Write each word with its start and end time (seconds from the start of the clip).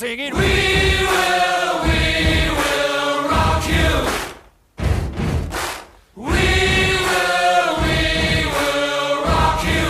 Singing, 0.00 0.32
We 0.32 0.40
will, 0.40 1.74
we 1.84 2.02
will 2.60 3.28
rock 3.28 3.62
you. 3.68 3.92
We 6.16 6.46
will, 7.08 7.70
we 7.84 7.98
will 8.56 9.14
rock 9.30 9.60
you. 9.72 9.86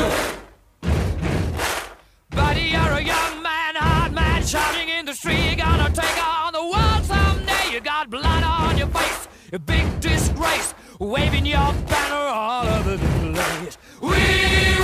Buddy, 2.30 2.66
you're 2.74 2.94
a 3.02 3.04
young 3.14 3.40
man, 3.40 3.76
hard 3.76 4.12
man, 4.12 4.44
shouting 4.44 4.88
in 4.88 5.06
the 5.06 5.14
street. 5.14 5.44
You're 5.46 5.64
gonna 5.64 5.90
take 5.94 6.18
on 6.26 6.54
the 6.54 6.64
world 6.74 7.04
someday. 7.04 7.70
You 7.72 7.80
got 7.80 8.10
blood 8.10 8.42
on 8.42 8.78
your 8.78 8.88
face, 8.88 9.28
a 9.52 9.60
big 9.60 10.00
disgrace, 10.00 10.74
waving 10.98 11.46
your 11.46 11.72
banner 11.86 12.26
all 12.42 12.66
over 12.66 12.96
the 12.96 13.06
place. 13.32 13.78
We 14.00 14.08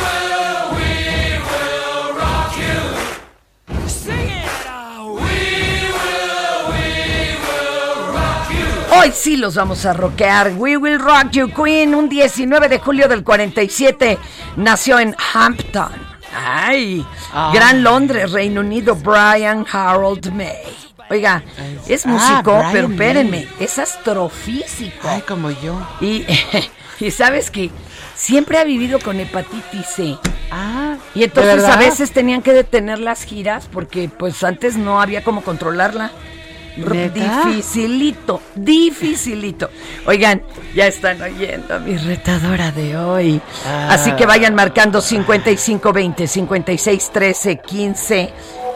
will, 0.03 0.77
we 0.77 0.86
Hoy 9.07 9.13
sí 9.15 9.37
los 9.37 9.55
vamos 9.55 9.87
a 9.87 9.93
rockear. 9.93 10.55
We 10.57 10.77
Will 10.77 10.99
Rock 10.99 11.31
You 11.31 11.49
Queen, 11.53 11.95
un 11.95 12.09
19 12.09 12.69
de 12.69 12.81
julio 12.81 13.07
del 13.07 13.23
47, 13.23 14.19
nació 14.57 14.99
en 14.99 15.15
Hampton. 15.33 15.93
Ay, 16.37 17.07
Gran 17.53 17.85
Londres, 17.85 18.33
Reino 18.33 18.63
Unido, 18.63 18.97
Brian 18.97 19.65
Harold 19.71 20.33
May. 20.33 20.57
Oiga, 21.09 21.45
es 21.87 22.05
Ah, 22.05 22.09
músico, 22.09 22.65
pero 22.73 22.89
espérenme, 22.89 23.47
es 23.61 23.79
astrofísico. 23.79 25.09
Ay, 25.09 25.21
como 25.21 25.53
yo. 25.53 25.81
Y, 26.01 26.27
y 26.99 27.13
sabes 27.13 27.53
que 27.53 27.71
siempre 28.17 28.59
ha 28.59 28.65
vivido 28.65 28.99
con 28.99 29.21
hepatitis 29.21 29.87
C. 29.87 30.19
Ah, 30.51 30.97
Y 31.15 31.23
entonces 31.23 31.63
a 31.63 31.77
veces 31.77 32.11
tenían 32.11 32.43
que 32.43 32.53
detener 32.53 32.99
las 32.99 33.23
giras 33.23 33.69
porque 33.71 34.09
pues 34.09 34.43
antes 34.43 34.77
no 34.77 35.01
había 35.01 35.23
cómo 35.23 35.43
controlarla. 35.43 36.11
Dificilito, 36.77 38.41
dificilito. 38.55 39.71
Oigan, 40.07 40.43
ya 40.75 40.87
están 40.87 41.21
oyendo 41.23 41.75
a 41.75 41.79
mi 41.79 41.97
retadora 41.97 42.71
de 42.71 42.97
hoy. 42.97 43.41
Ah. 43.67 43.89
Así 43.93 44.13
que 44.13 44.27
vayan 44.27 44.55
marcando 44.55 45.01
5520, 45.01 46.27
5613, 46.27 47.57
15. 47.59 48.33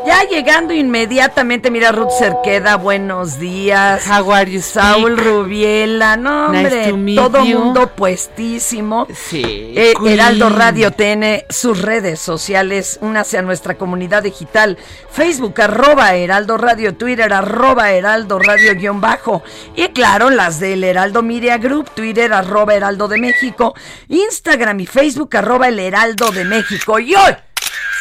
Ya 0.07 0.25
llegando 0.25 0.73
inmediatamente, 0.73 1.71
mira 1.71 1.93
Ruth 1.93 2.13
Cerqueda, 2.19 2.77
buenos 2.77 3.39
días. 3.39 4.07
How 4.09 4.33
are 4.33 4.51
you, 4.51 4.63
Saúl 4.63 5.13
speak? 5.13 5.27
Rubiela, 5.27 6.17
no 6.17 6.47
hombre, 6.47 6.93
todo 7.15 7.45
you. 7.45 7.59
mundo 7.59 7.89
puestísimo. 7.95 9.07
Sí. 9.15 9.75
Eh. 9.77 9.93
Heraldo 10.07 10.49
Radio 10.49 10.91
tiene 10.91 11.45
sus 11.51 11.83
redes 11.83 12.19
sociales, 12.19 12.99
únase 13.03 13.37
a 13.37 13.43
nuestra 13.43 13.77
comunidad 13.77 14.23
digital, 14.23 14.79
Facebook, 15.11 15.61
arroba 15.61 16.15
Heraldo 16.15 16.57
Radio, 16.57 16.95
Twitter, 16.95 17.33
arroba 17.33 17.93
Heraldo 17.93 18.39
Radio 18.39 18.75
guion 18.75 19.01
bajo, 19.01 19.43
y 19.77 19.89
claro, 19.89 20.31
las 20.31 20.61
del 20.61 20.83
Heraldo 20.83 21.23
Media 21.23 21.59
Group, 21.59 21.91
Twitter, 21.91 22.33
arroba 22.33 22.75
Heraldo 22.75 23.07
de 23.07 23.19
México, 23.19 23.75
Instagram 24.09 24.81
y 24.81 24.87
Facebook, 24.87 25.37
arroba 25.37 25.69
el 25.69 25.79
Heraldo 25.79 26.31
de 26.31 26.45
México. 26.45 26.99
Y 26.99 27.15
hoy, 27.15 27.35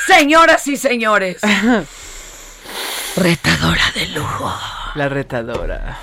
señoras 0.07 0.65
y 0.67 0.77
señores, 0.77 1.37
retadora 3.15 3.83
de 3.95 4.05
lujo, 4.07 4.53
La 4.95 5.09
retadora. 5.09 5.97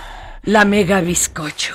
la 0.45 0.65
mega 0.65 1.01
bizcocho, 1.01 1.75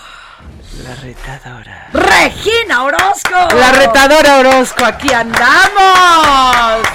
La 0.83 0.95
retadora. 0.95 1.87
Regina 1.93 2.83
Orozco. 2.83 3.35
La 3.55 3.71
retadora 3.71 4.39
Orozco, 4.39 4.85
aquí 4.85 5.11
andamos. 5.13 6.87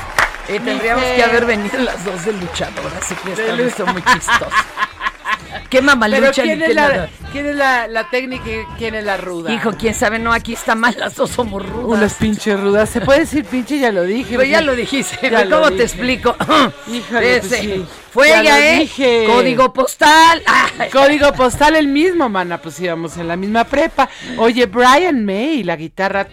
Y 0.49 0.59
tendríamos 0.61 1.05
que 1.05 1.25
haber 1.25 1.45
venido 1.45 1.79
las 1.79 2.05
dos 2.05 2.25
de 2.25 2.33
luchadoras, 2.33 3.11
y 3.11 3.15
que 3.17 3.53
lu- 3.53 3.65
vez 3.65 3.75
son 3.77 3.93
muy 3.93 4.03
chistosas. 4.03 4.53
Qué 5.71 5.83
mamalucha 5.83 6.21
Pero 6.21 6.33
¿quién 6.47 6.59
qué 6.61 6.65
es, 6.67 6.75
la, 6.75 6.89
nada. 6.89 7.09
¿quién 7.33 7.47
es 7.47 7.57
la, 7.57 7.89
la 7.89 8.09
técnica 8.11 8.45
y 8.49 8.65
quién 8.79 8.95
es 8.95 9.05
la 9.05 9.17
ruda? 9.17 9.53
Hijo, 9.53 9.73
quién 9.73 9.95
sabe, 9.95 10.19
no, 10.19 10.33
aquí 10.33 10.53
está 10.53 10.75
mal, 10.75 10.95
las 10.99 11.17
dos 11.17 11.31
somos 11.31 11.67
rudas. 11.67 11.99
Unas 11.99 12.15
pinches 12.15 12.59
rudas. 12.61 12.89
¿Se 12.91 13.01
puede 13.01 13.21
decir 13.21 13.45
pinche? 13.45 13.79
Ya 13.79 13.91
lo 13.91 14.03
dije. 14.05 14.37
Pero 14.37 14.45
ya 14.45 14.61
lo 14.61 14.75
dijiste, 14.77 15.19
Ya 15.31 15.45
lo 15.45 15.57
¿cómo 15.57 15.69
te 15.69 15.73
dije. 15.75 15.85
explico? 15.85 16.37
Híjole, 16.93 17.41
pues 17.41 17.45
Ese, 17.53 17.61
sí. 17.61 17.87
Fue 18.13 18.29
Ya 18.29 18.41
ella, 18.41 18.59
lo 18.59 18.65
¿eh? 18.65 18.79
dije. 18.81 19.25
Código 19.27 19.73
postal. 19.73 20.43
Ay. 20.47 20.89
Código 20.91 21.33
postal 21.33 21.77
el 21.77 21.89
mismo, 21.89 22.29
mana, 22.29 22.59
pues 22.63 22.79
íbamos 22.81 23.17
en 23.17 23.29
la 23.29 23.37
misma 23.37 23.65
prepa. 23.65 24.09
Oye, 24.39 24.67
Brian 24.67 25.25
May, 25.25 25.63
la 25.65 25.77
guitarra. 25.77 26.29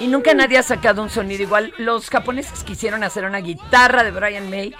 Y 0.00 0.06
nunca 0.06 0.32
nadie 0.34 0.58
ha 0.58 0.62
sacado 0.62 1.02
un 1.02 1.10
sonido 1.10 1.42
igual. 1.42 1.72
Los 1.78 2.08
japoneses 2.08 2.62
quisieron 2.62 3.02
hacer 3.02 3.24
una 3.24 3.38
guitarra 3.38 4.04
de 4.04 4.10
Brian 4.12 4.48
May. 4.48 4.74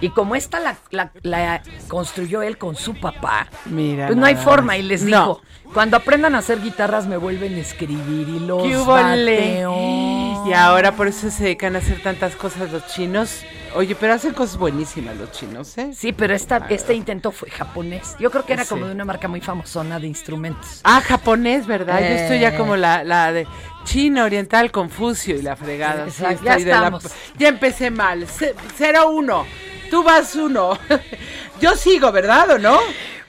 Y 0.00 0.08
como 0.10 0.34
esta 0.34 0.58
la, 0.58 0.76
la- 0.90 1.12
la 1.22 1.62
construyó 1.88 2.42
él 2.42 2.58
con 2.58 2.74
su 2.74 2.98
papá, 2.98 3.46
Mira. 3.66 4.06
pues 4.08 4.18
no 4.18 4.26
hay 4.26 4.34
forma. 4.36 4.76
Y 4.76 4.82
les 4.82 5.02
No. 5.02 5.08
dijo, 5.08 5.42
cuando 5.72 5.96
aprendan 5.96 6.34
a 6.34 6.38
hacer 6.38 6.60
guitarras 6.60 7.06
me 7.06 7.16
vuelven 7.16 7.54
a 7.54 7.58
escribir 7.58 8.28
y 8.28 8.40
los 8.40 8.62
¿Qué 8.64 8.76
bateo. 8.76 10.44
Y 10.46 10.52
ahora 10.52 10.92
por 10.92 11.06
eso 11.08 11.30
se 11.30 11.44
dedican 11.44 11.76
a 11.76 11.78
hacer 11.78 12.02
tantas 12.02 12.34
cosas 12.36 12.70
los 12.72 12.86
chinos. 12.88 13.42
Oye, 13.74 13.96
pero 13.96 14.12
hacen 14.14 14.32
cosas 14.34 14.56
buenísimas 14.56 15.16
los 15.16 15.32
chinos, 15.32 15.76
¿eh? 15.78 15.90
Sí, 15.94 16.12
pero 16.12 16.32
esta, 16.34 16.66
este 16.70 16.94
intento 16.94 17.32
fue 17.32 17.50
japonés. 17.50 18.14
Yo 18.20 18.30
creo 18.30 18.46
que 18.46 18.52
era 18.52 18.62
Sí. 18.62 18.68
como 18.68 18.86
de 18.86 18.92
una 18.92 19.04
marca 19.04 19.26
muy 19.26 19.40
famosona 19.40 19.98
de 19.98 20.06
instrumentos. 20.06 20.80
Ah, 20.84 21.00
japonés, 21.00 21.66
¿verdad? 21.66 21.98
Yo 22.00 22.06
estoy 22.06 22.38
ya 22.40 22.50
Eh. 22.50 22.56
como 22.56 22.76
la, 22.76 23.02
la 23.02 23.32
de 23.32 23.46
China, 23.84 24.24
Oriental, 24.24 24.70
Confucio 24.70 25.34
y 25.36 25.42
la 25.42 25.56
fregada. 25.56 26.08
Sí, 26.08 26.22
ya 26.44 26.52
la- 26.52 26.56
estamos. 26.56 27.04
ya 27.36 27.48
empecé 27.48 27.90
mal. 27.90 28.26
0-1. 28.28 29.44
Tú 29.90 30.02
vas 30.04 30.34
uno. 30.36 30.78
Yo 31.60 31.74
sigo, 31.74 32.12
¿verdad 32.12 32.50
o 32.50 32.58
no? 32.58 32.78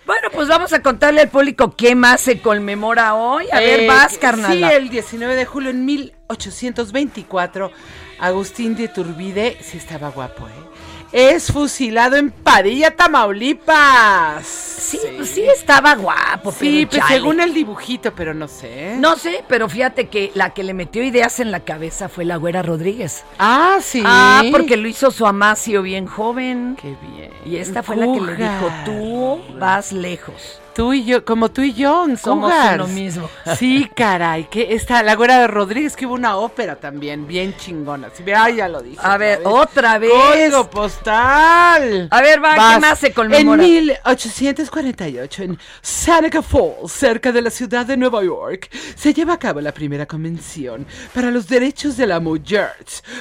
Bueno, 0.05 0.27
pues 0.31 0.47
vamos 0.47 0.71
a 0.73 0.81
contarle 0.83 1.21
al 1.21 1.29
público 1.29 1.75
qué 1.75 1.95
más 1.95 2.21
se 2.21 2.39
conmemora 2.39 3.15
hoy. 3.15 3.47
A 3.51 3.59
ver, 3.59 3.79
Eh, 3.81 3.87
vas, 3.87 4.17
carnal. 4.19 4.51
Sí, 4.51 4.63
el 4.63 4.89
19 4.89 5.33
de 5.35 5.45
julio 5.45 5.71
en 5.71 5.83
1824, 5.85 7.71
Agustín 8.19 8.75
de 8.75 8.87
Turbide, 8.87 9.57
sí 9.61 9.77
estaba 9.77 10.09
guapo, 10.09 10.47
¿eh? 10.47 10.75
Es 11.11 11.51
fusilado 11.51 12.17
en 12.17 12.29
Padilla, 12.29 12.91
Tamaulipas. 12.91 14.45
Sí, 14.45 14.99
pues 15.15 15.29
sí 15.29 15.43
estaba 15.43 15.95
guapo, 15.95 16.51
Sí, 16.51 16.85
pero 16.91 17.03
pues 17.03 17.03
según 17.07 17.39
el 17.39 17.53
dibujito, 17.53 18.13
pero 18.13 18.33
no 18.33 18.49
sé. 18.49 18.97
No 18.97 19.15
sé, 19.15 19.43
pero 19.47 19.69
fíjate 19.69 20.09
que 20.09 20.31
la 20.33 20.49
que 20.49 20.63
le 20.63 20.73
metió 20.73 21.03
ideas 21.03 21.39
en 21.39 21.51
la 21.51 21.61
cabeza 21.61 22.09
fue 22.09 22.25
la 22.25 22.35
güera 22.35 22.63
Rodríguez. 22.63 23.23
Ah, 23.39 23.77
sí. 23.81 24.03
Ah, 24.05 24.43
porque 24.51 24.75
lo 24.75 24.89
hizo 24.89 25.09
su 25.09 25.25
amacio 25.25 25.81
bien 25.83 26.05
joven. 26.05 26.77
Qué 26.81 26.97
bien. 27.13 27.31
Y 27.45 27.57
esta 27.57 27.81
fue 27.81 27.95
la 27.95 28.11
que 28.11 28.19
le 28.19 28.35
dijo, 28.35 28.69
tú 28.83 29.41
vas 29.57 29.93
lejos. 29.93 30.59
Tú 30.75 30.91
y 30.91 31.05
yo, 31.05 31.23
como 31.23 31.49
tú 31.49 31.61
y 31.61 31.73
yo, 31.73 32.05
en 32.05 32.17
Somos 32.17 32.53
uno 32.73 32.87
mismo. 32.87 33.29
Sí, 33.57 33.89
caray, 33.95 34.49
que 34.49 34.73
esta, 34.73 35.01
la 35.03 35.15
güera 35.15 35.39
de 35.39 35.47
Rodríguez, 35.47 35.95
que 35.95 36.05
hubo 36.05 36.15
una 36.15 36.35
ópera 36.35 36.75
también, 36.75 37.25
bien 37.25 37.55
chingona. 37.55 38.09
Sí, 38.13 38.23
ah, 38.35 38.49
ya 38.49 38.67
lo 38.67 38.81
dije. 38.81 38.97
A 39.01 39.17
ver, 39.17 39.39
otra 39.45 39.97
vez. 39.99 40.11
Código 40.11 40.69
postal. 40.69 42.09
A 42.11 42.21
ver, 42.21 42.43
va, 42.43 42.73
¿qué 42.73 42.79
más 42.81 42.99
se 42.99 43.13
conmemora? 43.13 43.63
En 43.63 43.69
1848, 43.69 45.43
en 45.43 45.59
Seneca 45.81 46.41
Falls, 46.41 46.91
cerca 46.91 47.31
de 47.31 47.41
la 47.41 47.51
ciudad 47.51 47.85
de 47.85 47.95
Nueva 47.95 48.21
York, 48.21 48.69
se 48.95 49.13
lleva 49.13 49.35
a 49.35 49.39
cabo 49.39 49.61
la 49.61 49.71
primera 49.71 50.05
convención 50.05 50.85
para 51.13 51.31
los 51.31 51.47
derechos 51.47 51.95
de 51.95 52.07
la 52.07 52.19
mujer, 52.19 52.71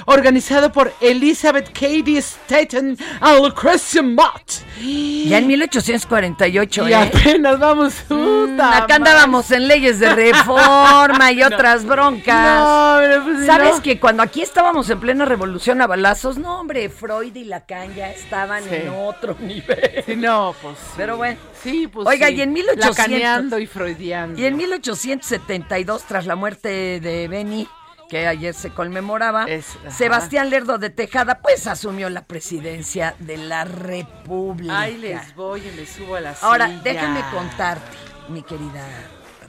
organizado 0.06 0.72
por 0.72 0.92
Elizabeth 1.00 1.72
Cady 1.72 2.16
Staten 2.16 2.98
y 2.98 3.42
Lucrecia 3.42 4.02
Mott. 4.02 4.64
Ya 4.80 5.38
en 5.38 5.46
1848, 5.46 6.88
Y 6.88 6.92
¿eh? 6.92 7.10
Apenas 7.44 7.58
vamos. 7.58 7.94
puta 8.08 8.78
Acá 8.84 8.96
andábamos 8.96 9.50
en 9.50 9.68
leyes 9.68 10.00
de 10.00 10.14
reforma 10.14 11.32
y 11.32 11.42
otras 11.44 11.84
broncas. 11.84 12.60
No, 12.60 12.96
pero 12.98 13.24
pues, 13.24 13.46
¿Sabes 13.46 13.76
no. 13.76 13.82
que 13.82 14.00
cuando 14.00 14.22
aquí 14.22 14.42
estábamos 14.42 14.88
en 14.90 15.00
plena 15.00 15.24
revolución 15.24 15.80
a 15.82 15.86
balazos, 15.86 16.38
no, 16.38 16.60
hombre, 16.60 16.88
Freud 16.88 17.34
y 17.34 17.44
Lacan 17.44 17.94
ya 17.94 18.10
estaban 18.10 18.62
Sí. 18.64 18.74
en 18.76 18.88
otro 18.90 19.36
nivel? 19.40 20.02
Sí, 20.06 20.16
no, 20.16 20.54
pues. 20.62 20.76
Pero 20.96 21.16
bueno. 21.16 21.38
Sí, 21.62 21.86
pues. 21.88 22.06
Oiga, 22.06 22.30
y 22.30 22.40
en 22.40 22.52
1800 22.52 22.96
Lacaneando 22.98 23.58
y 23.58 23.66
freudiando. 23.66 24.40
Y 24.40 24.46
en 24.46 24.56
1872, 24.56 26.02
tras 26.04 26.26
la 26.26 26.36
muerte 26.36 27.00
de 27.00 27.28
Beni, 27.28 27.68
que 28.08 28.26
ayer 28.26 28.54
se 28.54 28.70
conmemoraba, 28.70 29.44
Es-. 29.44 29.78
Sebastián 29.88 30.50
Lerdo 30.50 30.78
de 30.78 30.90
Tejada, 30.90 31.40
pues 31.40 31.66
asumió 31.66 32.10
la 32.10 32.26
presidencia 32.26 33.14
de 33.18 33.36
la 33.36 33.64
República. 33.64 34.80
Ay, 34.80 34.98
les 34.98 35.34
voy 35.34 35.60
y 35.66 35.70
me 35.76 35.86
subo 35.86 36.16
a 36.16 36.20
la 36.20 36.34
Ahora, 36.42 36.68
silla. 36.68 36.80
déjame 36.82 37.20
contarte, 37.32 37.96
mi 38.28 38.42
querida 38.42 38.86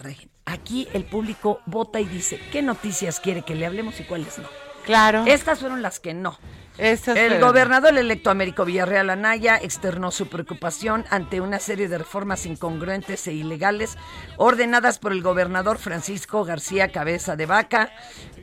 Regina. 0.01 0.31
Aquí 0.45 0.87
el 0.93 1.05
público 1.05 1.59
vota 1.65 1.99
y 1.99 2.05
dice 2.05 2.39
qué 2.51 2.61
noticias 2.61 3.19
quiere 3.19 3.41
que 3.41 3.55
le 3.55 3.65
hablemos 3.65 3.99
y 3.99 4.03
cuáles 4.03 4.37
no. 4.37 4.47
Claro. 4.85 5.23
Estas 5.25 5.59
fueron 5.59 5.81
las 5.81 5.99
que 5.99 6.13
no. 6.13 6.37
El 6.77 7.39
gobernador 7.39 7.97
electo 7.97 8.29
Américo 8.29 8.65
Villarreal 8.65 9.09
Anaya 9.09 9.57
externó 9.57 10.11
su 10.11 10.27
preocupación 10.27 11.05
ante 11.09 11.39
una 11.39 11.59
serie 11.59 11.87
de 11.87 11.97
reformas 11.97 12.45
incongruentes 12.45 13.27
e 13.27 13.33
ilegales 13.33 13.97
ordenadas 14.37 14.99
por 14.99 15.13
el 15.13 15.21
gobernador 15.21 15.77
Francisco 15.77 16.43
García 16.43 16.89
Cabeza 16.89 17.35
de 17.35 17.45
Vaca 17.45 17.91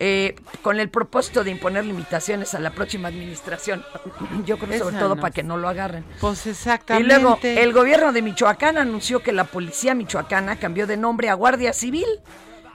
eh, 0.01 0.35
con 0.63 0.81
el 0.81 0.89
propósito 0.89 1.45
de 1.45 1.51
imponer 1.51 1.85
limitaciones 1.85 2.55
a 2.55 2.61
la 2.61 2.71
próxima 2.71 3.09
administración. 3.09 3.85
Yo 4.47 4.59
creo 4.59 4.79
sobre 4.79 4.99
todo 4.99 5.17
no. 5.17 5.21
para 5.21 5.33
que 5.33 5.43
no 5.43 5.57
lo 5.59 5.69
agarren. 5.69 6.05
Pues 6.21 6.47
Y 6.47 6.51
exactamente. 6.51 7.09
luego, 7.09 7.39
el 7.43 7.73
gobierno 7.73 8.13
de 8.13 8.23
Michoacán 8.23 8.79
anunció 8.79 9.23
que 9.23 9.33
la 9.33 9.45
policía 9.45 9.95
michoacana 9.95 10.57
cambió 10.57 10.87
de 10.87 10.97
nombre 10.97 11.29
a 11.29 11.35
Guardia 11.35 11.73
Civil. 11.73 12.07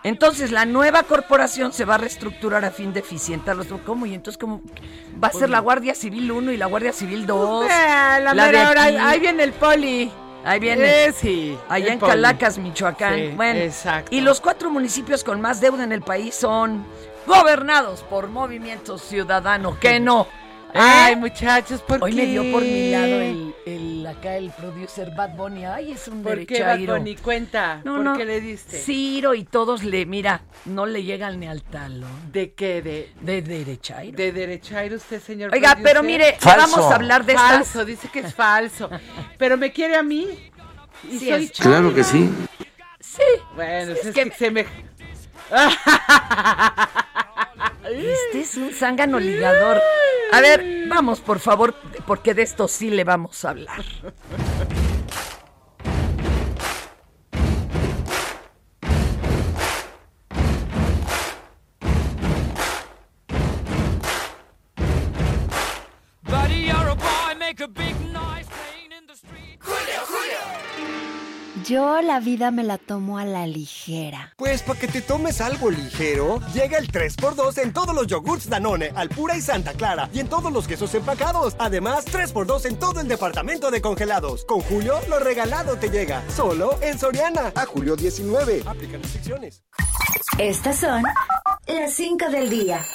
Entonces, 0.08 0.52
la 0.52 0.66
nueva 0.66 1.04
corporación 1.04 1.74
se 1.74 1.86
va 1.86 1.96
a 1.96 1.98
reestructurar 1.98 2.64
a 2.64 2.72
fin 2.72 2.94
de 2.94 3.02
eficientar 3.02 3.56
los... 3.56 3.68
¿Cómo? 3.86 4.06
Y 4.06 4.14
entonces, 4.14 4.38
¿cómo 4.38 4.62
va 5.22 5.28
a 5.28 5.34
ser 5.34 5.50
la 5.50 5.60
Guardia 5.60 5.94
Civil 5.94 6.32
1 6.32 6.52
y 6.52 6.58
la 6.58 6.66
Guardia 6.66 6.94
Civil 6.94 7.26
2? 7.26 7.66
Eh, 7.66 7.70
la 7.70 8.34
La 8.34 8.46
mera 8.46 8.70
hora, 8.70 8.84
ahí 8.84 9.20
viene 9.20 9.44
el 9.44 9.54
poli. 9.54 10.12
Ahí 10.46 10.60
viene. 10.60 11.06
Eh, 11.06 11.12
sí. 11.12 11.58
Allá 11.68 11.92
en 11.92 12.00
poli. 12.00 12.12
Calacas, 12.12 12.58
Michoacán. 12.58 13.16
Sí, 13.16 13.34
bueno, 13.36 13.60
exacto. 13.60 14.16
y 14.16 14.22
los 14.22 14.40
cuatro 14.40 14.70
municipios 14.70 15.24
con 15.24 15.42
más 15.42 15.60
deuda 15.60 15.84
en 15.84 15.92
el 15.92 16.02
país 16.02 16.36
son 16.36 16.86
gobernados 17.26 18.04
por 18.04 18.30
Movimiento 18.30 18.98
Ciudadano. 18.98 19.78
Que 19.80 20.00
no. 20.00 20.28
¿Eh? 20.74 20.80
Ay, 20.80 21.16
muchachos, 21.16 21.82
¿por 21.82 22.04
Hoy 22.04 22.12
qué? 22.12 22.18
me 22.18 22.26
dio 22.28 22.52
por 22.52 22.62
mi 22.62 22.92
lado 22.92 23.06
el, 23.22 23.56
el- 23.66 24.08
acá 24.08 24.36
el 24.38 24.52
producer 24.52 25.12
Bad 25.16 25.36
Bunny. 25.36 25.66
Ay, 25.66 25.92
es 25.94 26.08
un 26.08 26.22
¿Por 26.24 26.46
qué, 26.46 26.60
Bad 26.62 26.68
derechairo. 26.78 26.98
Bunny? 26.98 27.16
Cuenta. 27.16 27.82
No, 27.84 27.96
¿Por 27.96 28.04
no. 28.04 28.18
qué 28.18 28.26
le 28.26 28.42
diste? 28.42 28.78
Ciro 28.78 29.34
y 29.34 29.44
todos 29.44 29.84
le, 29.84 30.06
mira, 30.06 30.42
no 30.66 30.86
le 30.86 31.04
llegan 31.04 31.40
ni 31.40 31.48
al 31.48 31.64
talón. 31.64 32.32
¿De 32.32 32.54
qué? 32.54 32.82
¿De, 32.82 33.12
De 33.22 33.42
derechairo. 33.42 34.16
de 34.16 34.32
derechairo 34.32 34.96
usted, 34.98 35.22
señor 35.22 35.52
Oiga, 35.54 35.72
producer? 35.72 35.84
pero 35.94 36.04
mire, 36.04 36.36
Falso. 36.40 36.76
vamos 36.78 36.92
a 36.92 36.96
hablar 36.96 37.26
de 37.26 37.34
estas. 37.34 37.50
Falso, 37.52 37.86
dice 37.86 38.08
que 38.10 38.20
es 38.20 38.34
falso. 38.36 38.90
Pero 39.38 39.58
me 39.58 39.72
quiere 39.72 39.96
a 39.96 40.04
mí. 40.04 40.28
Y 41.10 41.20
Sí, 41.20 41.30
soy 41.30 41.44
es- 41.46 41.52
chona. 41.54 41.70
Claro 41.70 41.94
que 41.96 42.04
sí. 42.04 42.30
Sí. 43.00 43.22
Bueno, 43.56 43.94
Sí, 43.94 44.00
es, 44.02 44.06
es 44.08 44.14
que, 44.16 44.24
que- 44.30 44.36
se 44.36 44.52
me... 44.52 44.66
Este 47.90 48.42
es 48.42 48.56
un 48.58 48.72
zángano 48.74 49.20
ligador. 49.20 49.82
A 50.32 50.42
ver, 50.42 50.88
vamos, 50.88 51.20
por 51.20 51.40
favor, 51.40 51.76
porque 52.06 52.34
de 52.34 52.44
esto 52.44 52.68
sí 52.68 52.90
le 52.90 53.04
vamos 53.04 53.44
a 53.46 53.52
hablar. 53.52 53.84
Yo 71.98 72.04
la 72.04 72.20
vida 72.20 72.52
me 72.52 72.64
la 72.64 72.78
tomo 72.78 73.18
a 73.18 73.26
la 73.26 73.48
ligera. 73.48 74.32
Pues 74.38 74.62
para 74.62 74.80
que 74.80 74.88
te 74.88 75.02
tomes 75.02 75.42
algo 75.42 75.72
ligero, 75.72 76.40
llega 76.54 76.78
el 76.78 76.92
3x2 76.92 77.58
en 77.58 77.74
todos 77.74 77.96
los 77.96 78.06
yogurts 78.06 78.48
Danone, 78.48 78.92
Alpura 78.96 79.36
y 79.36 79.42
Santa 79.42 79.74
Clara, 79.74 80.08
y 80.14 80.20
en 80.20 80.28
todos 80.30 80.52
los 80.52 80.68
quesos 80.68 80.94
empacados. 80.94 81.56
Además, 81.58 82.06
3x2 82.06 82.66
en 82.68 82.78
todo 82.78 83.02
el 83.02 83.08
departamento 83.08 83.72
de 83.72 83.82
congelados. 83.82 84.46
Con 84.46 84.62
Julio, 84.62 85.00
lo 85.10 85.18
regalado 85.18 85.78
te 85.78 85.90
llega. 85.90 86.22
Solo 86.30 86.78
en 86.84 87.00
Soriana. 87.00 87.52
A 87.56 87.66
julio 87.66 87.96
19. 87.96 88.62
Aplican 88.68 89.02
restricciones. 89.02 89.64
Estas 90.38 90.78
son 90.78 91.02
las 91.66 91.94
5 91.94 92.30
del 92.30 92.52
día. 92.52 92.86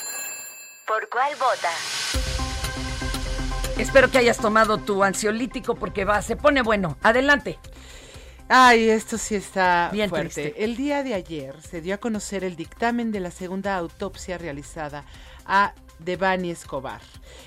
¿Por 0.87 1.09
cuál 1.09 1.33
vota? 1.41 1.71
Espero 3.79 4.13
que 4.13 4.19
hayas 4.19 4.39
tomado 4.39 4.79
tu 4.79 5.03
ansiolítico 5.03 5.75
porque 5.75 6.05
va, 6.05 6.23
se 6.23 6.37
pone 6.37 6.63
bueno. 6.63 6.99
Adelante. 7.03 7.59
Ay, 8.55 8.91
esto 8.91 9.17
sí 9.17 9.35
está 9.35 9.89
Bien 9.95 10.11
fuerte. 10.11 10.43
triste. 10.43 10.63
El 10.63 10.77
día 10.77 11.03
de 11.03 11.15
ayer 11.15 11.57
se 11.63 11.81
dio 11.81 11.95
a 11.95 11.99
conocer 11.99 12.45
el 12.45 12.55
dictamen 12.55 13.11
de 13.11 13.19
la 13.19 13.31
segunda 13.31 13.75
autopsia 13.77 14.37
realizada 14.37 15.07
a 15.47 15.73
Devani 15.99 16.51
Escobar. 16.51 17.01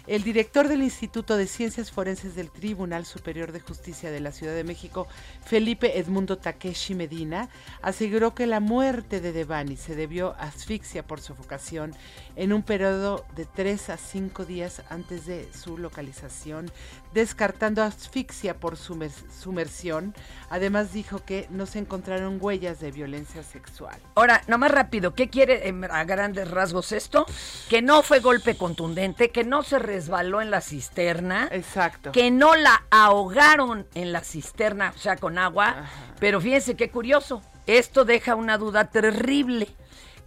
El 0.08 0.24
director 0.24 0.68
del 0.68 0.82
Instituto 0.82 1.38
de 1.38 1.46
Ciencias 1.46 1.92
Forenses 1.92 2.36
del 2.36 2.50
Tribunal 2.50 3.06
Superior 3.06 3.52
de 3.52 3.60
Justicia 3.60 4.10
de 4.10 4.20
la 4.20 4.32
Ciudad 4.32 4.56
de 4.56 4.64
México, 4.64 5.08
Felipe 5.46 6.00
Edmundo 6.00 6.40
Takeshi 6.40 6.96
Medina, 6.96 7.50
aseguró 7.84 8.34
que 8.34 8.48
la 8.48 8.60
muerte 8.60 9.22
de 9.22 9.32
Devani 9.32 9.78
se 9.78 9.96
debió 9.96 10.34
a 10.40 10.46
asfixia 10.46 11.06
por 11.06 11.22
sofocación 11.22 11.94
en 12.36 12.52
un 12.54 12.64
periodo 12.64 13.26
de 13.36 13.46
3 13.46 13.90
a 13.92 13.98
5 13.98 14.46
días 14.46 14.82
antes 14.90 15.26
de 15.26 15.50
su 15.54 15.78
localización, 15.78 16.72
descartando 17.14 17.82
asfixia 17.82 18.58
por 18.60 18.76
sumer- 18.78 19.12
sumersión. 19.42 20.14
Además 20.50 20.92
dijo 20.92 21.24
que 21.24 21.48
no 21.50 21.66
se 21.66 21.80
encontraron 21.80 22.38
huellas 22.42 22.80
de 22.80 22.92
violencia 22.92 23.42
sexual. 23.44 24.00
Ahora, 24.16 24.42
nomás 24.48 24.72
rápido, 24.72 25.14
¿qué 25.14 25.30
quiere 25.30 25.68
em, 25.68 25.84
a 25.86 26.04
grandes 26.04 26.50
rasgos 26.52 26.92
esto? 26.92 27.26
Que 27.70 27.82
no 27.82 28.04
fue 28.04 28.20
golpe 28.20 28.58
contundente, 28.58 29.30
que 29.32 29.44
no 29.44 29.64
se 29.64 29.80
resbaló 29.80 30.42
en 30.42 30.52
la 30.52 30.62
cisterna, 30.62 31.48
Exacto. 31.52 32.12
que 32.12 32.32
no 32.32 32.56
la 32.56 32.84
ahogaron 32.92 33.88
en 33.94 34.12
la 34.12 34.22
cisterna, 34.22 34.92
o 34.96 35.00
sea, 35.00 35.16
con 35.16 35.38
agua. 35.38 35.86
Pero 36.20 36.42
fíjense 36.42 36.76
qué 36.76 36.90
curioso, 36.90 37.42
esto 37.66 38.06
deja 38.06 38.36
una 38.36 38.58
duda 38.58 38.90
terrible. 38.90 39.68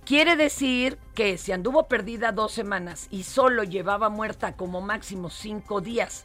Quiere 0.09 0.37
decir 0.37 0.97
que 1.15 1.37
si 1.37 1.53
anduvo 1.53 1.87
perdida 1.87 2.33
dos 2.33 2.53
semanas 2.53 3.09
y 3.11 3.25
solo 3.25 3.63
llevaba 3.63 4.09
muerta 4.09 4.55
como 4.55 4.81
máximo 4.81 5.29
cinco 5.29 5.83
días, 5.83 6.25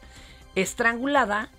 estrangulada, 0.54 1.50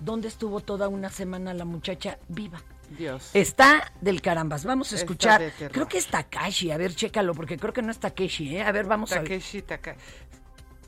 ¿dónde 0.00 0.28
estuvo 0.28 0.60
toda 0.60 0.88
una 0.88 1.10
semana 1.10 1.52
la 1.52 1.66
muchacha 1.66 2.16
viva? 2.28 2.62
Dios. 2.96 3.28
Está 3.34 3.92
del 4.00 4.22
carambas. 4.22 4.64
Vamos 4.64 4.90
a 4.94 4.96
escuchar. 4.96 5.52
Creo 5.70 5.86
que 5.86 5.98
es 5.98 6.06
Takashi. 6.06 6.70
A 6.70 6.78
ver, 6.78 6.94
chécalo, 6.94 7.34
porque 7.34 7.58
creo 7.58 7.74
que 7.74 7.82
no 7.82 7.90
es 7.90 7.98
Takeshi, 7.98 8.56
¿eh? 8.56 8.62
A 8.62 8.72
ver, 8.72 8.86
vamos 8.86 9.12
a 9.12 9.16
ver. 9.16 9.24
Takeshi 9.24 9.60
Taka- 9.60 9.96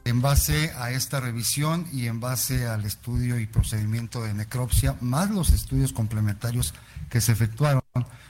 En 0.07 0.23
base 0.23 0.73
a 0.79 0.91
esta 0.93 1.21
revisión 1.21 1.87
y 1.93 2.07
en 2.07 2.19
base 2.19 2.67
al 2.67 2.87
estudio 2.87 3.39
y 3.39 3.47
procedimiento 3.47 4.23
de 4.23 4.33
necropsia, 4.33 4.97
más 5.03 5.29
los 5.29 5.51
estudios 5.51 5.93
complementarios 5.93 6.73
que 7.11 7.21
se 7.21 7.33
efectuaron, 7.33 7.83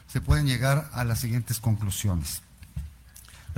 se 0.09 0.21
pueden 0.21 0.47
llegar 0.49 0.89
a 0.93 1.05
las 1.05 1.21
siguientes 1.21 1.61
conclusiones. 1.61 2.43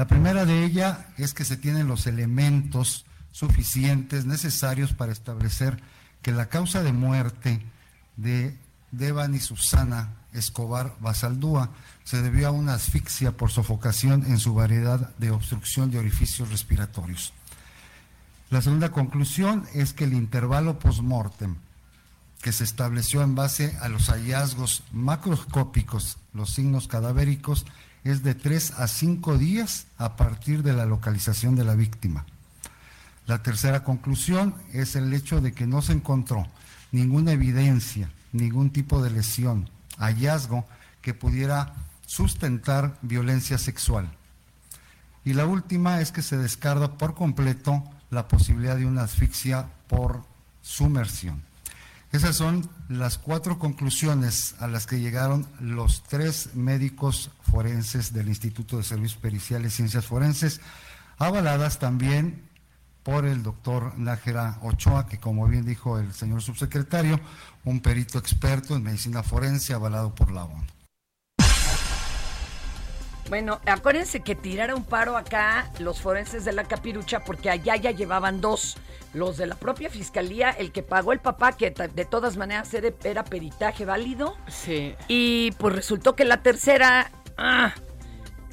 La 0.01 0.07
primera 0.07 0.47
de 0.47 0.65
ella 0.65 1.09
es 1.19 1.35
que 1.35 1.45
se 1.45 1.59
tienen 1.59 1.87
los 1.87 2.07
elementos 2.07 3.05
suficientes 3.33 4.25
necesarios 4.25 4.95
para 4.95 5.13
establecer 5.13 5.79
que 6.23 6.33
la 6.33 6.49
causa 6.49 6.83
de 6.83 6.95
muerte 6.95 7.61
de 8.17 8.57
Devan 8.93 9.35
y 9.35 9.41
Susana 9.41 10.15
Escobar 10.33 10.97
Basaldúa 11.01 11.69
se 12.03 12.23
debió 12.23 12.49
a 12.49 12.51
una 12.51 12.73
asfixia 12.73 13.33
por 13.33 13.51
sofocación 13.51 14.25
en 14.25 14.39
su 14.39 14.55
variedad 14.55 15.15
de 15.19 15.33
obstrucción 15.33 15.91
de 15.91 15.99
orificios 15.99 16.49
respiratorios. 16.49 17.35
La 18.49 18.63
segunda 18.63 18.93
conclusión 18.93 19.67
es 19.75 19.93
que 19.93 20.05
el 20.05 20.15
intervalo 20.15 20.79
postmortem 20.79 21.57
que 22.41 22.53
se 22.53 22.65
estableció 22.65 23.21
en 23.21 23.35
base 23.35 23.77
a 23.83 23.91
los 23.91 24.09
hallazgos 24.09 24.83
macroscópicos, 24.93 26.17
los 26.33 26.55
signos 26.55 26.89
cadavéricos, 26.89 27.67
es 28.05 28.23
de 28.23 28.35
3 28.35 28.73
a 28.79 28.89
5 28.89 29.39
días 29.39 29.87
a 29.99 30.17
partir 30.17 30.63
de 30.63 30.73
la 30.73 30.87
localización 30.87 31.57
de 31.57 31.65
la 31.65 31.75
víctima. 31.75 32.25
La 33.27 33.43
tercera 33.43 33.85
conclusión 33.85 34.55
es 34.73 34.97
el 34.97 35.13
hecho 35.13 35.41
de 35.41 35.53
que 35.53 35.67
no 35.67 35.83
se 35.83 35.93
encontró 35.93 36.47
ninguna 36.93 37.33
evidencia, 37.33 38.11
ningún 38.33 38.71
tipo 38.71 39.03
de 39.03 39.11
lesión, 39.11 39.69
hallazgo 39.99 40.67
que 41.03 41.15
pudiera 41.15 41.75
sustentar 42.07 42.97
violencia 43.03 43.59
sexual. 43.59 44.11
Y 45.25 45.35
la 45.35 45.47
última 45.47 46.01
es 46.01 46.13
que 46.13 46.23
se 46.23 46.39
descarta 46.39 46.97
por 46.97 47.15
completo 47.15 47.85
la 48.11 48.27
posibilidad 48.27 48.77
de 48.77 48.87
una 48.87 49.03
asfixia 49.03 49.69
por 49.87 50.25
sumersión. 50.63 51.50
Esas 52.13 52.35
son 52.35 52.69
las 52.89 53.19
cuatro 53.19 53.61
conclusiones 53.61 54.57
a 54.59 54.67
las 54.67 54.87
que 54.87 54.99
llegaron 54.99 55.47
los 55.61 56.03
tres 56.03 56.55
médicos 56.55 57.31
forenses 57.43 58.13
del 58.13 58.29
Instituto 58.29 58.77
de 58.79 58.83
Servicios 58.83 59.21
Periciales 59.21 59.75
y 59.75 59.77
Ciencias 59.77 60.07
Forenses, 60.07 60.61
avaladas 61.19 61.79
también 61.79 62.51
por 63.05 63.27
el 63.27 63.45
doctor 63.45 63.97
Nájera 63.97 64.59
Ochoa, 64.63 65.07
que 65.07 65.19
como 65.19 65.47
bien 65.47 65.65
dijo 65.65 66.01
el 66.01 66.13
señor 66.13 66.43
subsecretario, 66.43 67.21
un 67.65 67.81
perito 67.81 68.19
experto 68.19 68.75
en 68.75 68.83
medicina 68.83 69.23
forense 69.23 69.73
avalado 69.73 70.13
por 70.13 70.33
la 70.33 70.45
ONU. 70.45 70.80
Bueno, 73.29 73.61
acuérdense 73.67 74.21
que 74.21 74.35
tirara 74.35 74.75
un 74.75 74.85
paro 74.85 75.17
acá 75.17 75.71
los 75.79 76.01
forenses 76.01 76.45
de 76.45 76.53
la 76.53 76.65
capirucha 76.65 77.21
porque 77.21 77.49
allá 77.51 77.77
ya 77.77 77.91
llevaban 77.93 78.41
dos. 78.41 78.77
Los 79.15 79.37
de 79.37 79.47
la 79.47 79.55
propia 79.57 79.89
fiscalía, 79.91 80.51
el 80.51 80.73
que 80.73 80.83
pagó 80.83 81.13
el 81.13 81.19
papá, 81.21 81.53
que 81.53 81.71
de 81.71 82.05
todas 82.05 82.37
maneras 82.37 82.73
era, 82.75 82.91
era 83.05 83.25
peritaje 83.25 83.85
válido. 83.85 84.37
Sí. 84.49 84.95
Y 85.09 85.53
pues 85.59 85.75
resultó 85.75 86.15
que 86.17 86.25
la 86.25 86.43
tercera, 86.43 87.11
ah, 87.37 87.73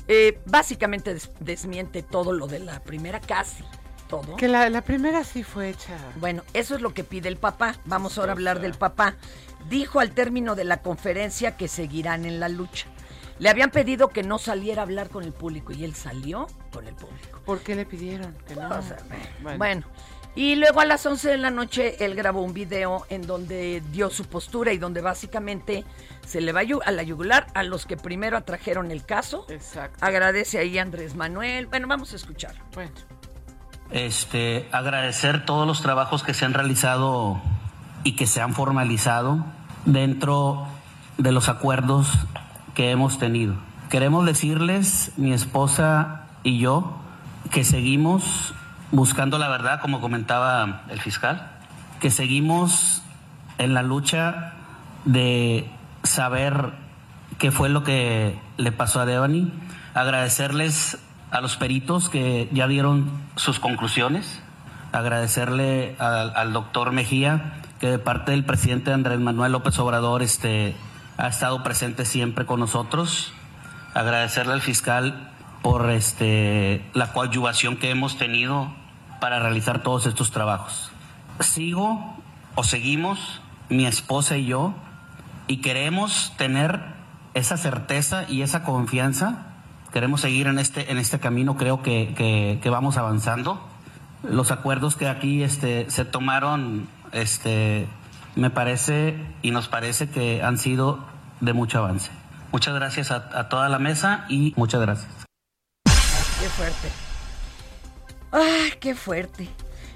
eh, 0.08 0.40
básicamente 0.46 1.14
des- 1.14 1.30
desmiente 1.40 2.02
todo 2.04 2.32
lo 2.34 2.48
de 2.48 2.60
la 2.60 2.80
primera, 2.82 3.20
casi 3.20 3.64
todo. 4.08 4.36
Que 4.36 4.48
la, 4.48 4.70
la 4.70 4.82
primera 4.82 5.24
sí 5.24 5.44
fue 5.44 5.70
hecha. 5.70 5.98
Bueno, 6.16 6.44
eso 6.54 6.76
es 6.76 6.82
lo 6.82 6.94
que 6.94 7.04
pide 7.04 7.30
el 7.30 7.38
papá. 7.38 7.76
Vamos 7.86 8.18
ahora 8.18 8.32
a 8.32 8.36
hablar 8.36 8.60
del 8.60 8.74
papá. 8.74 9.16
Dijo 9.70 10.00
al 10.00 10.12
término 10.12 10.56
de 10.56 10.64
la 10.64 10.78
conferencia 10.82 11.58
que 11.58 11.68
seguirán 11.68 12.26
en 12.26 12.40
la 12.40 12.48
lucha. 12.50 12.88
Le 13.40 13.50
habían 13.50 13.72
pedido 13.72 14.10
que 14.10 14.24
no 14.24 14.40
saliera 14.40 14.82
a 14.82 14.86
hablar 14.86 15.10
con 15.10 15.24
el 15.24 15.34
público 15.34 15.74
y 15.74 15.84
él 15.84 15.94
salió 15.94 16.48
con 16.72 16.88
el 16.88 16.96
público. 16.96 17.40
¿Por 17.46 17.60
qué 17.60 17.76
le 17.76 17.86
pidieron? 17.86 18.34
Que 18.48 18.56
no. 18.56 18.70
O 18.70 18.82
sea, 18.82 18.98
bueno. 19.58 19.86
Y 20.36 20.56
luego 20.56 20.82
a 20.82 20.86
las 20.86 21.04
11 21.04 21.30
de 21.30 21.38
la 21.38 21.50
noche 21.50 22.04
él 22.06 22.14
grabó 22.14 22.44
un 22.44 22.54
video 22.54 23.08
en 23.10 23.26
donde 23.26 23.82
dio 23.92 24.12
su 24.12 24.26
postura 24.26 24.72
y 24.72 24.78
donde 24.78 25.02
básicamente 25.02 25.84
se 26.28 26.42
le 26.42 26.52
va 26.52 26.62
a 26.86 26.92
la 26.92 27.02
yugular 27.02 27.48
a 27.56 27.64
los 27.64 27.88
que 27.88 27.98
primero 27.98 28.38
atrajeron 28.38 28.92
el 28.92 29.04
caso. 29.04 29.48
Exacto. 29.50 29.98
Agradece 30.06 30.60
ahí 30.60 30.78
a 30.78 30.84
Andrés 30.84 31.16
Manuel. 31.16 31.66
Bueno, 31.66 31.88
vamos 31.88 32.14
a 32.14 32.18
escuchar. 32.18 32.54
Bueno. 32.76 32.92
este, 33.90 34.68
agradecer 34.72 35.44
todos 35.46 35.66
los 35.66 35.82
trabajos 35.82 36.22
que 36.22 36.36
se 36.36 36.46
han 36.46 36.54
realizado 36.54 37.42
y 38.04 38.16
que 38.16 38.28
se 38.28 38.42
han 38.42 38.54
formalizado 38.54 39.44
dentro 39.86 40.68
de 41.18 41.32
los 41.32 41.50
acuerdos 41.50 42.10
que 42.78 42.92
hemos 42.92 43.18
tenido. 43.18 43.56
Queremos 43.90 44.24
decirles, 44.24 45.12
mi 45.18 45.34
esposa 45.34 46.26
y 46.44 46.60
yo, 46.60 46.96
que 47.50 47.64
seguimos 47.64 48.54
buscando 48.92 49.40
la 49.40 49.50
verdad, 49.50 49.82
como 49.82 50.00
comentaba 50.00 50.84
el 50.88 51.02
fiscal, 51.02 51.50
que 52.00 52.12
seguimos 52.12 53.02
en 53.58 53.74
la 53.74 53.82
lucha 53.82 54.54
de 55.06 55.68
saber 56.04 56.74
qué 57.40 57.50
fue 57.50 57.70
lo 57.70 57.84
que 57.84 58.40
le 58.58 58.72
pasó 58.72 59.00
a 59.00 59.08
Devani, 59.08 59.52
agradecerles 59.96 61.00
a 61.32 61.42
los 61.42 61.58
peritos 61.58 62.10
que 62.10 62.48
ya 62.52 62.68
dieron 62.68 63.10
sus 63.38 63.60
conclusiones, 63.60 64.40
agradecerle 64.92 65.96
al, 65.98 66.32
al 66.36 66.54
doctor 66.54 66.92
Mejía 66.92 67.54
que 67.80 67.88
de 67.88 68.00
parte 68.00 68.34
del 68.34 68.46
presidente 68.46 68.94
Andrés 68.94 69.20
Manuel 69.20 69.52
López 69.52 69.78
Obrador 69.80 70.22
este, 70.22 70.76
ha 71.18 71.28
estado 71.28 71.64
presente 71.64 72.06
siempre 72.06 72.46
con 72.46 72.60
nosotros, 72.60 73.34
agradecerle 73.94 74.54
al 74.54 74.62
fiscal 74.62 75.32
por 75.62 75.90
este, 75.90 76.86
la 76.94 77.12
coadyuvación 77.14 77.78
que 77.78 77.90
hemos 77.90 78.18
tenido 78.18 78.72
para 79.20 79.40
realizar 79.40 79.82
todos 79.82 80.06
estos 80.06 80.32
trabajos. 80.32 80.92
Sigo 81.40 82.16
o 82.56 82.64
seguimos, 82.64 83.42
mi 83.70 83.86
esposa 83.86 84.38
y 84.38 84.46
yo, 84.46 84.74
y 85.48 85.58
queremos 85.58 86.34
tener 86.38 86.82
esa 87.34 87.58
certeza 87.58 88.26
y 88.30 88.42
esa 88.42 88.64
confianza. 88.64 89.46
Queremos 89.94 90.22
seguir 90.22 90.48
en 90.48 90.60
este, 90.60 90.92
en 90.92 90.98
este 90.98 91.20
camino, 91.20 91.58
creo 91.58 91.82
que, 91.82 92.14
que- 92.16 92.60
que 92.62 92.70
vamos 92.70 92.98
avanzando. 92.98 93.68
Los 94.24 94.52
acuerdos 94.52 94.96
que 94.96 95.08
aquí 95.08 95.44
este, 95.44 95.90
se 95.90 96.06
tomaron, 96.06 96.88
este, 97.12 97.88
me 98.38 98.50
parece 98.50 99.16
y 99.42 99.52
nos 99.52 99.68
parece 99.68 100.10
que 100.10 100.42
han 100.42 100.58
sido 100.58 101.04
de 101.42 101.54
mucho 101.54 101.80
avance. 101.80 102.12
Muchas 102.52 102.74
gracias 102.76 103.12
a, 103.12 103.30
a 103.38 103.50
toda 103.50 103.68
la 103.70 103.80
mesa 103.80 104.26
y 104.30 104.54
muchas 104.56 104.82
gracias. 104.82 105.10
Qué 105.86 106.50
fuerte. 106.50 106.88
¡Ay, 108.32 108.74
qué 108.80 108.96
fuerte! 108.96 109.50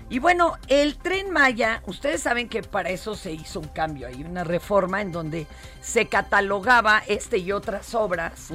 Y 0.09 0.19
bueno, 0.19 0.57
el 0.67 0.97
tren 0.97 1.31
Maya, 1.31 1.81
ustedes 1.85 2.21
saben 2.21 2.49
que 2.49 2.63
para 2.63 2.89
eso 2.89 3.15
se 3.15 3.31
hizo 3.31 3.61
un 3.61 3.69
cambio, 3.69 4.07
hay 4.07 4.23
una 4.25 4.43
reforma 4.43 5.01
en 5.01 5.13
donde 5.13 5.47
se 5.81 6.07
catalogaba 6.07 7.01
este 7.07 7.37
y 7.37 7.53
otras 7.53 7.95
obras 7.95 8.49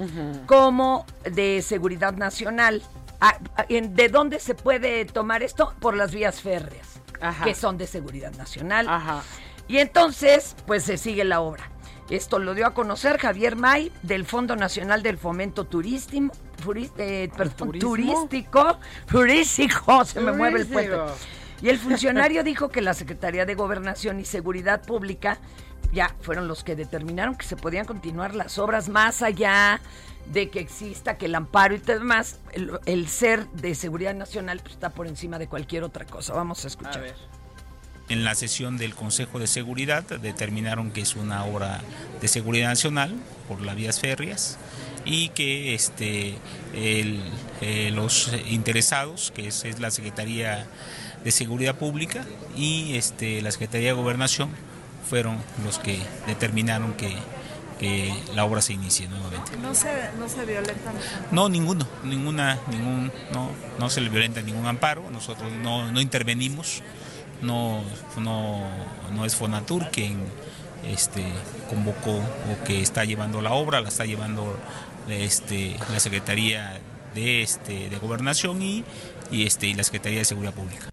como 0.46 1.06
de 1.24 1.62
seguridad 1.62 2.12
nacional. 2.14 2.82
Ah, 3.22 3.38
ah, 3.56 3.64
en- 3.70 3.94
¿De 3.94 4.08
dónde 4.10 4.38
se 4.40 4.54
puede 4.54 5.06
tomar 5.06 5.42
esto? 5.42 5.72
Por 5.80 5.96
las 5.96 6.12
vías 6.12 6.42
férreas, 6.42 7.00
Ajá. 7.22 7.44
que 7.44 7.54
son 7.54 7.78
de 7.78 7.86
seguridad 7.86 8.32
nacional. 8.34 8.86
Y 9.68 9.78
entonces, 9.78 10.56
pues 10.66 10.84
se 10.84 10.96
sigue 10.96 11.24
la 11.24 11.40
obra. 11.40 11.70
Esto 12.08 12.38
lo 12.38 12.54
dio 12.54 12.66
a 12.66 12.74
conocer 12.74 13.18
Javier 13.18 13.56
May 13.56 13.90
del 14.02 14.24
Fondo 14.24 14.54
Nacional 14.54 15.02
del 15.02 15.18
Fomento 15.18 15.64
Turístico, 15.64 16.32
perdón, 17.36 17.72
turístico, 17.78 18.78
turístico, 19.10 20.04
se 20.04 20.20
me 20.20 20.32
mueve 20.32 20.60
el 20.60 20.66
puente. 20.66 20.92
Turístico. 20.92 21.36
Y 21.62 21.68
el 21.68 21.78
funcionario 21.78 22.44
dijo 22.44 22.68
que 22.68 22.80
la 22.80 22.94
Secretaría 22.94 23.44
de 23.44 23.54
Gobernación 23.56 24.20
y 24.20 24.24
Seguridad 24.24 24.82
Pública 24.84 25.38
ya 25.92 26.14
fueron 26.20 26.46
los 26.46 26.62
que 26.62 26.76
determinaron 26.76 27.34
que 27.34 27.46
se 27.46 27.56
podían 27.56 27.86
continuar 27.86 28.34
las 28.34 28.58
obras 28.58 28.88
más 28.88 29.22
allá 29.22 29.80
de 30.26 30.50
que 30.50 30.60
exista 30.60 31.16
que 31.18 31.26
el 31.26 31.34
amparo 31.34 31.74
y 31.74 31.78
demás, 31.78 32.40
el, 32.52 32.78
el 32.86 33.08
ser 33.08 33.48
de 33.50 33.74
seguridad 33.74 34.14
nacional 34.14 34.60
pues, 34.60 34.74
está 34.74 34.90
por 34.90 35.06
encima 35.06 35.38
de 35.38 35.48
cualquier 35.48 35.84
otra 35.84 36.04
cosa. 36.04 36.34
Vamos 36.34 36.64
a 36.64 36.68
escuchar. 36.68 37.14
En 38.08 38.24
la 38.24 38.34
sesión 38.34 38.76
del 38.76 38.94
Consejo 38.94 39.38
de 39.38 39.48
Seguridad 39.48 40.04
determinaron 40.04 40.92
que 40.92 41.00
es 41.00 41.16
una 41.16 41.44
obra 41.44 41.80
de 42.20 42.28
seguridad 42.28 42.68
nacional 42.68 43.14
por 43.48 43.60
las 43.62 43.74
vías 43.74 43.98
férreas 43.98 44.58
y 45.04 45.30
que 45.30 45.74
este, 45.74 46.34
el, 46.74 47.20
eh, 47.60 47.90
los 47.92 48.30
interesados, 48.48 49.32
que 49.34 49.48
es, 49.48 49.64
es 49.64 49.80
la 49.80 49.90
Secretaría 49.90 50.66
de 51.24 51.30
Seguridad 51.32 51.76
Pública 51.76 52.24
y 52.56 52.96
este, 52.96 53.42
la 53.42 53.50
Secretaría 53.50 53.88
de 53.88 53.94
Gobernación, 53.94 54.50
fueron 55.08 55.38
los 55.64 55.78
que 55.78 55.98
determinaron 56.26 56.94
que, 56.94 57.16
que 57.78 58.12
la 58.34 58.44
obra 58.44 58.62
se 58.62 58.72
inicie 58.72 59.08
nuevamente. 59.08 59.56
No 59.60 59.74
se, 59.74 59.88
no 60.18 60.28
se 60.28 60.44
violentan. 60.44 60.94
No, 61.30 61.48
ninguno, 61.48 61.86
ninguna, 62.04 62.58
ningún, 62.70 63.12
no, 63.32 63.50
no 63.78 63.90
se 63.90 64.00
le 64.00 64.10
violenta 64.10 64.42
ningún 64.42 64.66
amparo, 64.66 65.08
nosotros 65.10 65.50
no, 65.52 65.90
no 65.90 66.00
intervenimos, 66.00 66.82
no, 67.42 67.82
no, 68.18 68.60
no 69.14 69.24
es 69.24 69.36
Fonatur 69.36 69.90
quien 69.90 70.24
este, 70.84 71.24
convocó 71.68 72.12
o 72.16 72.64
que 72.64 72.82
está 72.82 73.04
llevando 73.04 73.42
la 73.42 73.52
obra, 73.52 73.80
la 73.80 73.88
está 73.88 74.04
llevando 74.04 74.56
este, 75.08 75.76
la 75.92 76.00
Secretaría 76.00 76.80
de, 77.14 77.42
este, 77.42 77.88
de 77.88 77.98
Gobernación 77.98 78.62
y, 78.62 78.84
y, 79.30 79.46
este, 79.46 79.66
y 79.66 79.74
la 79.74 79.82
Secretaría 79.82 80.18
de 80.18 80.24
Seguridad 80.24 80.54
Pública. 80.54 80.88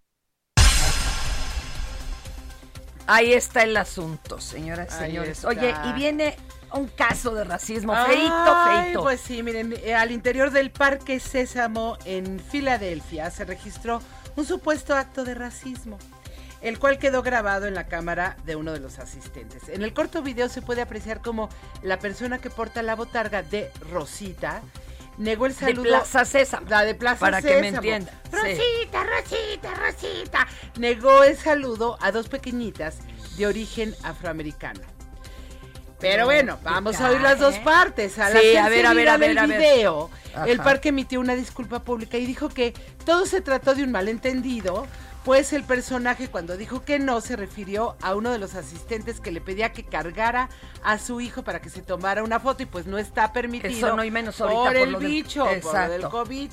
Ahí 3.05 3.33
está 3.33 3.63
el 3.63 3.75
asunto, 3.75 4.39
señoras 4.39 4.87
y 4.95 5.05
señores. 5.05 5.43
Oye, 5.43 5.73
y 5.89 5.93
viene 5.93 6.37
un 6.71 6.87
caso 6.87 7.35
de 7.35 7.43
racismo, 7.43 7.93
feito, 8.05 8.55
feito. 8.65 9.01
Pues 9.03 9.19
sí, 9.19 9.43
miren, 9.43 9.75
eh, 9.83 9.93
al 9.93 10.11
interior 10.11 10.51
del 10.51 10.71
Parque 10.71 11.19
Sésamo 11.19 11.97
en 12.05 12.39
Filadelfia 12.39 13.29
se 13.29 13.45
registró 13.45 14.01
un 14.35 14.45
supuesto 14.45 14.95
acto 14.95 15.23
de 15.23 15.35
racismo, 15.35 15.99
el 16.63 16.79
cual 16.79 16.97
quedó 16.97 17.21
grabado 17.21 17.67
en 17.67 17.75
la 17.75 17.87
cámara 17.87 18.37
de 18.45 18.55
uno 18.55 18.71
de 18.71 18.79
los 18.79 18.97
asistentes. 18.97 19.69
En 19.69 19.83
el 19.83 19.93
corto 19.93 20.23
video 20.23 20.49
se 20.49 20.61
puede 20.61 20.81
apreciar 20.81 21.21
como 21.21 21.49
la 21.83 21.99
persona 21.99 22.39
que 22.39 22.49
porta 22.49 22.81
la 22.81 22.95
botarga 22.95 23.43
de 23.43 23.69
Rosita 23.91 24.61
negó 25.17 25.45
el 25.45 25.53
De 25.53 25.59
saludo. 25.59 25.83
Plaza 25.83 26.25
Sésamo, 26.25 26.67
La 26.69 26.83
de 26.83 26.95
Plaza 26.95 27.19
para 27.19 27.41
que 27.41 27.61
me 27.61 27.67
entienda, 27.67 28.11
sí. 28.23 28.35
Rosita, 28.35 29.03
Rosita, 29.03 29.73
Rosita. 29.75 30.47
Negó 30.79 31.23
el 31.23 31.37
saludo 31.37 31.97
a 32.01 32.11
dos 32.11 32.29
pequeñitas 32.29 32.97
de 33.37 33.47
origen 33.47 33.95
afroamericano. 34.03 34.81
Pero 35.99 36.25
bueno, 36.25 36.59
vamos 36.63 36.99
a 36.99 37.09
oír 37.09 37.21
las 37.21 37.39
dos 37.39 37.57
partes. 37.59 38.19
Al 38.19 38.33
Sí, 38.33 38.37
hacerse 38.37 38.57
a 38.57 38.69
ver, 38.69 38.85
a 38.85 38.93
ver, 38.93 39.09
a 39.09 39.17
ver, 39.17 39.39
a 39.39 39.47
ver. 39.47 39.57
video, 39.57 40.09
el 40.45 40.59
parque 40.59 40.89
emitió 40.89 41.19
una 41.21 41.33
disculpa 41.35 41.83
pública 41.83 42.17
y 42.17 42.25
dijo 42.25 42.49
que 42.49 42.73
todo 43.05 43.25
se 43.25 43.39
trató 43.39 43.73
de 43.73 43.83
un 43.83 43.91
malentendido, 43.91 44.85
pues 45.23 45.53
el 45.53 45.63
personaje 45.63 46.27
cuando 46.27 46.57
dijo 46.57 46.83
que 46.83 46.99
no 46.99 47.21
se 47.21 47.35
refirió 47.35 47.95
a 48.01 48.13
uno 48.15 48.31
de 48.31 48.39
los 48.39 48.55
asistentes 48.55 49.19
que 49.21 49.31
le 49.31 49.39
pedía 49.41 49.71
que 49.71 49.83
cargara 49.83 50.49
a 50.83 50.97
su 50.97 51.21
hijo 51.21 51.43
para 51.43 51.61
que 51.61 51.69
se 51.69 51.81
tomara 51.81 52.23
una 52.23 52.39
foto 52.39 52.63
y 52.63 52.65
pues 52.65 52.85
no 52.87 52.97
está 52.97 53.31
permitido. 53.31 53.87
Eso 53.87 53.95
no 53.95 54.03
y 54.03 54.11
menos 54.11 54.39
ahorita 54.41 54.57
por, 54.59 54.67
por 54.67 54.75
el 54.77 54.91
lo 54.91 54.99
del- 54.99 55.09
bicho, 55.09 55.45
por 55.61 55.73
lo 55.73 55.89
del. 55.89 56.01
COVID. 56.09 56.51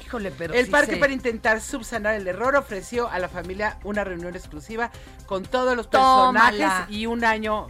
Híjole, 0.00 0.30
pero 0.30 0.54
el 0.54 0.66
sí 0.66 0.70
parque 0.70 0.92
se- 0.94 0.98
para 0.98 1.12
intentar 1.12 1.60
subsanar 1.60 2.14
el 2.14 2.26
error 2.28 2.54
ofreció 2.54 3.08
a 3.08 3.18
la 3.18 3.28
familia 3.28 3.78
una 3.82 4.04
reunión 4.04 4.34
exclusiva 4.36 4.90
con 5.26 5.42
todos 5.42 5.76
los 5.76 5.90
Tómala. 5.90 6.50
personajes 6.50 6.94
y 6.96 7.06
un 7.06 7.24
año 7.24 7.66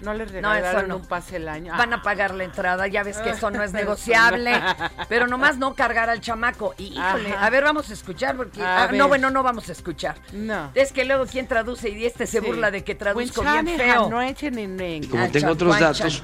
no 0.00 0.12
les 0.14 0.28
No, 0.30 0.34
regalaron 0.52 0.78
eso 0.80 0.86
no. 0.88 0.96
un 0.96 1.06
pase 1.06 1.36
el 1.36 1.48
año. 1.48 1.72
Van 1.76 1.92
a 1.92 2.02
pagar 2.02 2.34
la 2.34 2.44
entrada, 2.44 2.86
ya 2.86 3.02
ves 3.02 3.18
que 3.18 3.30
eso 3.30 3.50
no 3.50 3.62
es 3.62 3.72
negociable. 3.74 4.52
pero 5.08 5.26
nomás 5.26 5.56
no 5.58 5.74
cargar 5.74 6.10
al 6.10 6.20
chamaco. 6.20 6.74
Híjole, 6.78 7.32
Ajá. 7.32 7.46
a 7.46 7.50
ver, 7.50 7.64
vamos 7.64 7.88
a 7.90 7.92
escuchar 7.94 8.36
porque. 8.36 8.62
A 8.62 8.84
ah, 8.84 8.92
no, 8.92 9.08
bueno, 9.08 9.30
no 9.30 9.42
vamos 9.42 9.68
a 9.68 9.72
escuchar. 9.72 10.16
No. 10.32 10.70
Es 10.74 10.92
que 10.92 11.04
luego 11.04 11.26
quien 11.26 11.46
traduce 11.48 11.88
y 11.90 12.04
este 12.04 12.26
se 12.26 12.40
Sí. 12.40 12.46
burla 12.46 12.70
de 12.70 12.84
que 12.84 12.94
traduzco 12.94 13.42
bien 13.42 13.66
feo. 13.68 14.10
No 14.10 14.20
echen 14.20 14.58
en 14.58 14.70
inglés. 14.80 15.06
Como 15.10 15.24
Ah, 15.24 15.28
tengo 15.32 15.50
otros 15.52 15.78
datos, 15.80 16.22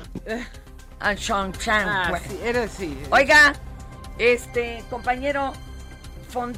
Ah, 1.00 1.16
Sean 1.16 1.52
Chan, 1.52 1.88
Ah, 1.88 2.06
pues. 2.10 2.22
sí, 2.22 2.38
era 2.44 2.62
así. 2.64 2.96
Oiga, 3.10 3.54
este 4.18 4.84
compañero, 4.88 5.52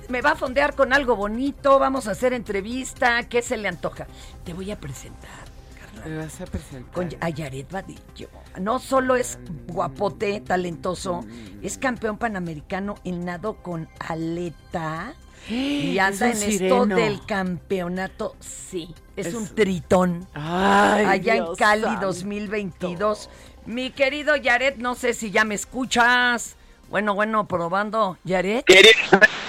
me 0.08 0.20
va 0.20 0.32
a 0.32 0.34
fondear 0.36 0.74
con 0.74 0.92
algo 0.92 1.16
bonito, 1.16 1.78
vamos 1.78 2.06
a 2.08 2.10
hacer 2.10 2.32
entrevista, 2.34 3.22
¿qué 3.28 3.40
se 3.40 3.56
le 3.56 3.68
antoja? 3.68 4.06
Te 4.44 4.52
voy 4.52 4.70
a 4.70 4.78
presentar 4.78 5.43
Me 6.06 6.16
vas 6.18 6.40
a 6.40 6.44
presentar. 6.46 6.92
con 6.92 7.08
a 7.20 7.28
Yaret 7.30 7.70
Vadillo. 7.70 8.28
No 8.60 8.78
solo 8.78 9.16
es 9.16 9.38
guapote, 9.68 10.40
talentoso, 10.40 11.24
es 11.62 11.78
campeón 11.78 12.18
panamericano 12.18 12.94
en 13.04 13.24
nado 13.24 13.62
con 13.62 13.88
aleta. 13.98 15.14
Y 15.48 15.98
anda 15.98 16.28
Es 16.30 16.42
en 16.42 16.46
un 16.48 16.52
esto 16.52 16.82
sireno. 16.84 16.96
del 16.96 17.24
campeonato, 17.26 18.36
sí, 18.40 18.94
es, 19.16 19.26
Es- 19.28 19.34
un 19.34 19.46
tritón. 19.54 20.26
Ay, 20.34 21.04
allá 21.06 21.36
en 21.36 21.54
Cali 21.56 21.82
santo. 21.84 22.06
2022. 22.06 23.30
Mi 23.66 23.90
querido 23.90 24.36
Yaret, 24.36 24.76
no 24.76 24.94
sé 24.94 25.14
si 25.14 25.30
ya 25.30 25.44
me 25.44 25.54
escuchas. 25.54 26.56
Bueno, 26.90 27.14
bueno, 27.14 27.48
probando. 27.48 28.18
Yaret. 28.24 28.64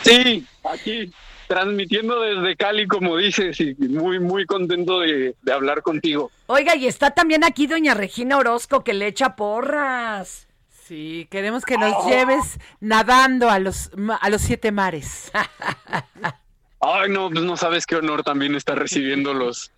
Sí, 0.04 0.48
aquí 0.63 1.12
transmitiendo 1.48 2.22
desde 2.22 2.56
Cali, 2.56 2.88
como 2.88 3.18
dices, 3.18 3.60
y 3.60 3.76
muy, 3.76 4.20
muy 4.20 4.46
contento 4.46 5.00
de, 5.00 5.36
de 5.42 5.52
hablar 5.54 5.82
contigo. 5.82 6.32
Oiga, 6.48 6.76
y 6.76 6.88
está 6.88 7.12
también 7.12 7.44
aquí 7.44 7.68
doña 7.68 7.94
Regina 7.94 8.38
Orozco 8.38 8.84
que 8.84 8.94
le 8.94 9.08
echa 9.08 9.36
porras. 9.36 10.48
Sí, 10.88 11.28
queremos 11.32 11.66
que 11.66 11.80
nos 11.80 12.06
lleves 12.06 12.60
nadando 12.80 13.50
a 13.50 13.58
los, 13.58 13.90
a 14.22 14.30
los 14.30 14.42
siete 14.42 14.72
mares. 14.72 15.32
Ay, 16.80 17.10
no, 17.10 17.32
pues 17.32 17.44
no 17.44 17.58
sabes 17.58 17.88
qué 17.88 17.96
honor 17.96 18.24
también 18.24 18.54
estar 18.54 18.78
recibiendo 18.78 19.34
los, 19.34 19.72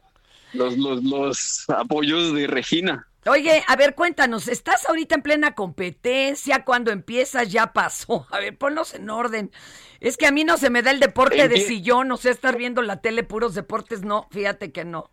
los, 0.51 0.77
los, 0.77 1.01
los 1.03 1.69
apoyos 1.69 2.33
de 2.33 2.47
Regina. 2.47 3.07
Oye, 3.29 3.63
a 3.67 3.75
ver, 3.75 3.95
cuéntanos, 3.95 4.47
¿estás 4.47 4.87
ahorita 4.87 5.15
en 5.15 5.21
plena 5.21 5.55
competencia? 5.55 6.63
Cuando 6.63 6.91
empiezas 6.91 7.51
ya 7.51 7.73
pasó. 7.73 8.27
A 8.31 8.39
ver, 8.39 8.57
ponlos 8.57 8.93
en 8.93 9.09
orden. 9.09 9.51
Es 9.99 10.17
que 10.17 10.27
a 10.27 10.31
mí 10.31 10.43
no 10.43 10.57
se 10.57 10.69
me 10.69 10.83
da 10.83 10.91
el 10.91 10.99
deporte 10.99 11.47
de 11.47 11.57
sillón, 11.57 12.11
o 12.11 12.17
sea, 12.17 12.31
estar 12.31 12.55
viendo 12.55 12.81
la 12.83 13.01
tele, 13.01 13.23
puros 13.23 13.55
deportes, 13.55 14.03
no, 14.03 14.27
fíjate 14.31 14.71
que 14.71 14.85
no. 14.85 15.09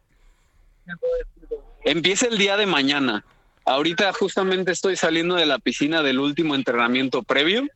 Empieza 1.85 2.27
el 2.27 2.37
día 2.37 2.59
de 2.59 2.66
mañana. 2.66 3.24
Ahorita 3.64 4.12
justamente 4.12 4.72
estoy 4.72 4.96
saliendo 4.96 5.37
de 5.37 5.46
la 5.46 5.59
piscina 5.59 6.03
del 6.03 6.18
último 6.18 6.55
entrenamiento 6.55 7.22
previo 7.22 7.66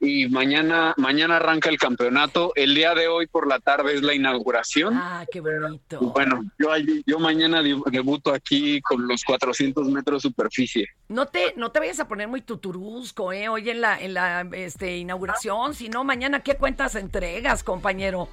y 0.00 0.28
mañana 0.28 0.94
mañana 0.96 1.36
arranca 1.36 1.68
el 1.70 1.78
campeonato. 1.78 2.52
El 2.54 2.74
día 2.74 2.94
de 2.94 3.08
hoy 3.08 3.26
por 3.26 3.48
la 3.48 3.58
tarde 3.58 3.94
es 3.94 4.02
la 4.02 4.14
inauguración. 4.14 4.94
Ah, 4.96 5.24
qué 5.30 5.40
bonito. 5.40 5.98
Bueno, 6.00 6.44
yo, 6.58 6.70
yo 7.06 7.18
mañana 7.18 7.62
de- 7.62 7.80
debuto 7.90 8.32
aquí 8.32 8.80
con 8.80 9.06
los 9.08 9.24
400 9.24 9.88
metros 9.88 10.22
superficie. 10.22 10.86
No 11.08 11.26
te, 11.26 11.54
no 11.56 11.70
te 11.72 11.80
vayas 11.80 11.98
a 12.00 12.06
poner 12.08 12.28
muy 12.28 12.42
tuturusco, 12.42 13.32
¿eh? 13.32 13.48
Hoy 13.48 13.70
en 13.70 13.80
la, 13.80 14.00
en 14.00 14.14
la 14.14 14.42
este, 14.52 14.98
inauguración, 14.98 15.74
si 15.74 15.88
no, 15.88 16.04
mañana, 16.04 16.40
¿qué 16.40 16.54
cuentas 16.56 16.94
entregas, 16.94 17.64
compañero? 17.64 18.28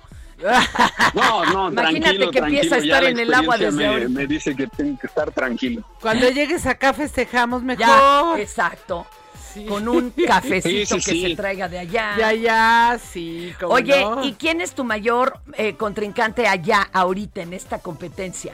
No, 1.13 1.45
no, 1.45 1.69
Imagínate 1.71 1.99
tranquilo, 2.17 2.31
que 2.31 2.39
empieza 2.39 2.75
a 2.75 2.77
estar 2.79 3.03
en 3.05 3.19
el 3.19 3.33
agua 3.33 3.57
desde 3.57 3.71
me, 3.71 3.87
ahorita. 3.87 4.09
me 4.09 4.27
dice 4.27 4.55
que 4.55 4.67
tengo 4.67 4.99
que 4.99 5.07
estar 5.07 5.31
tranquilo. 5.31 5.83
Cuando 6.01 6.29
llegues 6.29 6.65
acá 6.65 6.93
festejamos 6.93 7.63
mejor. 7.63 7.85
Ya, 7.87 8.33
exacto. 8.37 9.07
Sí. 9.55 9.65
Con 9.65 9.87
un 9.87 10.11
cafecito 10.27 10.95
Sí, 10.95 11.01
sí, 11.01 11.11
que 11.11 11.17
sí. 11.17 11.21
se 11.29 11.35
traiga 11.37 11.69
de 11.69 11.79
allá. 11.79 12.15
Ya, 12.19 12.33
ya, 12.33 12.99
sí. 13.01 13.53
Oye, 13.63 14.01
no. 14.01 14.21
¿y 14.25 14.33
quién 14.33 14.59
es 14.59 14.73
tu 14.75 14.83
mayor 14.83 15.39
eh, 15.57 15.75
contrincante 15.75 16.45
allá, 16.45 16.89
ahorita, 16.91 17.41
en 17.41 17.53
esta 17.53 17.79
competencia? 17.79 18.53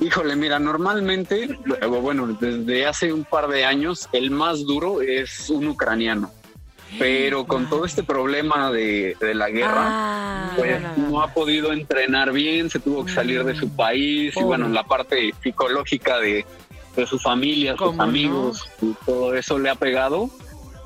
Híjole, 0.00 0.36
mira, 0.36 0.58
normalmente, 0.58 1.58
bueno, 1.86 2.28
desde 2.40 2.86
hace 2.86 3.12
un 3.12 3.24
par 3.24 3.48
de 3.48 3.66
años, 3.66 4.08
el 4.12 4.30
más 4.30 4.64
duro 4.64 5.02
es 5.02 5.50
un 5.50 5.68
ucraniano. 5.68 6.30
Pero 6.98 7.46
con 7.46 7.68
todo 7.68 7.84
este 7.84 8.02
problema 8.02 8.70
de, 8.72 9.14
de 9.20 9.34
la 9.34 9.50
guerra, 9.50 9.84
Ah, 9.84 10.52
pues 10.56 10.80
no 10.96 11.20
ha 11.20 11.34
podido 11.34 11.74
entrenar 11.74 12.32
bien, 12.32 12.70
se 12.70 12.78
tuvo 12.80 13.04
que 13.04 13.12
salir 13.12 13.44
de 13.44 13.54
su 13.54 13.68
país 13.68 14.34
y 14.34 14.42
bueno, 14.42 14.66
la 14.70 14.84
parte 14.84 15.34
psicológica 15.42 16.18
de, 16.18 16.46
de 17.00 17.06
su 17.06 17.18
familia, 17.18 17.72
sus 17.72 17.80
¿Cómo 17.80 17.96
no? 17.98 18.02
amigos, 18.04 18.68
y 18.82 18.92
todo 19.06 19.34
eso 19.34 19.58
le 19.58 19.70
ha 19.70 19.74
pegado. 19.74 20.30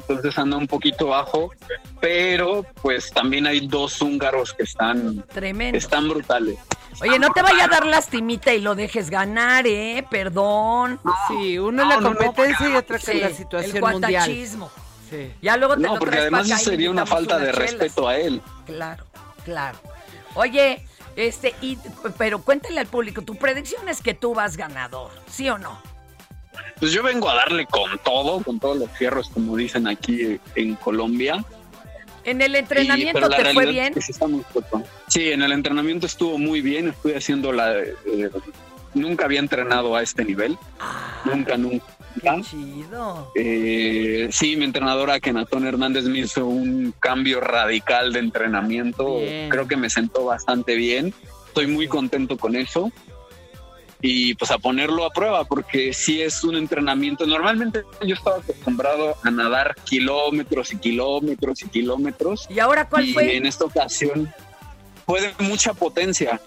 Entonces 0.01 0.37
anda 0.37 0.57
un 0.57 0.67
poquito 0.67 1.07
bajo, 1.09 1.53
pero 2.01 2.65
pues 2.83 3.11
también 3.13 3.47
hay 3.47 3.67
dos 3.67 4.01
húngaros 4.03 4.53
que 4.53 4.65
están, 4.65 5.23
tremendo. 5.33 5.79
están 5.79 6.09
brutales. 6.09 6.59
Oye, 7.01 7.19
no 7.19 7.31
te 7.31 7.41
vaya 7.41 7.65
a 7.65 7.69
dar 7.69 7.87
lastimita 7.87 8.53
y 8.53 8.61
lo 8.61 8.75
dejes 8.75 9.09
ganar, 9.11 9.67
¿eh? 9.67 10.05
Perdón. 10.11 11.01
Sí, 11.29 11.59
uno 11.59 11.83
es 11.83 11.89
la 11.89 11.95
No, 11.97 12.01
no, 12.01 12.11
no, 12.11 12.17
competencia 12.19 12.69
y 12.69 12.77
otra 12.77 12.99
que 12.99 13.05
Sí, 13.07 13.13
es 13.13 13.21
la 13.23 13.29
el 13.29 13.35
situación 13.35 13.81
mundial. 13.81 14.13
cuatachismo. 14.25 14.71
Sí. 15.09 15.31
Ya 15.41 15.57
luego 15.57 15.75
te 15.77 15.81
No, 15.83 15.95
lo 15.95 15.99
porque 16.01 16.19
además 16.19 16.49
y 16.49 16.53
sería 16.53 16.91
una 16.91 17.07
falta 17.07 17.39
de 17.39 17.47
chelas. 17.53 17.59
respeto 17.59 18.09
a 18.09 18.17
él. 18.19 18.43
Claro, 18.67 19.05
claro. 19.45 19.79
Oye, 20.35 20.87
este, 21.17 21.55
y, 21.63 21.79
pero 22.19 22.43
cuéntale 22.43 22.81
al 22.81 22.87
público, 22.87 23.23
tu 23.23 23.37
predicción 23.37 23.89
es 23.89 24.03
que 24.03 24.15
tú 24.15 24.35
vas 24.35 24.57
ganador, 24.57 25.11
¿sí 25.31 25.49
o 25.49 25.59
no? 25.59 25.79
Pues 26.79 26.93
yo 26.93 27.03
vengo 27.03 27.29
a 27.31 27.35
darle 27.35 27.67
con 27.67 27.99
todo, 28.05 28.43
con 28.43 28.59
todos 28.59 28.77
los 28.77 28.91
fierros, 28.91 29.29
como 29.29 29.57
dicen 29.57 29.87
aquí 29.87 30.39
en 30.55 30.75
Colombia. 30.77 31.45
En 32.25 32.41
el 32.41 32.55
entrenamiento 32.55 33.29
te 33.29 33.53
fue 33.53 33.67
bien. 33.67 33.93
es 33.97 34.07
que 34.07 34.13
sí 34.13 34.19
muy 34.29 34.45
en 35.33 35.43
el 35.43 35.53
entrenamiento 35.53 36.07
estuvo 36.07 36.39
muy 36.39 36.61
bien. 36.61 36.89
Estoy 36.89 37.15
haciendo 37.15 37.53
la. 37.53 37.79
eh, 37.79 38.31
nunca 38.95 39.25
había 39.25 39.41
entrenado 39.41 39.97
a 39.97 40.03
este 40.03 40.25
nivel. 40.25 40.57
Nunca, 41.25 41.57
nunca. 41.57 41.85
Ah, 42.27 42.37
Qué 42.37 42.43
chido. 42.43 43.33
Eh, 43.35 44.29
sí, 44.31 44.57
mi 44.57 44.65
entrenadora 44.65 45.19
Kenatón 45.19 45.67
Hernández 45.67 46.05
me 46.05 46.19
hizo 46.21 46.47
un 46.47 46.95
cambio 47.01 47.41
radical 47.41 48.13
de 48.13 48.21
entrenamiento. 48.21 49.19
Bien. 49.19 49.49
Creo 49.49 49.67
que 49.67 49.77
me 49.77 49.89
sentó 49.91 50.25
bastante 50.27 50.75
bien. 50.77 51.15
Estoy 51.47 51.67
muy 51.67 51.89
contento 51.89 52.37
con 52.37 52.55
eso. 52.55 52.93
Y 54.05 54.35
pues 54.35 54.51
a 54.51 54.59
ponerlo 54.59 55.05
a 55.07 55.11
prueba 55.11 55.45
porque 55.45 55.93
sí 55.95 56.21
es 56.21 56.43
un 56.43 56.57
entrenamiento. 56.57 57.25
Normalmente 57.25 57.85
yo 58.05 58.15
estaba 58.15 58.39
acostumbrado 58.39 59.15
a 59.23 59.31
nadar 59.31 59.77
kilómetros 59.85 60.73
y 60.73 60.77
kilómetros 60.79 61.63
y 61.63 61.69
kilómetros. 61.69 62.47
¿Y 62.51 62.59
ahora 62.59 62.89
cuál 62.89 63.09
y 63.09 63.13
fue? 63.13 63.37
en 63.37 63.47
esta 63.47 63.65
ocasión 63.65 64.29
fue 65.07 65.21
de 65.21 65.33
mucha 65.39 65.73
potencia. 65.73 66.41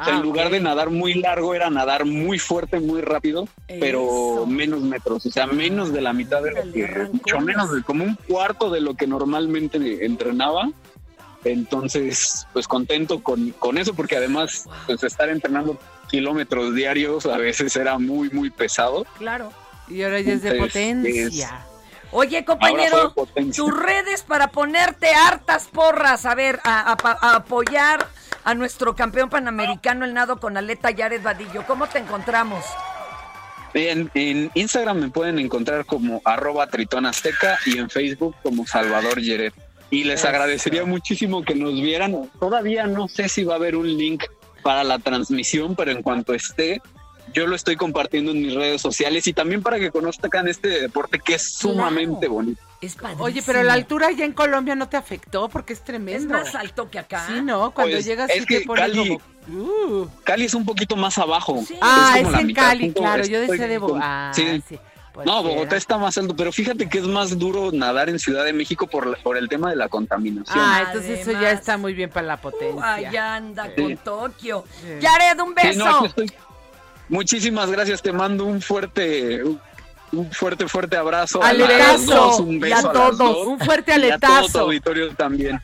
O 0.00 0.04
sea, 0.04 0.14
Ah, 0.14 0.16
en 0.18 0.22
lugar 0.22 0.46
ok. 0.46 0.52
de 0.52 0.60
nadar 0.60 0.90
muy 0.90 1.14
largo, 1.14 1.54
era 1.56 1.70
nadar 1.70 2.04
muy 2.04 2.38
fuerte, 2.38 2.78
muy 2.78 3.00
rápido, 3.00 3.48
pero 3.80 4.46
menos 4.46 4.80
metros, 4.80 5.26
o 5.26 5.30
sea, 5.30 5.48
menos 5.48 5.92
de 5.92 6.00
la 6.00 6.12
mitad 6.12 6.40
de 6.40 6.52
lo 6.52 6.72
que, 6.72 7.08
mucho 7.12 7.40
menos 7.40 7.72
de 7.74 7.82
como 7.82 8.04
un 8.04 8.14
cuarto 8.14 8.70
de 8.70 8.80
lo 8.80 8.94
que 8.94 9.08
normalmente 9.08 10.04
entrenaba. 10.06 10.70
Entonces, 11.44 12.46
pues 12.52 12.68
contento 12.68 13.22
con, 13.24 13.50
con 13.58 13.76
eso, 13.78 13.92
porque 13.94 14.16
además, 14.16 14.66
pues 14.86 15.02
estar 15.02 15.28
entrenando 15.30 15.76
kilómetros 16.08 16.74
diarios 16.74 17.26
a 17.26 17.36
veces 17.38 17.74
era 17.76 17.98
muy, 17.98 18.30
muy 18.30 18.50
pesado. 18.50 19.06
Claro. 19.18 19.52
Y 19.88 20.02
ahora 20.02 20.20
ya 20.20 20.32
es 20.34 20.42
de 20.42 20.50
Entonces, 20.50 20.72
potencia. 20.72 21.64
Oye, 22.10 22.44
compañero, 22.44 23.14
tus 23.54 23.78
redes 23.78 24.22
para 24.22 24.48
ponerte 24.48 25.08
hartas 25.10 25.66
porras, 25.66 26.24
a 26.26 26.34
ver, 26.34 26.58
a, 26.64 26.92
a- 26.92 27.18
a 27.32 27.36
apoyar 27.36 28.06
a 28.44 28.54
nuestro 28.54 28.96
campeón 28.96 29.28
panamericano 29.28 30.04
el 30.06 30.14
nado 30.14 30.40
con 30.40 30.56
aleta 30.56 30.90
Yared 30.90 31.22
Vadillo. 31.22 31.64
¿Cómo 31.66 31.86
te 31.86 31.98
encontramos? 31.98 32.64
En, 33.74 34.10
en 34.14 34.50
Instagram 34.54 34.98
me 34.98 35.08
pueden 35.10 35.38
encontrar 35.38 35.84
como 35.84 36.22
arroba 36.24 36.66
Tritón 36.68 37.04
Azteca 37.04 37.58
y 37.66 37.78
en 37.78 37.90
Facebook 37.90 38.34
como 38.42 38.66
Salvador 38.66 39.20
Yeret. 39.20 39.52
Y 39.90 40.04
les 40.04 40.20
Eso. 40.20 40.28
agradecería 40.28 40.84
muchísimo 40.84 41.42
que 41.44 41.54
nos 41.54 41.74
vieran. 41.74 42.30
Todavía 42.40 42.86
no 42.86 43.08
sé 43.08 43.28
si 43.28 43.44
va 43.44 43.54
a 43.54 43.56
haber 43.56 43.76
un 43.76 43.86
link 43.86 44.24
para 44.68 44.84
la 44.84 44.98
transmisión, 44.98 45.74
pero 45.74 45.92
en 45.92 46.02
cuanto 46.02 46.34
esté, 46.34 46.82
yo 47.32 47.46
lo 47.46 47.56
estoy 47.56 47.74
compartiendo 47.76 48.32
en 48.32 48.42
mis 48.42 48.52
redes 48.54 48.82
sociales 48.82 49.26
y 49.26 49.32
también 49.32 49.62
para 49.62 49.78
que 49.78 49.90
conozcan 49.90 50.46
este 50.46 50.68
deporte 50.68 51.18
que 51.20 51.36
es 51.36 51.54
sumamente 51.54 52.28
bonito. 52.28 52.60
Es 52.82 52.94
Oye, 53.18 53.42
pero 53.46 53.62
la 53.62 53.72
altura 53.72 54.08
allá 54.08 54.26
en 54.26 54.34
Colombia 54.34 54.74
no 54.74 54.86
te 54.86 54.98
afectó 54.98 55.48
porque 55.48 55.72
es 55.72 55.78
Es 55.78 55.84
tremendo. 55.86 56.34
más 56.34 56.54
alto 56.54 56.90
que 56.90 56.98
acá. 56.98 57.24
Sí, 57.28 57.40
¿no? 57.40 57.70
Cuando 57.70 57.94
Pues, 57.94 58.04
llegas 58.04 58.28
es 58.28 58.40
sí 58.40 58.44
que 58.46 58.60
te 58.60 58.66
pones 58.66 58.82
Cali- 58.82 59.18
como... 59.46 59.62
Uh. 60.02 60.06
Cali 60.22 60.44
es 60.44 60.52
un 60.52 60.66
poquito 60.66 60.94
más 60.94 61.16
abajo. 61.16 61.64
Ah, 61.80 62.16
es 62.18 62.28
en 62.40 62.46
mitad, 62.46 62.64
Cali, 62.64 62.92
claro. 62.92 63.24
Yo 63.24 63.40
decía 63.40 63.66
de 63.68 63.78
con- 63.80 63.88
Bogotá. 63.88 64.32
sí. 64.34 64.62
sí. 64.68 64.78
No, 65.26 65.42
Bogotá 65.42 65.68
era. 65.70 65.76
está 65.76 65.98
más 65.98 66.16
alto, 66.18 66.34
pero 66.36 66.52
fíjate 66.52 66.88
que 66.88 66.98
es 66.98 67.04
más 67.06 67.38
duro 67.38 67.70
nadar 67.72 68.08
en 68.08 68.18
Ciudad 68.18 68.44
de 68.44 68.52
México 68.52 68.86
por, 68.86 69.06
la- 69.06 69.16
por 69.18 69.36
el 69.36 69.48
tema 69.48 69.70
de 69.70 69.76
la 69.76 69.88
contaminación. 69.88 70.58
Ah, 70.58 70.84
entonces 70.86 71.20
eso 71.20 71.32
ya 71.32 71.50
está 71.52 71.76
muy 71.76 71.94
bien 71.94 72.10
para 72.10 72.26
la 72.26 72.36
potencia. 72.36 72.94
Allá 72.94 73.34
anda 73.36 73.70
Sí. 73.74 73.82
con 73.82 73.96
Tokio. 73.98 74.64
Yared, 75.00 75.40
un 75.40 75.54
Sí, 75.60 75.66
beso. 75.68 75.78
no, 75.84 75.96
aquí 75.98 76.06
estoy. 76.06 76.32
Muchísimas 77.08 77.70
gracias, 77.70 78.02
te 78.02 78.12
mando 78.12 78.44
un 78.44 78.60
fuerte, 78.60 79.42
un- 79.42 79.60
un 80.12 80.30
fuerte, 80.32 80.68
fuerte 80.68 80.96
abrazo. 80.96 81.42
a 81.42 81.48
Aletazo. 81.48 82.14
dos, 82.14 82.40
un 82.40 82.54
Y 82.54 82.58
beso 82.58 82.76
a 82.76 82.82
las 82.82 82.92
todos. 82.92 83.18
dos. 83.18 83.46
Un 83.46 83.58
fuerte 83.60 83.90
Y 83.92 83.94
a 84.10 84.18
todo 84.18 84.32
aletazo. 84.34 84.52
tu 84.52 84.58
auditorio 84.58 85.14
también. 85.14 85.60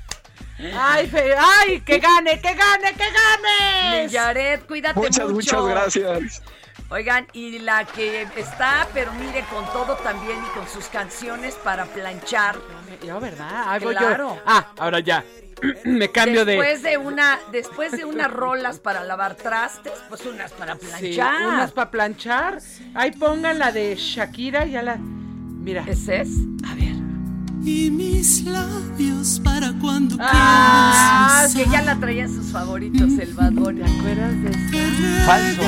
Ay, 0.79 1.07
fe- 1.09 1.35
ay, 1.37 1.81
que 1.81 1.99
gane, 1.99 2.41
que 2.41 2.55
gane, 2.55 2.93
que 2.97 3.05
gane. 3.05 4.05
Mi 4.05 4.09
Yared, 4.11 4.61
cuídate 4.67 4.99
Muchas, 5.01 5.29
mucho. 5.31 5.63
muchas 5.63 5.65
gracias. 5.67 6.43
Oigan, 6.95 7.27
y 7.33 7.59
la 7.59 7.85
que 7.85 8.23
está, 8.37 8.87
pero 8.95 9.13
mire, 9.15 9.45
con 9.53 9.65
todo 9.73 9.97
también 9.97 10.39
y 10.39 10.57
con 10.57 10.69
sus 10.69 10.85
canciones 10.87 11.55
para 11.57 11.87
planchar. 11.87 12.55
Yo, 13.05 13.19
¿verdad? 13.19 13.65
Hago 13.67 13.91
yo. 13.91 13.99
Claro. 13.99 14.39
Ah, 14.47 14.69
ahora 14.79 15.01
ya. 15.01 15.25
Me 15.85 16.13
cambio 16.13 16.45
después 16.45 16.85
de. 16.85 16.91
de... 16.91 16.99
una, 16.99 17.41
después 17.51 17.91
de 17.91 18.05
unas 18.05 18.31
rolas 18.31 18.79
para 18.79 19.03
lavar 19.03 19.35
trastes, 19.35 19.93
pues 20.09 20.25
unas 20.25 20.53
para 20.53 20.75
Sí, 20.75 20.87
planchar. 20.87 21.49
unas 21.49 21.73
para 21.73 21.91
planchar. 21.91 22.59
Ahí 22.95 23.11
pongan 23.11 23.59
la 23.59 23.73
de 23.73 23.97
Shakira, 23.97 24.65
ya 24.65 24.83
la. 24.83 24.97
Mira. 24.97 25.83
¿Ese 25.89 26.21
es? 26.21 26.29
A 26.65 26.75
ver. 26.77 26.95
Y 27.65 27.91
mis 27.91 28.45
labios 28.45 29.41
para 29.43 29.73
cuando 29.81 30.17
Ah, 30.21 31.45
quieras 31.49 31.55
que 31.57 31.73
ya 31.73 31.83
la 31.83 31.97
traía 31.97 32.23
en 32.25 32.33
sus 32.33 32.53
favoritos 32.53 33.19
el 33.19 33.35
Bad 33.35 33.51
Bunny. 33.53 33.81
¿Te 33.81 33.99
acuerdas 33.99 34.43
de 34.45 34.51
eso? 34.51 35.27
Falso. 35.27 35.63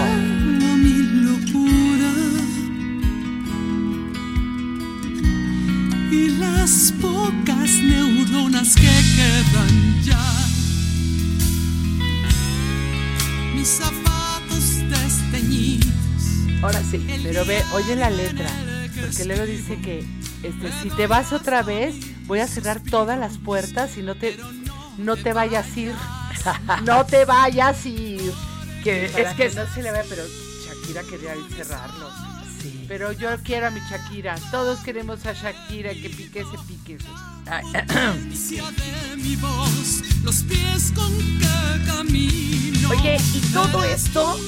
Y 6.10 6.28
las 6.38 6.92
pocas 7.00 7.70
neuronas 7.82 8.74
que 8.74 8.82
quedan 9.16 10.02
ya 10.02 10.32
mis 13.54 13.68
zapatos 13.68 14.88
desteñidos 14.88 15.96
Ahora 16.62 16.82
sí. 16.90 17.06
Pero 17.22 17.44
ve, 17.44 17.62
oye 17.74 17.96
la 17.96 18.10
letra. 18.10 18.48
Porque 19.00 19.24
luego 19.24 19.44
dice 19.44 19.78
que 19.80 20.04
este, 20.42 20.72
si 20.82 20.90
te 20.90 21.06
vas 21.06 21.32
otra 21.32 21.62
vez, 21.62 21.94
voy 22.26 22.40
a 22.40 22.48
cerrar 22.48 22.80
todas 22.80 23.18
las 23.18 23.38
puertas 23.38 23.96
y 23.96 24.02
no 24.02 24.14
te, 24.14 24.36
no 24.98 25.16
te 25.16 25.32
vayas 25.32 25.66
a 25.76 25.80
ir. 25.80 25.94
No 26.84 27.04
te 27.04 27.24
vayas 27.24 27.84
a 27.84 27.88
ir. 27.88 28.32
Que 28.82 29.06
es 29.06 29.34
que 29.34 29.50
no 29.50 29.66
se 29.72 29.82
le 29.82 29.92
vea, 29.92 30.04
pero 30.08 30.22
Shakira 30.86 31.02
quería 31.02 31.34
cerrarlo. 31.56 32.10
Pero 32.86 33.12
yo 33.12 33.28
quiero 33.42 33.66
a 33.66 33.70
mi 33.70 33.80
Shakira. 33.80 34.36
Todos 34.50 34.78
queremos 34.80 35.26
a 35.26 35.32
Shakira 35.32 35.92
que 35.94 36.10
pique 36.10 36.40
ese 36.40 36.58
pique. 36.66 36.98
Oye, 42.88 43.16
y 43.34 43.40
todo 43.52 43.84
esto 43.84 44.38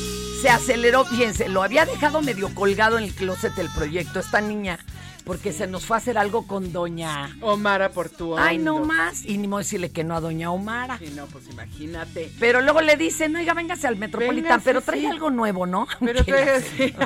se 0.40 0.48
aceleró, 0.51 1.05
fíjense, 1.05 1.48
lo 1.48 1.62
había 1.62 1.85
dejado 1.85 2.22
medio 2.22 2.55
colgado 2.55 2.98
en 2.98 3.05
el 3.05 3.14
closet 3.14 3.57
el 3.59 3.68
proyecto, 3.70 4.20
esta 4.20 4.40
niña, 4.40 4.79
porque 5.24 5.53
se 5.53 5.66
nos 5.66 5.85
fue 5.85 5.96
a 5.96 5.98
hacer 5.98 6.16
algo 6.16 6.46
con 6.46 6.72
doña 6.72 7.37
Omara 7.40 7.90
por 7.90 8.09
tu 8.09 8.38
Ay, 8.38 8.59
no 8.59 8.79
más. 8.81 9.24
Y 9.24 9.37
ni 9.38 9.48
modo 9.48 9.59
decirle 9.59 9.90
que 9.90 10.05
no 10.05 10.14
a 10.14 10.20
doña 10.20 10.51
Omara. 10.51 10.98
Sí, 10.98 11.12
no, 11.14 11.27
pues 11.27 11.48
imagínate. 11.51 12.31
Pero 12.38 12.61
luego 12.61 12.81
le 12.81 12.96
dicen, 12.96 13.35
oiga, 13.37 13.53
véngase 13.53 13.87
al 13.87 13.96
Metropolitan, 13.96 14.61
pero 14.62 14.81
trae 14.81 15.01
sí. 15.01 15.07
algo 15.07 15.31
nuevo, 15.31 15.66
¿no? 15.66 15.87
Pero 16.01 16.24
trae 16.24 16.51
así. 16.51 16.94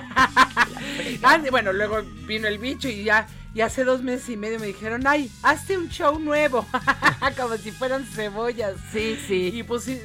Ah, 1.23 1.40
bueno, 1.51 1.73
luego 1.73 2.03
vino 2.27 2.49
el 2.49 2.59
bicho 2.59 2.88
y 2.88 3.05
ya, 3.05 3.27
y 3.55 3.61
hace 3.61 3.85
dos 3.85 4.03
meses 4.03 4.29
y 4.31 4.37
medio 4.37 4.59
me 4.59 4.66
dijeron, 4.66 5.07
ay, 5.07 5.31
hazte 5.42 5.77
un 5.77 5.88
show 5.88 6.18
nuevo. 6.18 6.66
Como 7.37 7.57
si 7.57 7.71
fueran 7.71 8.05
cebollas. 8.05 8.75
Sí, 8.92 9.18
sí. 9.27 9.51
Y 9.55 9.62
pues 9.62 9.85
sí, 9.85 10.01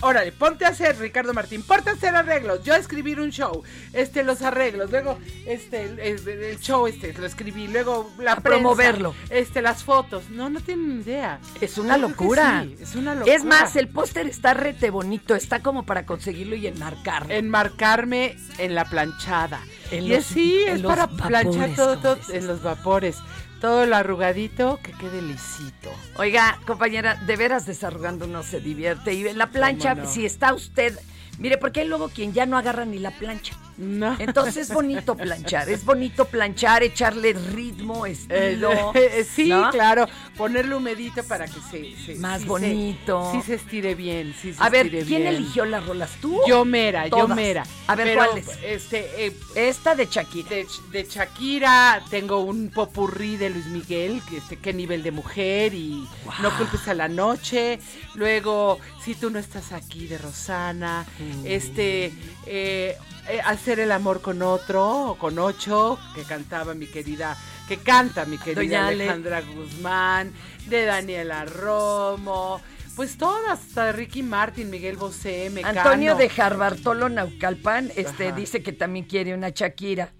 órale, 0.00 0.32
ponte 0.32 0.64
a 0.64 0.68
hacer, 0.68 0.98
Ricardo 0.98 1.32
Martín, 1.34 1.62
ponte 1.62 1.90
a 1.90 1.92
hacer 1.94 2.14
arreglos. 2.14 2.62
Yo 2.64 2.74
a 2.74 2.76
escribir 2.78 3.20
un 3.20 3.30
show, 3.30 3.62
este, 3.92 4.22
los 4.24 4.42
arreglos, 4.42 4.90
luego, 4.90 5.18
este, 5.46 5.82
el, 5.84 5.98
el- 6.00 6.60
show, 6.60 6.86
este, 6.86 7.12
lo 7.14 7.26
escribí, 7.26 7.68
luego 7.68 8.10
la 8.18 8.32
A 8.32 8.36
prensa, 8.36 8.60
promoverlo. 8.60 9.14
Este, 9.30 9.62
las 9.62 9.84
fotos. 9.84 10.30
No, 10.30 10.48
no 10.50 10.60
tienen 10.60 11.00
idea. 11.02 11.40
Es 11.60 11.78
una 11.78 11.94
creo 11.96 12.08
locura. 12.08 12.62
sí, 12.64 12.76
es 12.80 12.94
una 12.94 13.14
locura. 13.14 13.34
Es 13.34 13.44
más, 13.44 13.76
el 13.76 13.88
póster 13.88 14.26
está 14.26 14.54
rete 14.54 14.90
bonito, 14.90 15.34
está 15.34 15.60
como 15.62 15.84
para 15.84 16.06
conseguirlo 16.06 16.56
y 16.56 16.66
enmarcarlo. 16.66 17.32
enmarcarme 17.34 18.36
en 18.58 18.74
la 18.74 18.84
planchada. 18.84 19.60
En 19.90 20.04
y 20.04 20.08
los- 20.08 20.18
así 20.18 20.62
en 20.66 20.76
es 20.76 20.80
los 20.82 20.90
para 20.90 21.06
vapores, 21.06 21.26
planchar 21.26 21.74
todo 21.76 22.18
en 22.32 22.46
los 22.46 22.62
vapores. 22.62 23.16
Todo 23.60 23.86
lo 23.86 23.96
arrugadito 23.96 24.78
que 24.82 24.92
quede 24.92 25.22
lisito. 25.22 25.90
Oiga, 26.16 26.58
compañera, 26.66 27.14
de 27.14 27.36
veras 27.36 27.64
desarrugando 27.66 28.26
uno 28.26 28.42
se 28.42 28.60
divierte. 28.60 29.14
Y 29.14 29.26
en 29.26 29.38
la 29.38 29.46
plancha, 29.46 29.90
¿Cómo 29.90 30.02
no? 30.04 30.10
si 30.10 30.26
está 30.26 30.52
usted. 30.52 30.98
Mire, 31.38 31.56
porque 31.58 31.80
hay 31.80 31.88
luego 31.88 32.08
quien 32.08 32.32
ya 32.32 32.46
no 32.46 32.58
agarra 32.58 32.84
ni 32.84 32.98
la 32.98 33.10
plancha. 33.12 33.54
No. 33.78 34.16
Entonces 34.18 34.56
es 34.68 34.74
bonito 34.74 35.16
planchar, 35.16 35.68
es 35.68 35.84
bonito 35.84 36.24
planchar, 36.26 36.82
echarle 36.82 37.32
ritmo, 37.34 38.06
estilo. 38.06 38.92
Eh, 38.94 39.24
sí, 39.30 39.48
¿no? 39.48 39.70
claro. 39.70 40.06
Ponerle 40.36 40.74
humedito 40.74 41.22
para 41.24 41.46
que 41.46 41.60
se, 41.70 41.94
se- 42.04 42.14
Más 42.16 42.38
sí 42.38 42.42
se- 42.44 42.48
bonito. 42.48 43.30
sí 43.32 43.42
se 43.42 43.54
estire 43.54 43.94
bien. 43.94 44.34
Sí 44.40 44.54
se 44.54 44.62
A 44.62 44.68
ver, 44.70 44.88
¿quién 44.90 45.06
bien. 45.06 45.26
eligió 45.26 45.64
las 45.66 45.84
rolas? 45.86 46.10
¿Tú? 46.20 46.40
Yo 46.48 46.64
mera, 46.64 47.06
yo 47.08 47.28
mera. 47.28 47.64
A 47.86 47.94
ver, 47.94 48.16
¿cuáles? 48.16 48.46
Este, 48.64 49.26
eh, 49.26 49.36
Esta 49.54 49.94
de 49.94 50.06
Shakira. 50.06 50.48
de, 50.48 50.66
de 50.92 51.04
Shakira, 51.04 52.02
tengo 52.10 52.40
un 52.40 52.70
popurrí 52.70 53.36
de 53.36 53.50
Luis 53.50 53.66
Miguel, 53.66 54.22
que 54.28 54.38
este, 54.38 54.56
qué 54.56 54.72
nivel 54.72 55.02
de 55.02 55.10
mujer 55.10 55.74
y 55.74 56.06
no 56.42 56.56
culpes 56.56 56.86
a 56.88 56.94
la 56.94 57.08
noche. 57.08 57.78
Luego, 58.14 58.78
si 59.04 59.14
tú 59.14 59.30
no 59.30 59.38
estás 59.38 59.72
aquí 59.72 60.06
de 60.06 60.18
Rosana, 60.18 61.04
Mm. 61.18 61.46
este, 61.46 62.06
eh, 62.46 62.96
eh, 63.28 63.40
hacer 63.66 63.80
el 63.80 63.90
amor 63.90 64.22
con 64.22 64.42
otro 64.42 65.08
o 65.08 65.18
con 65.18 65.40
ocho, 65.40 65.98
que 66.14 66.22
cantaba 66.22 66.72
mi 66.74 66.86
querida, 66.86 67.36
que 67.66 67.78
canta 67.78 68.24
mi 68.24 68.38
querida. 68.38 68.86
Alejandra 68.86 69.40
Guzmán, 69.40 70.32
de 70.68 70.84
Daniela 70.84 71.44
Romo. 71.46 72.60
Pues 72.94 73.18
todas, 73.18 73.58
hasta 73.58 73.90
Ricky 73.90 74.22
Martin, 74.22 74.70
Miguel 74.70 74.96
Bosé, 74.96 75.50
Mecano. 75.50 75.80
Antonio 75.80 76.14
de 76.14 76.28
Jarbartolo 76.28 77.08
Naucalpan 77.08 77.90
este, 77.96 78.28
Ajá. 78.28 78.36
dice 78.36 78.62
que 78.62 78.70
también 78.70 79.04
quiere 79.04 79.34
una 79.34 79.48
Shakira. 79.48 80.12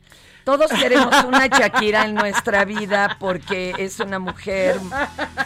Todos 0.47 0.71
queremos 0.71 1.13
una 1.25 1.49
Shakira 1.49 2.05
en 2.05 2.15
nuestra 2.15 2.65
vida 2.65 3.17
porque 3.19 3.75
es 3.79 3.99
una 3.99 4.21
mujer 4.21 4.79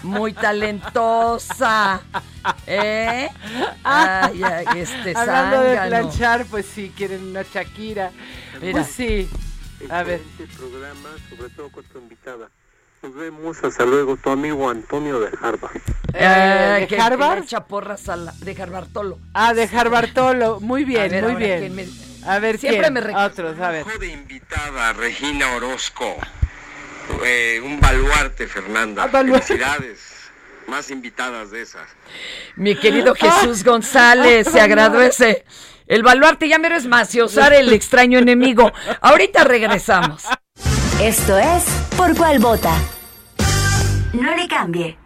muy 0.02 0.34
talentosa. 0.34 2.02
¿Eh? 2.66 3.30
Ay, 3.82 4.42
ay, 4.44 4.66
este 4.78 5.16
Hablando 5.16 5.62
de 5.62 5.76
planchar, 5.88 6.44
pues 6.50 6.66
sí, 6.66 6.92
quieren 6.94 7.30
una 7.30 7.44
Shakira. 7.50 8.10
Mira. 8.60 8.72
Pues 8.72 8.88
sí. 8.88 9.26
A 9.88 10.02
ver. 10.02 10.20
Excelente 10.20 10.54
programa, 10.58 11.08
sobre 11.30 11.48
todo 11.54 11.72
con 11.72 11.84
tu 11.84 11.98
invitada. 11.98 12.50
Nos 13.02 13.14
vemos, 13.14 13.56
hasta 13.64 13.86
luego, 13.86 14.18
tu 14.18 14.28
amigo 14.28 14.68
Antonio 14.68 15.18
de 15.18 15.30
Harvard. 15.40 15.80
Eh, 16.12 16.76
¿de 16.80 16.86
que- 16.88 16.96
que 16.96 17.00
Harvard? 17.00 17.38
le 17.38 17.44
echa 17.44 17.64
porras 17.64 18.06
a 18.10 18.16
la- 18.16 18.32
de 18.32 18.62
Harvartolo. 18.62 19.18
Ah, 19.32 19.54
de 19.54 19.62
Harvartolo. 19.62 20.60
Muy 20.60 20.84
bien, 20.84 21.10
ver, 21.10 21.24
muy 21.24 21.36
bien. 21.36 21.90
¿Quién 22.20 22.26
me- 22.30 22.32
A 22.36 22.38
ver, 22.38 22.58
Siempre 22.58 22.80
¿quién? 22.92 22.94
me 22.94 23.16
Otros, 23.16 23.58
a 23.60 23.70
ver. 23.70 23.84
de 23.98 24.06
invitada 24.08 24.92
Regina 24.92 25.52
Orozco. 25.54 26.16
Eh, 27.24 27.60
un 27.64 27.80
baluarte, 27.80 28.46
Fernanda. 28.46 29.04
Ah, 29.04 29.06
baluarte. 29.08 29.46
Felicidades. 29.48 29.98
Más 30.68 30.90
invitadas 30.90 31.50
de 31.50 31.62
esas. 31.62 31.88
Mi 32.56 32.76
querido 32.76 33.14
Jesús 33.18 33.64
González, 33.64 34.46
se 34.50 34.60
agradece. 34.60 35.44
El 35.88 36.04
baluarte 36.04 36.48
ya 36.48 36.58
mero 36.58 36.76
es 36.76 36.86
maciosar 36.86 37.52
el 37.52 37.72
extraño 37.72 38.20
enemigo. 38.20 38.70
Ahorita 39.00 39.42
regresamos. 39.42 40.22
Esto 41.02 41.36
es 41.36 41.64
Por 41.96 42.16
Cuál 42.16 42.38
Vota. 42.38 42.74
No 44.12 44.36
le 44.36 44.46
cambie. 44.46 44.96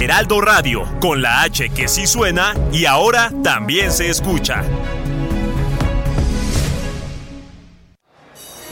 Heraldo 0.00 0.40
Radio, 0.40 0.84
con 1.00 1.22
la 1.22 1.42
H 1.42 1.68
que 1.70 1.86
sí 1.86 2.06
suena 2.08 2.54
y 2.72 2.86
ahora 2.86 3.30
también 3.44 3.92
se 3.92 4.08
escucha. 4.08 4.64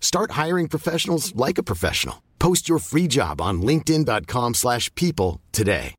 Start 0.00 0.32
hiring 0.32 0.68
professionals 0.68 1.32
like 1.36 1.56
a 1.58 1.62
professional. 1.62 2.16
Post 2.38 2.68
your 2.68 2.78
free 2.80 3.06
job 3.06 3.40
on 3.40 3.62
linkedin.com/people 3.62 4.54
slash 4.54 4.90
people 4.94 5.40
today. 5.52 5.94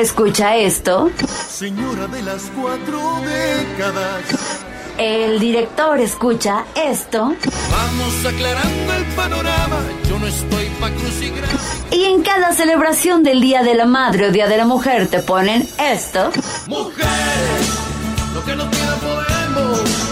escucha 0.00 0.56
esto, 0.56 1.10
Señora 1.48 2.06
de 2.06 2.22
las 2.22 2.50
cuatro 2.56 2.98
décadas. 3.26 4.64
el 4.96 5.38
director 5.38 6.00
escucha 6.00 6.64
esto, 6.74 7.34
Vamos 7.70 8.26
aclarando 8.26 8.92
el 8.94 9.04
panorama. 9.14 9.78
Yo 10.08 10.18
no 10.18 10.26
estoy 10.26 10.66
pa' 10.80 10.90
y 11.90 12.04
en 12.04 12.22
cada 12.22 12.52
celebración 12.54 13.22
del 13.22 13.40
Día 13.42 13.62
de 13.62 13.74
la 13.74 13.84
Madre 13.86 14.28
o 14.28 14.32
Día 14.32 14.48
de 14.48 14.56
la 14.56 14.64
Mujer 14.64 15.08
te 15.08 15.20
ponen 15.20 15.68
esto. 15.78 16.30
Mujeres, 16.68 17.66
lo 18.34 18.42
que 18.44 18.56
no 18.56 18.64
podemos. 18.70 20.11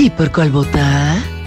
Sí, 0.00 0.08
por 0.08 0.32
cuál 0.32 0.50
vota. 0.50 1.39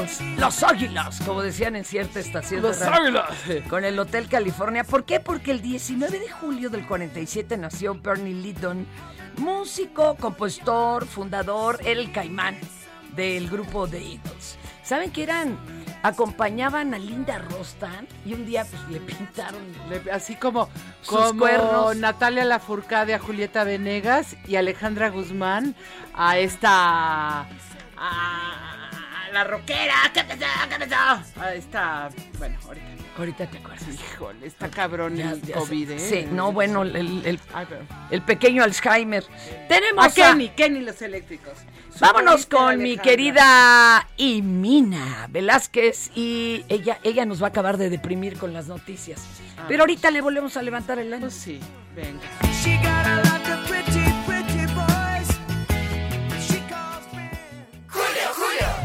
Eagles, 0.00 0.20
los 0.38 0.62
Águilas, 0.62 1.20
como 1.26 1.42
decían 1.42 1.76
en 1.76 1.84
cierta 1.84 2.20
estación. 2.20 2.62
de 2.62 2.68
Los 2.68 2.82
Águilas. 2.82 3.26
Con 3.68 3.84
el 3.84 3.98
Hotel 3.98 4.28
California. 4.28 4.84
¿Por 4.84 5.04
qué? 5.04 5.20
Porque 5.20 5.50
el 5.50 5.60
19 5.62 6.18
de 6.18 6.30
julio 6.30 6.70
del 6.70 6.86
47 6.86 7.56
nació 7.56 7.94
Bernie 7.94 8.34
Lyndon, 8.34 8.86
músico, 9.36 10.16
compositor, 10.16 11.06
fundador, 11.06 11.78
el 11.84 12.12
caimán 12.12 12.58
del 13.14 13.48
grupo 13.48 13.86
The 13.88 13.98
Eagles. 13.98 14.58
¿Saben 14.82 15.10
que 15.10 15.22
eran? 15.24 15.58
Acompañaban 16.02 16.94
a 16.94 16.98
Linda 16.98 17.38
Rostan 17.38 18.06
y 18.24 18.32
un 18.32 18.46
día 18.46 18.64
pues 18.64 18.80
le 18.88 19.00
pintaron 19.00 19.60
Le- 19.90 20.10
así 20.12 20.36
como, 20.36 20.68
Sus 21.02 21.18
como 21.18 21.40
cuernos. 21.40 21.96
Natalia 21.96 22.44
Lafourcade 22.44 23.14
a 23.14 23.18
Julieta 23.18 23.64
Venegas 23.64 24.36
y 24.46 24.54
Alejandra 24.56 25.10
Guzmán 25.10 25.74
a 26.14 26.38
esta 26.38 27.40
a 27.96 28.77
la 29.32 29.44
rockera 29.44 29.94
¿qué 30.12 30.24
pasó? 30.24 30.38
¿Qué 30.68 30.86
pasó? 30.86 31.40
a 31.40 31.54
esta 31.54 32.08
bueno 32.38 32.56
ahorita 32.66 32.86
Ahorita 33.18 33.46
te 33.50 33.58
acuerdas. 33.58 33.82
híjole 33.88 34.46
está 34.46 34.68
cabrón 34.70 35.16
Ya- 35.16 35.32
el 35.32 35.42
ya 35.42 35.56
COVID. 35.56 35.90
¿eh? 35.90 35.98
Sí, 35.98 36.28
no, 36.30 36.52
bueno, 36.52 36.82
el, 36.82 37.40
el- 38.12 38.22
pequeño 38.22 38.62
Alzheimer. 38.62 39.24
Tenemos 39.68 40.06
a 40.06 40.10
Kenny 40.14 40.50
Kenny 40.50 40.82
los 40.82 41.02
eléctricos 41.02 41.54
Vámonos 41.98 42.42
Su 42.42 42.48
con 42.50 42.78
mi 42.78 42.96
querida 42.96 44.06
Imina 44.18 45.26
Velázquez 45.30 46.12
y 46.14 46.64
ella, 46.68 47.00
ella 47.02 47.24
nos 47.26 47.42
va 47.42 47.46
a 47.46 47.50
acabar 47.50 47.76
de 47.76 47.90
deprimir 47.90 48.38
con 48.38 48.52
las 48.52 48.68
noticias. 48.68 49.20
Ah. 49.58 49.64
Pero 49.66 49.82
ahorita 49.82 50.12
le 50.12 50.20
volvemos 50.20 50.56
a 50.56 50.62
levantar 50.62 51.00
el 51.00 51.12
ánimo. 51.12 51.28
Pues 51.28 51.34
sí, 51.34 51.58
venga. 51.96 52.22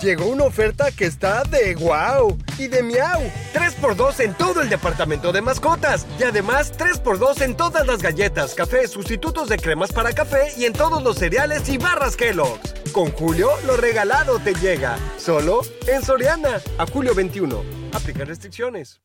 Llegó 0.04 0.26
una 0.26 0.44
oferta 0.44 0.92
que 0.92 1.06
está 1.06 1.46
de 1.46 1.76
wow 1.76 2.38
y 2.58 2.68
de 2.68 2.84
miau. 2.84 3.22
3x2 3.54 4.20
en 4.20 4.34
todo 4.34 4.62
el 4.62 4.68
departamento 4.68 5.32
de 5.32 5.42
mascotas. 5.42 6.06
Y 6.20 6.24
además 6.24 6.78
3x2 6.78 7.42
en 7.42 7.56
todas 7.56 7.88
las 7.88 8.00
galletas, 8.02 8.54
cafés, 8.54 8.92
sustitutos 8.92 9.48
de 9.48 9.56
cremas 9.56 9.94
para 9.94 10.12
café 10.12 10.52
y 10.58 10.66
en 10.66 10.74
todos 10.74 11.02
los 11.02 11.20
cereales 11.20 11.70
y 11.70 11.78
barras 11.78 12.18
Kellogg's. 12.18 12.74
Con 12.92 13.14
Julio, 13.14 13.50
lo 13.66 13.78
regalado 13.78 14.40
te 14.40 14.54
llega. 14.56 14.98
Solo 15.18 15.62
en 15.88 16.04
Soriana. 16.04 16.60
A 16.78 16.86
julio 16.86 17.16
21. 17.16 17.64
Aplica 17.94 18.26
restricciones. 18.26 19.00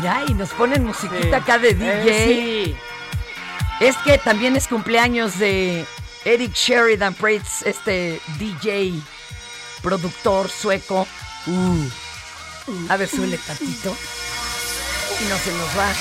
Mira, 0.00 0.22
y 0.26 0.32
nos 0.32 0.48
ponen 0.50 0.84
musiquita 0.86 1.20
Sí. 1.28 1.34
acá 1.34 1.58
de 1.58 1.74
DJ. 1.74 2.08
Eh, 2.08 2.64
sí. 2.64 2.76
Es 3.80 3.96
que 3.98 4.16
también 4.16 4.56
es 4.56 4.66
cumpleaños 4.66 5.38
de 5.38 5.84
Eric 6.24 6.54
Sheridan 6.54 7.12
Prates, 7.12 7.60
este 7.66 8.18
DJ, 8.38 8.94
productor 9.82 10.48
sueco. 10.48 11.06
Uh. 11.46 11.86
A 12.88 12.96
ver, 12.96 13.08
suele 13.08 13.36
tantito. 13.36 13.94
Y 15.20 15.24
no 15.28 15.36
se 15.38 15.52
nos 15.52 15.68
va. 15.78 15.92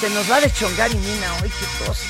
Se 0.00 0.10
nos 0.10 0.28
va 0.28 0.36
a 0.36 0.40
deschongar 0.40 0.90
y 0.90 0.96
Mina 0.96 1.32
hoy, 1.40 1.48
qué 1.50 1.86
cosa. 1.86 2.02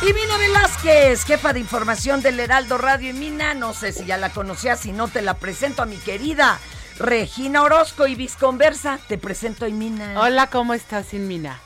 Y 0.00 0.14
Mina 0.14 0.38
Velázquez, 0.38 1.24
jefa 1.26 1.52
de 1.52 1.60
información 1.60 2.22
del 2.22 2.40
Heraldo 2.40 2.78
Radio 2.78 3.10
y 3.10 3.12
Mina, 3.12 3.52
no 3.52 3.74
sé 3.74 3.92
si 3.92 4.06
ya 4.06 4.16
la 4.16 4.30
conocías, 4.30 4.80
si 4.80 4.92
no 4.92 5.08
te 5.08 5.20
la 5.20 5.34
presento 5.34 5.82
a 5.82 5.86
mi 5.86 5.96
querida 5.98 6.58
Regina 7.00 7.62
Orozco 7.62 8.06
y 8.06 8.14
Visconversa. 8.14 8.98
Te 9.08 9.16
presento 9.16 9.64
a 9.64 9.68
Mina. 9.68 10.20
Hola, 10.20 10.48
¿cómo 10.48 10.74
estás, 10.74 11.14
Inmina? 11.14 11.58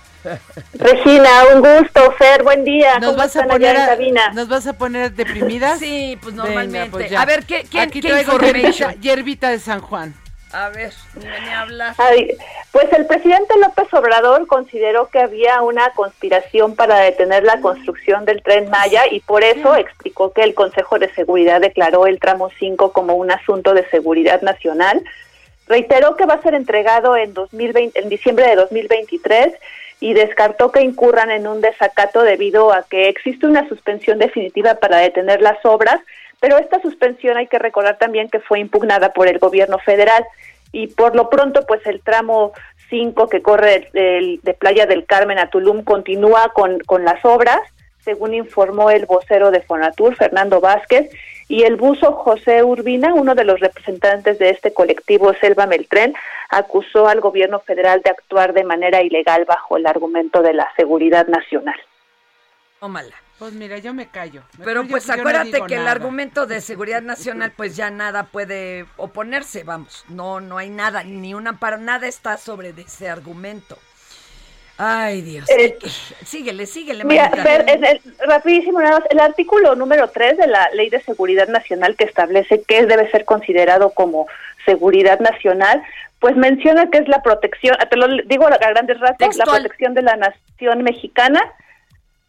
Regina, 0.75 1.29
un 1.53 1.61
gusto. 1.61 2.13
Fer, 2.13 2.45
buen 2.45 2.65
día. 2.65 3.01
¿Nos 3.01 3.11
¿Cómo 3.11 3.19
vas, 3.19 3.37
a 3.37 3.41
allá 3.41 3.49
poner 3.53 3.77
en 3.77 3.83
a, 3.83 3.87
cabina? 3.87 4.33
¿Nos 4.33 4.49
vas 4.49 4.67
a 4.69 4.75
poner 4.75 5.13
deprimidas? 5.13 5.81
Sí, 5.81 6.17
pues 6.23 6.37
Venga, 6.37 6.45
normalmente. 6.47 6.91
pues 6.91 7.11
ya. 7.11 7.21
a 7.21 7.25
ver, 7.27 7.45
¿qué, 7.45 7.67
quién, 7.69 7.83
Aquí 7.89 8.01
qué 8.01 8.09
traigo 8.11 8.39
hierbita, 8.39 8.93
hierbita 8.95 9.51
de 9.51 9.59
San 9.59 9.81
Juan. 9.81 10.15
A 10.53 10.69
ver, 10.69 10.93
me 11.17 11.53
habla. 11.53 11.97
Ay, 11.99 12.29
pues 12.71 12.87
el 12.93 13.07
presidente 13.07 13.59
López 13.59 13.93
Obrador 13.93 14.47
consideró 14.47 15.09
que 15.09 15.19
había 15.19 15.61
una 15.63 15.91
conspiración 15.91 16.77
para 16.77 17.01
detener 17.01 17.43
la 17.43 17.61
construcción 17.61 18.25
del 18.25 18.41
tren 18.41 18.71
Maya 18.71 19.03
y 19.11 19.19
por 19.19 19.43
eso 19.43 19.75
explicó 19.75 20.33
que 20.33 20.45
el 20.45 20.55
Consejo 20.55 21.01
de 21.01 21.13
Seguridad 21.15 21.61
declaró 21.61 22.07
el 22.07 22.21
tramo 22.21 22.51
5 22.57 22.93
como 22.93 23.15
un 23.17 23.33
asunto 23.33 23.75
de 23.75 23.85
seguridad 23.91 24.43
nacional. 24.43 25.03
Reiteró 25.67 26.17
que 26.17 26.27
va 26.27 26.35
a 26.35 26.43
ser 26.43 26.55
entregado 26.55 27.17
en 27.17 27.33
2020, 27.35 27.99
en 28.01 28.09
diciembre 28.09 28.47
de 28.49 28.57
2023 28.57 29.55
y 30.01 30.13
descartó 30.13 30.71
que 30.73 30.83
incurran 30.83 31.31
en 31.31 31.47
un 31.47 31.61
desacato 31.61 32.23
debido 32.23 32.73
a 32.73 32.83
que 32.83 33.09
existe 33.09 33.47
una 33.47 33.67
suspensión 33.69 34.19
definitiva 34.19 34.75
para 34.75 34.99
detener 34.99 35.41
las 35.41 35.65
obras, 35.65 35.99
pero 36.41 36.59
esta 36.59 36.81
suspensión 36.83 37.37
hay 37.39 37.47
que 37.47 37.59
recordar 37.59 37.97
también 37.97 38.29
que 38.29 38.41
fue 38.41 38.59
impugnada 38.61 39.13
por 39.15 39.29
el 39.29 39.39
gobierno 39.39 39.79
federal 39.79 40.25
y 40.73 40.89
por 40.89 41.17
lo 41.17 41.31
pronto 41.31 41.65
pues 41.67 41.87
el 41.87 42.03
tramo 42.03 42.53
5 42.91 43.29
que 43.29 43.41
corre 43.41 43.89
del- 43.95 44.41
de 44.43 44.53
Playa 44.55 44.85
del 44.85 45.07
Carmen 45.07 45.39
a 45.39 45.49
Tulum 45.49 45.85
continúa 45.85 46.51
con, 46.53 46.81
con 46.81 47.05
las 47.05 47.25
obras, 47.25 47.61
según 48.05 48.35
informó 48.35 48.91
el 48.91 49.07
vocero 49.07 49.51
de 49.51 49.63
Fonatur, 49.63 50.15
Fernando 50.17 50.61
Vázquez, 50.61 51.09
y 51.49 51.65
el 51.65 51.77
buzo 51.77 52.13
José 52.13 52.63
Urbina, 52.63 53.15
uno 53.15 53.35
de 53.35 53.45
los 53.45 53.61
representantes 53.61 54.39
de 54.39 54.51
este 54.51 54.73
colectivo 54.73 55.35
Selva 55.35 55.67
Meltren, 55.67 56.15
acusó 56.51 57.09
al 57.09 57.21
gobierno 57.21 57.61
federal 57.61 58.01
de 58.03 58.11
actuar 58.11 58.53
de 58.55 58.65
manera 58.65 59.03
ilegal 59.03 59.45
bajo 59.45 59.77
el 59.77 59.87
argumento 59.87 60.43
de 60.43 60.55
la 60.55 60.69
seguridad 60.77 61.27
nacional. 61.27 61.79
Tómala. 62.81 63.15
Pues 63.39 63.53
mira, 63.53 63.79
yo 63.79 63.93
me 63.93 64.07
callo. 64.07 64.43
Pero 64.65 64.85
pues 64.87 65.09
no 65.09 65.15
acuérdate 65.15 65.61
que 65.67 65.75
el 65.75 65.89
argumento 65.89 66.47
de 66.47 66.61
seguridad 66.61 67.03
nacional 67.03 67.53
pues 67.57 67.77
ya 67.77 67.91
nada 67.91 68.25
puede 68.25 68.87
oponerse, 68.97 69.65
vamos, 69.65 70.05
no 70.09 70.41
no 70.41 70.57
hay 70.57 70.71
nada, 70.71 71.03
ni 71.03 71.35
una 71.35 71.59
para 71.59 71.77
nada 71.77 72.07
está 72.07 72.37
sobre 72.37 72.73
de 72.73 72.83
ese 72.83 73.09
argumento. 73.09 73.77
Ay, 74.77 75.23
Dios. 75.23 75.49
Eh, 75.51 75.79
síguele, 76.25 76.67
síguele, 76.67 77.05
Mira. 77.05 77.31
Fer, 77.31 77.65
es 77.69 77.83
el- 77.83 78.01
rapidísimo, 78.27 78.81
nada 78.81 78.99
más, 78.99 79.09
el 79.11 79.21
artículo 79.21 79.75
número 79.77 80.09
3 80.09 80.37
de 80.37 80.49
la 80.49 80.69
Ley 80.75 80.91
de 80.91 81.01
Seguridad 81.01 81.49
Nacional 81.49 81.95
que 81.97 82.05
establece 82.05 82.63
qué 82.67 82.85
debe 82.87 83.11
ser 83.11 83.25
considerado 83.25 83.91
como 83.91 84.27
seguridad 84.67 85.21
nacional, 85.21 85.83
pues 86.19 86.37
menciona 86.37 86.91
que 86.91 86.99
es 86.99 87.09
la 87.09 87.23
protección, 87.23 87.77
te 87.89 87.97
lo 87.97 88.09
digo 88.25 88.47
a 88.47 88.57
grandes 88.57 88.99
rasgos, 88.99 89.37
la 89.37 89.45
protección 89.45 89.95
de 89.95 90.03
la 90.03 90.17
nación 90.17 90.83
mexicana 90.83 91.41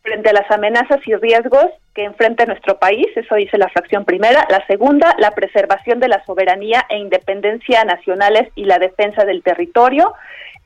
frente 0.03 0.29
a 0.29 0.33
las 0.33 0.51
amenazas 0.51 0.99
y 1.07 1.15
riesgos 1.15 1.65
que 1.95 2.03
enfrenta 2.03 2.45
nuestro 2.45 2.77
país, 2.77 3.07
eso 3.15 3.35
dice 3.35 3.57
la 3.57 3.69
fracción 3.69 4.05
primera. 4.05 4.45
La 4.49 4.63
segunda, 4.67 5.15
la 5.17 5.31
preservación 5.31 5.99
de 5.99 6.09
la 6.09 6.23
soberanía 6.25 6.85
e 6.89 6.97
independencia 6.97 7.83
nacionales 7.85 8.49
y 8.53 8.65
la 8.65 8.77
defensa 8.77 9.25
del 9.25 9.41
territorio, 9.41 10.13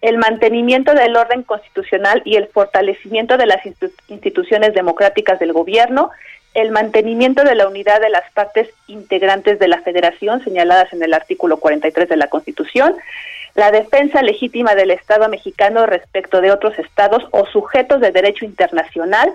el 0.02 0.18
mantenimiento 0.18 0.94
del 0.94 1.16
orden 1.16 1.44
constitucional 1.44 2.22
y 2.26 2.36
el 2.36 2.48
fortalecimiento 2.48 3.38
de 3.38 3.46
las 3.46 3.64
institu- 3.66 3.92
instituciones 4.08 4.74
democráticas 4.74 5.40
del 5.40 5.54
gobierno, 5.54 6.12
el 6.54 6.72
mantenimiento 6.72 7.44
de 7.44 7.56
la 7.56 7.68
unidad 7.68 8.02
de 8.02 8.10
las 8.10 8.30
partes 8.32 8.70
integrantes 8.88 9.60
de 9.60 9.68
la 9.68 9.82
federación 9.82 10.44
señaladas 10.44 10.92
en 10.94 11.04
el 11.04 11.14
artículo 11.14 11.58
43 11.58 12.10
de 12.10 12.18
la 12.18 12.28
Constitución, 12.28 12.96
la 13.56 13.72
defensa 13.72 14.22
legítima 14.22 14.76
del 14.76 14.92
Estado 14.92 15.28
mexicano 15.28 15.86
respecto 15.86 16.40
de 16.40 16.52
otros 16.52 16.78
estados 16.80 17.24
o 17.32 17.46
sujetos 17.48 18.00
de 18.00 18.12
derecho 18.12 18.46
internacional 18.46 19.32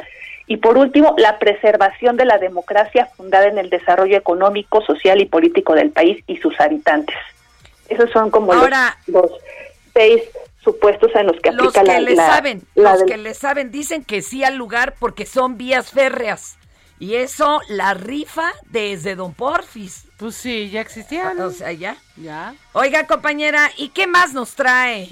y 0.47 0.59
por 0.59 0.79
último 0.79 1.15
la 1.19 1.39
preservación 1.39 2.17
de 2.17 2.25
la 2.25 2.39
democracia 2.39 3.07
fundada 3.17 3.47
en 3.47 3.59
el 3.59 3.71
desarrollo 3.71 4.17
económico, 4.17 4.83
social 4.83 5.21
y 5.21 5.27
político 5.27 5.75
del 5.75 5.91
país 5.91 6.23
y 6.27 6.37
sus 6.39 6.59
habitantes. 6.61 7.17
Esos 7.89 8.11
son 8.11 8.31
como 8.31 8.55
los, 8.55 9.31
seis 9.93 10.23
supuestos 10.65 11.11
en 11.15 11.27
los 11.27 11.37
que 11.41 11.53
los 11.53 11.69
aplica 11.77 11.83
que 11.83 12.01
la, 12.01 12.01
le 12.01 12.17
la- 12.17 12.27
saben, 12.27 12.63
la 12.75 12.91
los 12.93 13.01
del- 13.01 13.09
que 13.09 13.17
le 13.19 13.35
saben 13.35 13.71
dicen 13.71 14.03
que 14.05 14.23
sí 14.23 14.43
al 14.43 14.57
lugar 14.57 14.95
porque 14.99 15.27
son 15.27 15.57
vías 15.57 15.91
férreas. 15.91 16.57
Y 16.99 17.17
eso 17.17 17.61
la 17.69 17.93
rifa 17.95 18.53
desde 18.71 19.15
Don 19.17 19.35
Porfis. 19.35 20.05
Pues 20.17 20.37
sí, 20.37 20.71
ya 20.71 20.81
existían. 20.81 21.39
O 21.41 21.51
sea, 21.51 21.73
ya. 21.73 21.97
Ya. 22.17 22.55
Oiga, 22.73 23.07
compañera, 23.07 23.71
¿y 23.77 23.89
qué 23.89 24.07
más 24.07 24.33
nos 24.33 24.55
trae? 24.55 25.11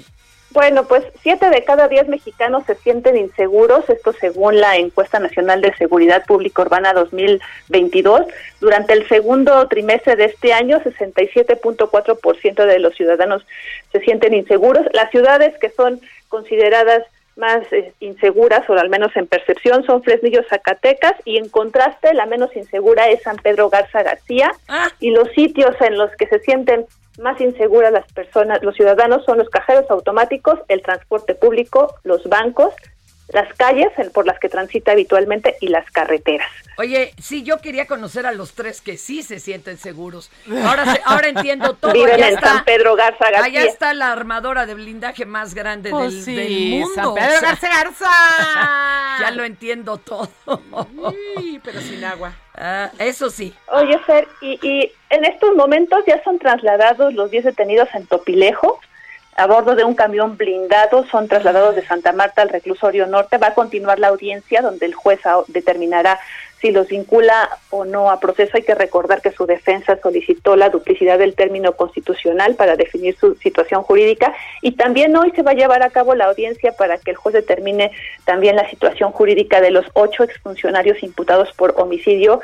Bueno, 0.53 0.83
pues 0.85 1.03
siete 1.23 1.49
de 1.49 1.63
cada 1.63 1.87
diez 1.87 2.07
mexicanos 2.07 2.63
se 2.67 2.75
sienten 2.75 3.17
inseguros, 3.17 3.89
esto 3.89 4.13
según 4.13 4.61
la 4.61 4.77
encuesta 4.77 5.17
nacional 5.17 5.61
de 5.61 5.75
seguridad 5.75 6.23
pública 6.27 6.61
urbana 6.61 6.93
2022. 6.93 8.21
Durante 8.61 8.93
el 8.93 9.07
segundo 9.07 9.67
trimestre 9.67 10.15
de 10.15 10.25
este 10.25 10.53
año, 10.53 10.79
67.4% 10.81 12.65
de 12.67 12.79
los 12.79 12.93
ciudadanos 12.95 13.43
se 13.91 13.99
sienten 14.01 14.35
inseguros. 14.35 14.85
Las 14.93 15.09
ciudades 15.09 15.57
que 15.57 15.71
son 15.71 15.99
consideradas 16.27 17.03
más 17.35 17.61
eh, 17.73 17.91
inseguras, 17.99 18.69
o 18.69 18.73
al 18.73 18.89
menos 18.89 19.11
en 19.15 19.25
percepción, 19.25 19.83
son 19.85 20.03
Fresnillo, 20.03 20.43
Zacatecas, 20.47 21.15
y 21.25 21.37
en 21.37 21.49
contraste, 21.49 22.13
la 22.13 22.27
menos 22.27 22.55
insegura 22.55 23.09
es 23.09 23.23
San 23.23 23.37
Pedro 23.37 23.71
Garza 23.71 24.03
García. 24.03 24.51
Y 24.99 25.09
los 25.09 25.29
sitios 25.29 25.75
en 25.81 25.97
los 25.97 26.11
que 26.11 26.27
se 26.27 26.39
sienten 26.41 26.85
más 27.19 27.39
inseguras 27.41 27.91
las 27.91 28.11
personas, 28.13 28.63
los 28.63 28.75
ciudadanos, 28.75 29.23
son 29.25 29.37
los 29.37 29.49
cajeros 29.49 29.89
automáticos, 29.89 30.59
el 30.67 30.81
transporte 30.81 31.35
público, 31.35 31.95
los 32.03 32.23
bancos 32.25 32.73
las 33.29 33.51
calles 33.55 33.87
por 34.13 34.25
las 34.27 34.37
que 34.39 34.49
transita 34.49 34.91
habitualmente 34.91 35.55
y 35.61 35.67
las 35.67 35.89
carreteras. 35.91 36.47
Oye, 36.77 37.13
sí, 37.21 37.43
yo 37.43 37.59
quería 37.59 37.85
conocer 37.87 38.25
a 38.25 38.31
los 38.31 38.53
tres 38.53 38.81
que 38.81 38.97
sí 38.97 39.23
se 39.23 39.39
sienten 39.39 39.77
seguros. 39.77 40.29
Ahora, 40.65 40.85
se- 40.93 41.01
ahora 41.05 41.27
entiendo 41.29 41.73
todo. 41.75 41.93
Viven 41.93 42.13
allá 42.15 42.27
en 42.29 42.33
está- 42.35 42.47
San 42.55 42.65
Pedro 42.65 42.95
Garza 42.95 43.31
García. 43.31 43.43
Allá 43.61 43.63
está 43.69 43.93
la 43.93 44.11
armadora 44.11 44.65
de 44.65 44.73
blindaje 44.73 45.25
más 45.25 45.53
grande 45.53 45.89
Pues 45.91 46.13
del, 46.13 46.23
sí, 46.23 46.35
del 46.35 46.79
mundo. 46.81 46.93
San 46.95 47.13
Pedro 47.15 47.41
Garza 47.41 47.67
Garza. 47.69 48.09
ya 49.21 49.31
lo 49.31 49.43
entiendo 49.43 49.97
todo. 49.97 50.29
Sí, 51.37 51.59
pero 51.63 51.81
sin 51.81 52.03
agua. 52.03 52.33
Ah, 52.55 52.91
eso 52.99 53.29
sí. 53.29 53.53
Oye, 53.71 53.97
Fer, 53.99 54.27
y, 54.41 54.59
y 54.67 54.91
en 55.09 55.25
estos 55.25 55.55
momentos 55.55 56.03
ya 56.05 56.21
son 56.23 56.37
trasladados 56.39 57.13
los 57.13 57.31
10 57.31 57.45
detenidos 57.45 57.87
en 57.93 58.05
Topilejo 58.05 58.79
a 59.35 59.47
bordo 59.47 59.75
de 59.75 59.83
un 59.83 59.95
camión 59.95 60.37
blindado, 60.37 61.05
son 61.07 61.27
trasladados 61.27 61.75
de 61.75 61.85
Santa 61.85 62.11
Marta 62.11 62.41
al 62.41 62.49
reclusorio 62.49 63.07
norte. 63.07 63.37
Va 63.37 63.47
a 63.47 63.53
continuar 63.53 63.99
la 63.99 64.09
audiencia 64.09 64.61
donde 64.61 64.85
el 64.85 64.93
juez 64.93 65.19
determinará 65.47 66.19
si 66.63 66.71
los 66.71 66.87
vincula 66.87 67.49
o 67.71 67.83
no 67.83 68.09
a 68.09 68.19
proceso. 68.19 68.51
Hay 68.55 68.63
que 68.63 68.73
recordar 68.73 69.21
que 69.21 69.31
su 69.31 69.45
defensa 69.45 69.99
solicitó 70.01 70.55
la 70.55 70.69
duplicidad 70.69 71.19
del 71.19 71.35
término 71.35 71.73
constitucional 71.73 72.55
para 72.55 72.77
definir 72.77 73.17
su 73.17 73.35
situación 73.35 73.83
jurídica 73.83 74.33
y 74.61 74.71
también 74.71 75.15
hoy 75.17 75.31
se 75.31 75.41
va 75.41 75.51
a 75.51 75.55
llevar 75.55 75.83
a 75.83 75.89
cabo 75.89 76.15
la 76.15 76.25
audiencia 76.25 76.71
para 76.71 76.97
que 76.97 77.11
el 77.11 77.17
juez 77.17 77.33
determine 77.33 77.91
también 78.23 78.55
la 78.55 78.69
situación 78.69 79.11
jurídica 79.11 79.59
de 79.59 79.71
los 79.71 79.85
ocho 79.93 80.23
exfuncionarios 80.23 81.03
imputados 81.03 81.51
por 81.53 81.75
homicidio 81.77 82.39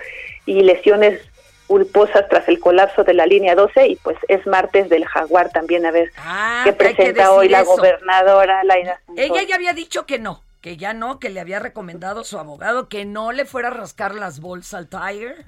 y 0.45 0.63
lesiones 0.63 1.21
culposas 1.69 2.27
tras 2.29 2.47
el 2.49 2.59
colapso 2.59 3.03
de 3.03 3.13
la 3.13 3.27
línea 3.27 3.53
12 3.53 3.87
y 3.89 3.95
pues 3.97 4.17
es 4.27 4.45
martes 4.47 4.89
del 4.89 5.05
jaguar 5.05 5.51
también 5.51 5.85
a 5.85 5.91
ver 5.91 6.11
Ah, 6.17 6.63
qué 6.65 6.71
que 6.71 6.75
presenta 6.75 7.31
hoy 7.31 7.47
la 7.47 7.61
eso. 7.61 7.69
gobernadora 7.75 8.63
Laida 8.63 8.99
Ella 9.15 9.43
ya 9.47 9.53
había 9.53 9.73
dicho 9.73 10.07
que 10.07 10.17
no, 10.17 10.41
que 10.61 10.77
ya 10.77 10.93
no, 10.93 11.19
que 11.19 11.29
le 11.29 11.39
había 11.39 11.59
recomendado 11.59 12.21
a 12.21 12.23
su 12.23 12.39
abogado 12.39 12.89
que 12.89 13.05
no 13.05 13.31
le 13.31 13.45
fuera 13.45 13.67
a 13.67 13.71
rascar 13.71 14.15
las 14.15 14.39
bolsas 14.39 14.73
al 14.73 14.87
Tiger, 14.87 15.45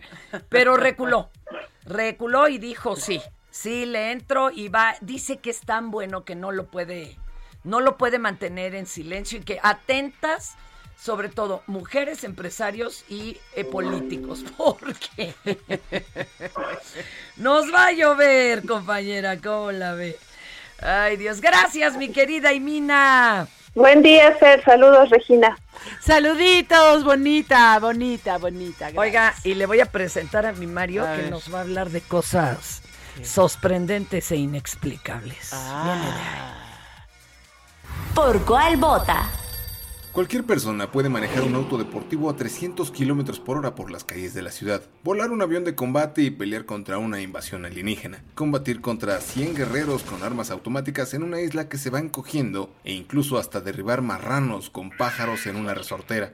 pero 0.50 0.78
reculó, 0.78 1.32
reculó 1.86 2.48
y 2.50 2.60
dijo 2.60 2.96
sí, 2.96 3.20
sí 3.50 3.88
le 3.88 4.12
entro 4.12 4.52
y 4.52 4.70
va, 4.70 4.94
dice 5.02 5.38
que 5.38 5.50
es 5.50 5.62
tan 5.62 5.90
bueno 5.90 6.24
que 6.24 6.36
no 6.36 6.52
lo 6.52 6.68
puede, 6.68 7.18
no 7.64 7.80
lo 7.80 7.98
puede 7.98 8.20
mantener 8.20 8.76
en 8.76 8.86
silencio 8.86 9.40
y 9.40 9.44
que 9.44 9.60
atentas 9.64 10.56
sobre 11.02 11.30
todo 11.30 11.64
mujeres, 11.66 12.24
empresarios 12.24 13.04
y 13.10 13.38
eh, 13.56 13.64
políticos, 13.64 14.46
porque 14.58 15.34
nos 17.38 17.74
va 17.74 17.88
a 17.88 17.92
llover, 17.92 18.66
compañera, 18.66 19.38
¿cómo 19.38 19.72
la 19.72 19.94
ve? 19.94 20.18
Ay, 20.80 21.18
Dios, 21.18 21.42
gracias, 21.42 21.98
mi 21.98 22.10
querida 22.10 22.54
Imina. 22.54 23.48
Buen 23.74 24.04
día, 24.04 24.36
Fer. 24.36 24.64
Saludos, 24.64 25.10
Regina. 25.10 25.58
Saluditos, 26.02 27.04
bonita, 27.04 27.80
bonita, 27.80 28.38
bonita. 28.38 28.92
gracias. 28.92 29.00
Oiga, 29.00 29.34
y 29.44 29.54
le 29.56 29.66
voy 29.66 29.80
a 29.80 29.86
presentar 29.86 30.46
a 30.46 30.52
mi 30.52 30.68
Mario 30.68 31.08
A 31.08 31.16
que 31.16 31.22
ver. 31.24 31.32
nos 31.32 31.52
va 31.54 31.60
a 31.60 31.62
hablar 31.62 31.90
de 31.90 32.02
cosas 32.02 32.82
sorprendentes 33.24 34.32
e 34.32 34.36
inexplicables. 34.36 35.52
Ah. 35.54 35.84
Viene 35.86 36.06
de 36.06 36.20
ahí. 36.20 36.62
¿Por 38.14 38.44
cuál 38.46 38.78
vota? 38.78 39.30
Cualquier 40.14 40.44
persona 40.44 40.92
puede 40.92 41.08
manejar 41.08 41.44
un 41.44 41.56
auto 41.56 41.78
deportivo 41.78 42.30
a 42.30 42.36
300 42.36 42.92
kilómetros 42.92 43.40
por 43.40 43.56
hora 43.58 43.76
por 43.76 43.90
las 43.90 44.04
calles 44.04 44.34
de 44.34 44.42
la 44.42 44.52
ciudad, 44.52 44.82
volar 45.06 45.32
un 45.32 45.42
avión 45.42 45.64
de 45.64 45.74
combate 45.74 46.22
y 46.22 46.32
pelear 46.32 46.66
contra 46.66 46.98
una 46.98 47.22
invasión 47.22 47.64
alienígena, 47.64 48.22
combatir 48.36 48.82
contra 48.82 49.22
100 49.22 49.56
guerreros 49.56 50.04
con 50.04 50.22
armas 50.22 50.52
automáticas 50.52 51.14
en 51.14 51.24
una 51.24 51.40
isla 51.40 51.70
que 51.70 51.78
se 51.78 51.90
va 51.90 52.00
encogiendo 52.00 52.76
e 52.84 52.92
incluso 52.92 53.38
hasta 53.38 53.62
derribar 53.62 54.02
marranos 54.02 54.70
con 54.70 54.90
pájaros 54.90 55.48
en 55.48 55.56
una 55.56 55.74
resortera. 55.74 56.34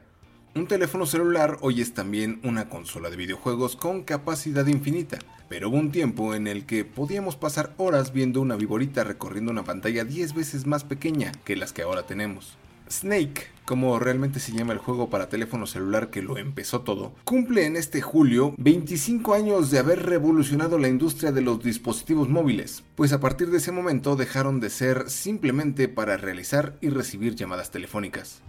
Un 0.56 0.66
teléfono 0.66 1.06
celular 1.06 1.60
hoy 1.62 1.82
es 1.82 1.94
también 1.94 2.40
una 2.44 2.70
consola 2.70 3.12
de 3.12 3.18
videojuegos 3.18 3.76
con 3.76 4.02
capacidad 4.02 4.66
infinita, 4.66 5.20
pero 5.50 5.70
hubo 5.70 5.78
un 5.78 5.92
tiempo 5.92 6.34
en 6.34 6.48
el 6.48 6.66
que 6.66 6.84
podíamos 6.84 7.36
pasar 7.36 7.76
horas 7.78 8.12
viendo 8.12 8.42
una 8.42 8.56
viborita 8.56 9.04
recorriendo 9.04 9.52
una 9.52 9.66
pantalla 9.66 10.04
10 10.04 10.34
veces 10.34 10.66
más 10.66 10.84
pequeña 10.84 11.32
que 11.46 11.56
las 11.56 11.74
que 11.74 11.84
ahora 11.84 12.08
tenemos. 12.08 12.58
Snake, 12.90 13.57
como 13.68 14.00
realmente 14.00 14.40
se 14.40 14.54
llama 14.54 14.72
el 14.72 14.80
juego 14.80 15.10
para 15.10 15.28
teléfono 15.28 15.68
celular 15.68 16.10
que 16.10 16.22
lo 16.22 16.38
empezó 16.38 16.82
todo, 16.82 17.14
cumple 17.26 17.66
en 17.66 17.76
este 17.76 18.02
julio 18.02 18.56
25 18.58 19.34
años 19.34 19.70
de 19.70 19.80
haber 19.80 20.04
revolucionado 20.04 20.80
la 20.80 20.88
industria 20.88 21.34
de 21.34 21.42
los 21.42 21.62
dispositivos 21.62 22.30
móviles, 22.30 22.86
pues 22.96 23.12
a 23.12 23.20
partir 23.20 23.50
de 23.50 23.58
ese 23.58 23.74
momento 23.74 24.16
dejaron 24.16 24.62
de 24.62 24.70
ser 24.70 25.10
simplemente 25.10 25.90
para 25.90 26.16
realizar 26.16 26.78
y 26.80 26.88
recibir 26.88 27.36
llamadas 27.36 27.70
telefónicas. 27.70 28.42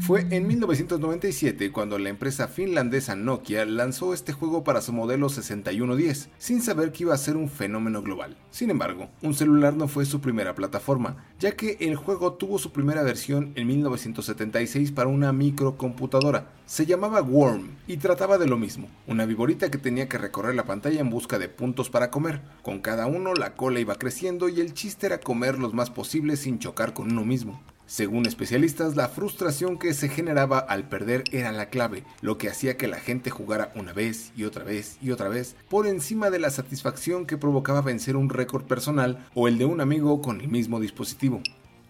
Fue 0.00 0.26
en 0.30 0.48
1997 0.48 1.70
cuando 1.70 1.96
la 2.00 2.08
empresa 2.08 2.48
finlandesa 2.48 3.14
Nokia 3.14 3.64
lanzó 3.66 4.12
este 4.12 4.32
juego 4.32 4.64
para 4.64 4.80
su 4.80 4.92
modelo 4.92 5.28
6110, 5.28 6.30
sin 6.38 6.60
saber 6.60 6.90
que 6.90 7.04
iba 7.04 7.14
a 7.14 7.18
ser 7.18 7.36
un 7.36 7.48
fenómeno 7.48 8.02
global. 8.02 8.36
Sin 8.50 8.70
embargo, 8.70 9.08
un 9.22 9.34
celular 9.34 9.74
no 9.74 9.86
fue 9.86 10.04
su 10.04 10.20
primera 10.20 10.56
plataforma, 10.56 11.24
ya 11.38 11.52
que 11.52 11.76
el 11.78 11.94
juego 11.94 12.32
tuvo 12.32 12.58
su 12.58 12.72
primera 12.72 13.04
versión 13.04 13.52
en 13.54 13.68
1976 14.64 14.92
para 14.92 15.08
una 15.08 15.32
microcomputadora. 15.32 16.46
Se 16.66 16.86
llamaba 16.86 17.20
Worm 17.20 17.76
y 17.86 17.98
trataba 17.98 18.38
de 18.38 18.46
lo 18.46 18.56
mismo, 18.56 18.88
una 19.06 19.26
viborita 19.26 19.70
que 19.70 19.78
tenía 19.78 20.08
que 20.08 20.18
recorrer 20.18 20.54
la 20.54 20.64
pantalla 20.64 21.00
en 21.00 21.10
busca 21.10 21.38
de 21.38 21.48
puntos 21.48 21.90
para 21.90 22.10
comer. 22.10 22.40
Con 22.62 22.80
cada 22.80 23.06
uno 23.06 23.34
la 23.34 23.54
cola 23.54 23.80
iba 23.80 23.96
creciendo 23.96 24.48
y 24.48 24.60
el 24.60 24.72
chiste 24.72 25.06
era 25.06 25.20
comer 25.20 25.58
los 25.58 25.74
más 25.74 25.90
posibles 25.90 26.40
sin 26.40 26.58
chocar 26.58 26.94
con 26.94 27.12
uno 27.12 27.24
mismo. 27.24 27.60
Según 27.86 28.24
especialistas, 28.24 28.96
la 28.96 29.08
frustración 29.08 29.78
que 29.78 29.92
se 29.92 30.08
generaba 30.08 30.58
al 30.58 30.88
perder 30.88 31.24
era 31.32 31.52
la 31.52 31.68
clave, 31.68 32.02
lo 32.22 32.38
que 32.38 32.48
hacía 32.48 32.78
que 32.78 32.88
la 32.88 32.96
gente 32.96 33.28
jugara 33.28 33.72
una 33.74 33.92
vez 33.92 34.32
y 34.34 34.44
otra 34.44 34.64
vez 34.64 34.96
y 35.02 35.10
otra 35.10 35.28
vez, 35.28 35.54
por 35.68 35.86
encima 35.86 36.30
de 36.30 36.38
la 36.38 36.48
satisfacción 36.48 37.26
que 37.26 37.36
provocaba 37.36 37.82
vencer 37.82 38.16
un 38.16 38.30
récord 38.30 38.64
personal 38.64 39.26
o 39.34 39.48
el 39.48 39.58
de 39.58 39.66
un 39.66 39.82
amigo 39.82 40.22
con 40.22 40.40
el 40.40 40.48
mismo 40.48 40.80
dispositivo. 40.80 41.42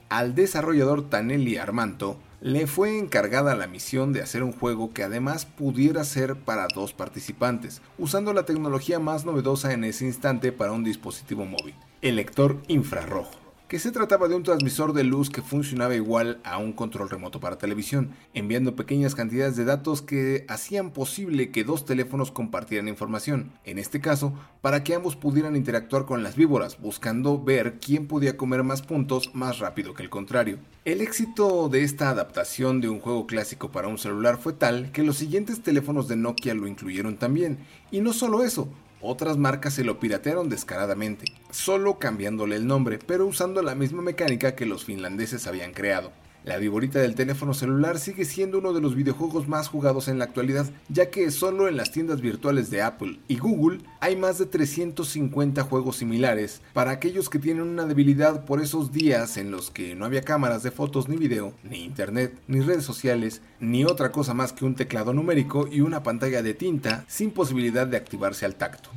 Al 0.08 0.34
desarrollador 0.34 1.08
Taneli 1.08 1.56
Armanto 1.56 2.18
le 2.44 2.66
fue 2.66 2.98
encargada 2.98 3.54
la 3.54 3.66
misión 3.66 4.12
de 4.12 4.20
hacer 4.20 4.42
un 4.42 4.52
juego 4.52 4.92
que 4.92 5.02
además 5.02 5.46
pudiera 5.46 6.04
ser 6.04 6.36
para 6.36 6.68
dos 6.74 6.92
participantes, 6.92 7.80
usando 7.96 8.34
la 8.34 8.44
tecnología 8.44 8.98
más 8.98 9.24
novedosa 9.24 9.72
en 9.72 9.82
ese 9.82 10.04
instante 10.04 10.52
para 10.52 10.72
un 10.72 10.84
dispositivo 10.84 11.46
móvil, 11.46 11.74
el 12.02 12.16
lector 12.16 12.60
infrarrojo 12.68 13.43
que 13.68 13.78
se 13.78 13.90
trataba 13.90 14.28
de 14.28 14.34
un 14.34 14.42
transmisor 14.42 14.92
de 14.92 15.04
luz 15.04 15.30
que 15.30 15.40
funcionaba 15.40 15.94
igual 15.94 16.38
a 16.44 16.58
un 16.58 16.72
control 16.72 17.08
remoto 17.08 17.40
para 17.40 17.56
televisión, 17.56 18.10
enviando 18.34 18.76
pequeñas 18.76 19.14
cantidades 19.14 19.56
de 19.56 19.64
datos 19.64 20.02
que 20.02 20.44
hacían 20.48 20.90
posible 20.90 21.50
que 21.50 21.64
dos 21.64 21.86
teléfonos 21.86 22.30
compartieran 22.30 22.88
información, 22.88 23.52
en 23.64 23.78
este 23.78 24.00
caso, 24.00 24.34
para 24.60 24.84
que 24.84 24.94
ambos 24.94 25.16
pudieran 25.16 25.56
interactuar 25.56 26.04
con 26.04 26.22
las 26.22 26.36
víboras, 26.36 26.78
buscando 26.78 27.42
ver 27.42 27.78
quién 27.80 28.06
podía 28.06 28.36
comer 28.36 28.62
más 28.64 28.82
puntos 28.82 29.30
más 29.34 29.58
rápido 29.60 29.94
que 29.94 30.02
el 30.02 30.10
contrario. 30.10 30.58
El 30.84 31.00
éxito 31.00 31.70
de 31.70 31.82
esta 31.82 32.10
adaptación 32.10 32.82
de 32.82 32.90
un 32.90 33.00
juego 33.00 33.26
clásico 33.26 33.70
para 33.70 33.88
un 33.88 33.96
celular 33.96 34.36
fue 34.36 34.52
tal 34.52 34.92
que 34.92 35.02
los 35.02 35.16
siguientes 35.16 35.62
teléfonos 35.62 36.08
de 36.08 36.16
Nokia 36.16 36.54
lo 36.54 36.66
incluyeron 36.66 37.16
también, 37.16 37.58
y 37.90 38.00
no 38.02 38.12
solo 38.12 38.44
eso, 38.44 38.68
otras 39.04 39.36
marcas 39.36 39.74
se 39.74 39.84
lo 39.84 40.00
piratearon 40.00 40.48
descaradamente, 40.48 41.26
solo 41.50 41.98
cambiándole 41.98 42.56
el 42.56 42.66
nombre, 42.66 42.98
pero 42.98 43.26
usando 43.26 43.62
la 43.62 43.74
misma 43.74 44.02
mecánica 44.02 44.54
que 44.54 44.66
los 44.66 44.84
finlandeses 44.84 45.46
habían 45.46 45.72
creado. 45.72 46.12
La 46.44 46.58
viborita 46.58 46.98
del 46.98 47.14
teléfono 47.14 47.54
celular 47.54 47.98
sigue 47.98 48.26
siendo 48.26 48.58
uno 48.58 48.74
de 48.74 48.82
los 48.82 48.94
videojuegos 48.94 49.48
más 49.48 49.68
jugados 49.68 50.08
en 50.08 50.18
la 50.18 50.26
actualidad, 50.26 50.66
ya 50.90 51.08
que 51.08 51.30
solo 51.30 51.68
en 51.68 51.78
las 51.78 51.90
tiendas 51.90 52.20
virtuales 52.20 52.68
de 52.68 52.82
Apple 52.82 53.18
y 53.28 53.38
Google 53.38 53.78
hay 54.00 54.14
más 54.14 54.36
de 54.36 54.44
350 54.44 55.62
juegos 55.62 55.96
similares 55.96 56.60
para 56.74 56.90
aquellos 56.90 57.30
que 57.30 57.38
tienen 57.38 57.62
una 57.62 57.86
debilidad 57.86 58.44
por 58.44 58.60
esos 58.60 58.92
días 58.92 59.38
en 59.38 59.50
los 59.50 59.70
que 59.70 59.94
no 59.94 60.04
había 60.04 60.20
cámaras 60.20 60.62
de 60.62 60.70
fotos 60.70 61.08
ni 61.08 61.16
video, 61.16 61.54
ni 61.62 61.82
internet, 61.82 62.38
ni 62.46 62.60
redes 62.60 62.84
sociales, 62.84 63.40
ni 63.58 63.86
otra 63.86 64.12
cosa 64.12 64.34
más 64.34 64.52
que 64.52 64.66
un 64.66 64.74
teclado 64.74 65.14
numérico 65.14 65.66
y 65.66 65.80
una 65.80 66.02
pantalla 66.02 66.42
de 66.42 66.52
tinta 66.52 67.06
sin 67.08 67.30
posibilidad 67.30 67.86
de 67.86 67.96
activarse 67.96 68.44
al 68.44 68.56
tacto. 68.56 68.90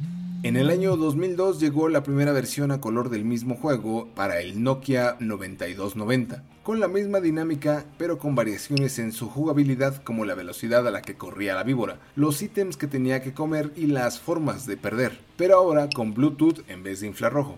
En 0.43 0.55
el 0.55 0.69
año 0.69 0.97
2002 0.97 1.59
llegó 1.59 1.89
la 1.89 2.03
primera 2.03 2.31
versión 2.31 2.71
a 2.71 2.79
color 2.79 3.09
del 3.09 3.25
mismo 3.25 3.55
juego 3.55 4.09
para 4.13 4.39
el 4.39 4.61
Nokia 4.61 5.15
9290, 5.19 6.43
con 6.67 6.81
la 6.81 6.89
misma 6.89 7.21
dinámica 7.21 7.85
pero 7.97 8.17
con 8.17 8.35
variaciones 8.35 8.99
en 8.99 9.13
su 9.13 9.29
jugabilidad 9.29 10.03
como 10.03 10.25
la 10.25 10.35
velocidad 10.35 10.85
a 10.85 10.91
la 10.91 11.01
que 11.01 11.15
corría 11.15 11.55
la 11.55 11.63
víbora, 11.63 12.01
los 12.17 12.41
ítems 12.41 12.75
que 12.75 12.87
tenía 12.87 13.21
que 13.21 13.33
comer 13.33 13.71
y 13.77 13.85
las 13.85 14.19
formas 14.19 14.65
de 14.65 14.75
perder, 14.75 15.17
pero 15.37 15.55
ahora 15.55 15.87
con 15.87 16.13
Bluetooth 16.13 16.69
en 16.69 16.83
vez 16.83 16.99
de 16.99 17.07
infrarrojo. 17.07 17.57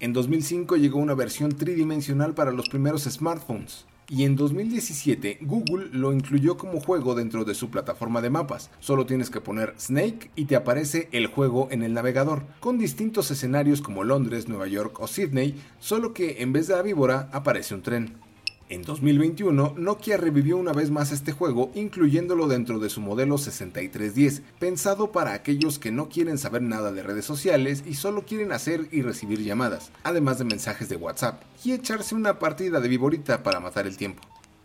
En 0.00 0.12
2005 0.12 0.76
llegó 0.76 0.98
una 0.98 1.14
versión 1.14 1.52
tridimensional 1.52 2.34
para 2.34 2.52
los 2.52 2.68
primeros 2.68 3.04
smartphones. 3.04 3.86
Y 4.10 4.24
en 4.24 4.36
2017 4.36 5.38
Google 5.40 5.88
lo 5.90 6.12
incluyó 6.12 6.58
como 6.58 6.78
juego 6.78 7.14
dentro 7.14 7.46
de 7.46 7.54
su 7.54 7.70
plataforma 7.70 8.20
de 8.20 8.28
mapas. 8.28 8.68
Solo 8.80 9.06
tienes 9.06 9.30
que 9.30 9.40
poner 9.40 9.72
Snake 9.78 10.30
y 10.36 10.44
te 10.44 10.56
aparece 10.56 11.08
el 11.12 11.26
juego 11.26 11.68
en 11.70 11.82
el 11.82 11.94
navegador, 11.94 12.42
con 12.60 12.76
distintos 12.76 13.30
escenarios 13.30 13.80
como 13.80 14.04
Londres, 14.04 14.46
Nueva 14.46 14.66
York 14.66 15.00
o 15.00 15.06
Sydney, 15.06 15.54
solo 15.78 16.12
que 16.12 16.42
en 16.42 16.52
vez 16.52 16.66
de 16.66 16.76
la 16.76 16.82
víbora 16.82 17.30
aparece 17.32 17.74
un 17.74 17.80
tren. 17.80 18.31
En 18.72 18.84
2021, 18.84 19.74
Nokia 19.76 20.16
revivió 20.16 20.56
una 20.56 20.72
vez 20.72 20.90
más 20.90 21.12
este 21.12 21.32
juego, 21.32 21.70
incluyéndolo 21.74 22.48
dentro 22.48 22.78
de 22.78 22.88
su 22.88 23.02
modelo 23.02 23.36
6310, 23.36 24.40
pensado 24.58 25.12
para 25.12 25.34
aquellos 25.34 25.78
que 25.78 25.92
no 25.92 26.08
quieren 26.08 26.38
saber 26.38 26.62
nada 26.62 26.90
de 26.90 27.02
redes 27.02 27.26
sociales 27.26 27.84
y 27.86 27.96
solo 27.96 28.24
quieren 28.24 28.50
hacer 28.50 28.88
y 28.90 29.02
recibir 29.02 29.42
llamadas, 29.42 29.92
además 30.04 30.38
de 30.38 30.46
mensajes 30.46 30.88
de 30.88 30.96
WhatsApp, 30.96 31.42
y 31.62 31.72
echarse 31.72 32.14
una 32.14 32.38
partida 32.38 32.80
de 32.80 32.88
viborita 32.88 33.42
para 33.42 33.60
matar 33.60 33.86
el 33.86 33.98
tiempo. 33.98 34.22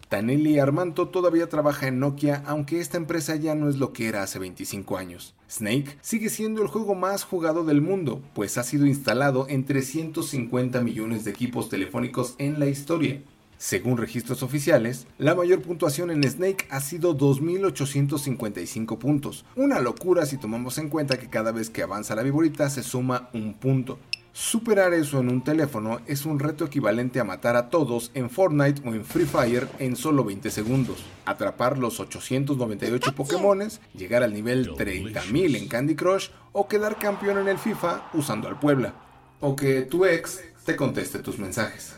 Taneli 0.08 0.58
Armanto 0.58 1.10
todavía 1.10 1.50
trabaja 1.50 1.88
en 1.88 2.00
Nokia, 2.00 2.44
aunque 2.46 2.80
esta 2.80 2.96
empresa 2.96 3.36
ya 3.36 3.56
no 3.56 3.68
es 3.68 3.76
lo 3.76 3.92
que 3.92 4.08
era 4.08 4.24
hace 4.24 4.40
25 4.40 4.98
años. 4.98 5.36
Snake 5.52 5.98
sigue 6.00 6.30
siendo 6.30 6.62
el 6.62 6.70
juego 6.70 6.96
más 6.96 7.26
jugado 7.26 7.66
del 7.66 7.82
mundo, 7.82 8.22
pues 8.34 8.58
ha 8.58 8.64
sido 8.64 8.86
instalado 8.86 9.48
en 9.50 9.66
350 9.66 10.80
millones 10.80 11.26
de 11.26 11.32
equipos 11.32 11.68
telefónicos 11.68 12.36
en 12.38 12.58
la 12.58 12.68
historia. 12.68 13.22
Según 13.58 13.98
registros 13.98 14.44
oficiales, 14.44 15.08
la 15.18 15.34
mayor 15.34 15.64
puntuación 15.64 16.12
en 16.12 16.24
Snake 16.24 16.68
ha 16.70 16.80
sido 16.80 17.18
2.855 17.18 18.98
puntos, 19.00 19.46
una 19.56 19.80
locura 19.80 20.28
si 20.28 20.38
tomamos 20.38 20.78
en 20.78 20.90
cuenta 20.90 21.18
que 21.18 21.30
cada 21.30 21.52
vez 21.52 21.72
que 21.72 21.82
avanza 21.82 22.16
la 22.16 22.22
viborita 22.22 22.70
se 22.70 22.84
suma 22.84 23.30
un 23.34 23.56
punto. 23.56 23.98
Superar 24.32 24.94
eso 24.94 25.20
en 25.20 25.30
un 25.30 25.44
teléfono 25.44 26.00
es 26.06 26.28
un 26.28 26.38
reto 26.38 26.66
equivalente 26.66 27.20
a 27.20 27.24
matar 27.24 27.56
a 27.56 27.72
todos 27.72 28.12
en 28.14 28.30
Fortnite 28.30 28.88
o 28.88 28.94
en 28.94 29.04
Free 29.04 29.26
Fire 29.26 29.68
en 29.80 29.96
solo 29.96 30.24
20 30.24 30.52
segundos, 30.52 31.04
atrapar 31.26 31.80
los 31.80 32.00
898 32.00 33.16
Pokémones, 33.16 33.82
llegar 33.96 34.22
al 34.22 34.36
nivel 34.36 34.70
30.000 34.70 35.58
en 35.58 35.68
Candy 35.68 35.96
Crush 35.96 36.30
o 36.52 36.68
quedar 36.68 37.00
campeón 37.00 37.40
en 37.40 37.48
el 37.48 37.58
FIFA 37.58 38.12
usando 38.14 38.48
al 38.48 38.60
Puebla. 38.60 38.94
O 39.40 39.56
que 39.56 39.82
tu 39.82 40.06
ex 40.06 40.42
te 40.64 40.76
conteste 40.76 41.18
tus 41.18 41.40
mensajes. 41.40 41.96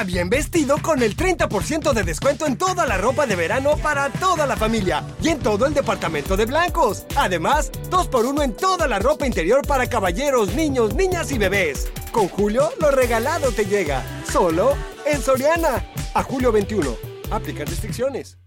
Bien 0.00 0.28
vestido 0.28 0.78
con 0.82 1.00
el 1.02 1.14
30% 1.14 1.92
de 1.92 2.02
descuento 2.02 2.46
en 2.46 2.56
toda 2.56 2.86
la 2.86 2.96
ropa 2.96 3.24
de 3.24 3.36
verano 3.36 3.76
para 3.76 4.08
toda 4.10 4.46
la 4.46 4.56
familia 4.56 5.04
y 5.22 5.28
en 5.28 5.38
todo 5.38 5.66
el 5.66 5.74
departamento 5.74 6.36
de 6.36 6.46
blancos. 6.46 7.04
Además, 7.14 7.70
2x1 7.88 8.42
en 8.42 8.56
toda 8.56 8.88
la 8.88 8.98
ropa 8.98 9.26
interior 9.26 9.64
para 9.64 9.86
caballeros, 9.88 10.54
niños, 10.54 10.94
niñas 10.96 11.30
y 11.30 11.38
bebés. 11.38 11.92
Con 12.10 12.26
Julio, 12.28 12.70
lo 12.80 12.90
regalado 12.90 13.52
te 13.52 13.64
llega. 13.64 14.02
Solo 14.30 14.74
en 15.06 15.22
Soriana. 15.22 15.86
A 16.14 16.22
julio 16.24 16.50
21. 16.50 16.96
Aplica 17.30 17.64
restricciones. 17.64 18.38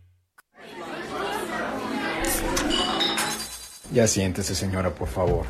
Ya 3.93 4.07
siéntese, 4.07 4.55
señora, 4.55 4.93
por 4.93 5.07
favor. 5.07 5.45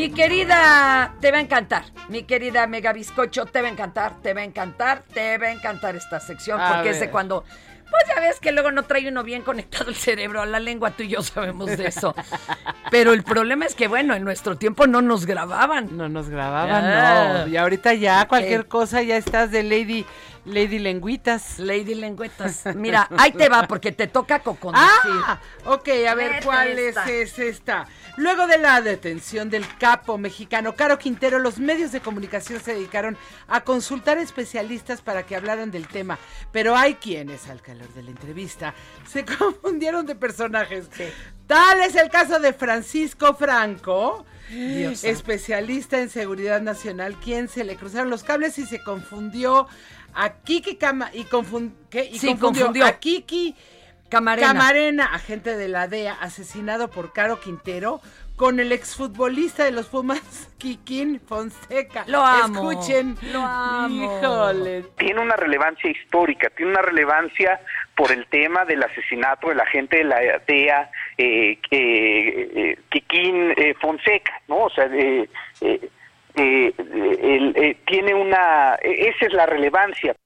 Mi 0.00 0.08
querida, 0.10 1.12
te 1.20 1.30
va 1.30 1.36
a 1.36 1.40
encantar. 1.42 1.84
Mi 2.08 2.22
querida 2.22 2.66
Mega 2.66 2.90
Bizcocho, 2.94 3.44
te 3.44 3.60
va 3.60 3.68
a 3.68 3.70
encantar, 3.70 4.14
te 4.22 4.32
va 4.32 4.40
a 4.40 4.44
encantar, 4.44 5.02
te 5.12 5.36
va 5.36 5.48
a 5.48 5.52
encantar 5.52 5.94
esta 5.94 6.18
sección. 6.20 6.58
A 6.58 6.72
porque 6.72 6.88
es 6.88 6.94
de 6.96 7.00
ver. 7.02 7.10
cuando. 7.10 7.44
Pues 7.90 8.04
ya 8.14 8.18
ves 8.20 8.40
que 8.40 8.52
luego 8.52 8.70
no 8.70 8.84
trae 8.84 9.06
uno 9.08 9.22
bien 9.24 9.42
conectado 9.42 9.90
el 9.90 9.96
cerebro 9.96 10.40
a 10.40 10.46
la 10.46 10.58
lengua, 10.58 10.92
tú 10.92 11.02
y 11.02 11.08
yo 11.08 11.22
sabemos 11.22 11.76
de 11.76 11.88
eso. 11.88 12.14
Pero 12.90 13.12
el 13.12 13.24
problema 13.24 13.66
es 13.66 13.74
que, 13.74 13.88
bueno, 13.88 14.14
en 14.14 14.24
nuestro 14.24 14.56
tiempo 14.56 14.86
no 14.86 15.02
nos 15.02 15.26
grababan. 15.26 15.94
No 15.98 16.08
nos 16.08 16.30
grababan, 16.30 16.82
Ah. 16.82 17.42
no. 17.44 17.48
Y 17.48 17.58
ahorita 17.58 17.92
ya 17.92 18.26
cualquier 18.26 18.60
Eh. 18.62 18.64
cosa 18.68 19.02
ya 19.02 19.18
estás 19.18 19.50
de 19.50 19.64
Lady 19.64 20.06
Lady 20.50 20.78
Lengüitas. 20.78 21.58
Lady 21.58 21.94
Lengüetas. 21.94 22.64
Mira, 22.74 23.08
ahí 23.16 23.32
te 23.32 23.48
va 23.48 23.66
porque 23.66 23.92
te 23.92 24.06
toca 24.06 24.40
coconducir. 24.40 24.88
Ah, 25.04 25.40
ok, 25.64 25.88
a 26.08 26.14
ver 26.14 26.32
Vete 26.32 26.44
cuál 26.44 26.78
esta. 26.78 27.10
es, 27.10 27.32
es 27.32 27.38
esta. 27.38 27.86
Luego 28.16 28.46
de 28.46 28.58
la 28.58 28.80
detención 28.80 29.48
del 29.50 29.66
capo 29.78 30.18
mexicano 30.18 30.74
Caro 30.74 30.98
Quintero, 30.98 31.38
los 31.38 31.58
medios 31.58 31.92
de 31.92 32.00
comunicación 32.00 32.60
se 32.60 32.74
dedicaron 32.74 33.16
a 33.48 33.62
consultar 33.62 34.18
especialistas 34.18 35.00
para 35.00 35.24
que 35.24 35.36
hablaran 35.36 35.70
del 35.70 35.88
tema. 35.88 36.18
Pero 36.52 36.76
hay 36.76 36.94
quienes, 36.94 37.48
al 37.48 37.62
calor 37.62 37.88
de 37.94 38.02
la 38.02 38.10
entrevista, 38.10 38.74
se 39.08 39.24
confundieron 39.38 40.06
de 40.06 40.14
personajes. 40.14 40.88
Tal 41.46 41.80
es 41.80 41.94
el 41.96 42.10
caso 42.10 42.38
de 42.38 42.52
Francisco 42.52 43.34
Franco. 43.34 44.24
Dios 44.50 44.98
santo. 45.00 45.12
especialista 45.16 46.00
en 46.00 46.10
seguridad 46.10 46.60
nacional, 46.60 47.16
quien 47.22 47.48
se 47.48 47.64
le 47.64 47.76
cruzaron 47.76 48.10
los 48.10 48.22
cables 48.24 48.58
y 48.58 48.66
se 48.66 48.82
confundió 48.82 49.68
a 50.14 50.30
Kiki 50.34 50.76
Cama 50.76 51.10
y, 51.12 51.24
confun- 51.24 51.72
¿qué? 51.88 52.04
y 52.04 52.18
Sí, 52.18 52.26
confundió 52.28 52.66
confundió. 52.66 52.86
a 52.86 52.92
Kiki 52.98 53.54
Camarena. 54.08 54.48
Camarena, 54.48 55.04
agente 55.14 55.56
de 55.56 55.68
la 55.68 55.86
DEA, 55.86 56.14
asesinado 56.14 56.90
por 56.90 57.12
Caro 57.12 57.40
Quintero, 57.40 58.00
con 58.40 58.58
el 58.58 58.72
exfutbolista 58.72 59.64
de 59.64 59.70
los 59.70 59.88
Pumas, 59.88 60.48
Kikín 60.58 61.20
Fonseca. 61.20 62.04
Lo 62.06 62.22
amo, 62.24 62.70
Escuchen. 62.72 63.14
lo 63.34 63.40
amo. 63.42 64.16
Híjole. 64.18 64.84
tiene 64.96 65.20
una 65.20 65.36
relevancia 65.36 65.90
histórica, 65.90 66.48
tiene 66.56 66.72
una 66.72 66.80
relevancia 66.80 67.60
por 67.94 68.10
el 68.10 68.26
tema 68.28 68.64
del 68.64 68.82
asesinato 68.82 69.50
del 69.50 69.60
agente 69.60 69.98
de 69.98 70.04
la 70.04 70.20
DEA, 70.48 70.90
eh, 71.18 71.58
eh, 71.70 72.50
eh, 72.54 72.78
Kikín 72.88 73.52
eh, 73.58 73.74
Fonseca, 73.78 74.32
¿no? 74.48 74.56
O 74.64 74.70
sea, 74.70 74.86
eh, 74.86 75.28
eh, 75.60 75.90
eh, 76.36 76.72
el- 76.78 77.52
eh, 77.56 77.76
tiene 77.86 78.14
una, 78.14 78.76
eh, 78.76 79.10
esa 79.14 79.26
es 79.26 79.34
la 79.34 79.44
relevancia. 79.44 80.16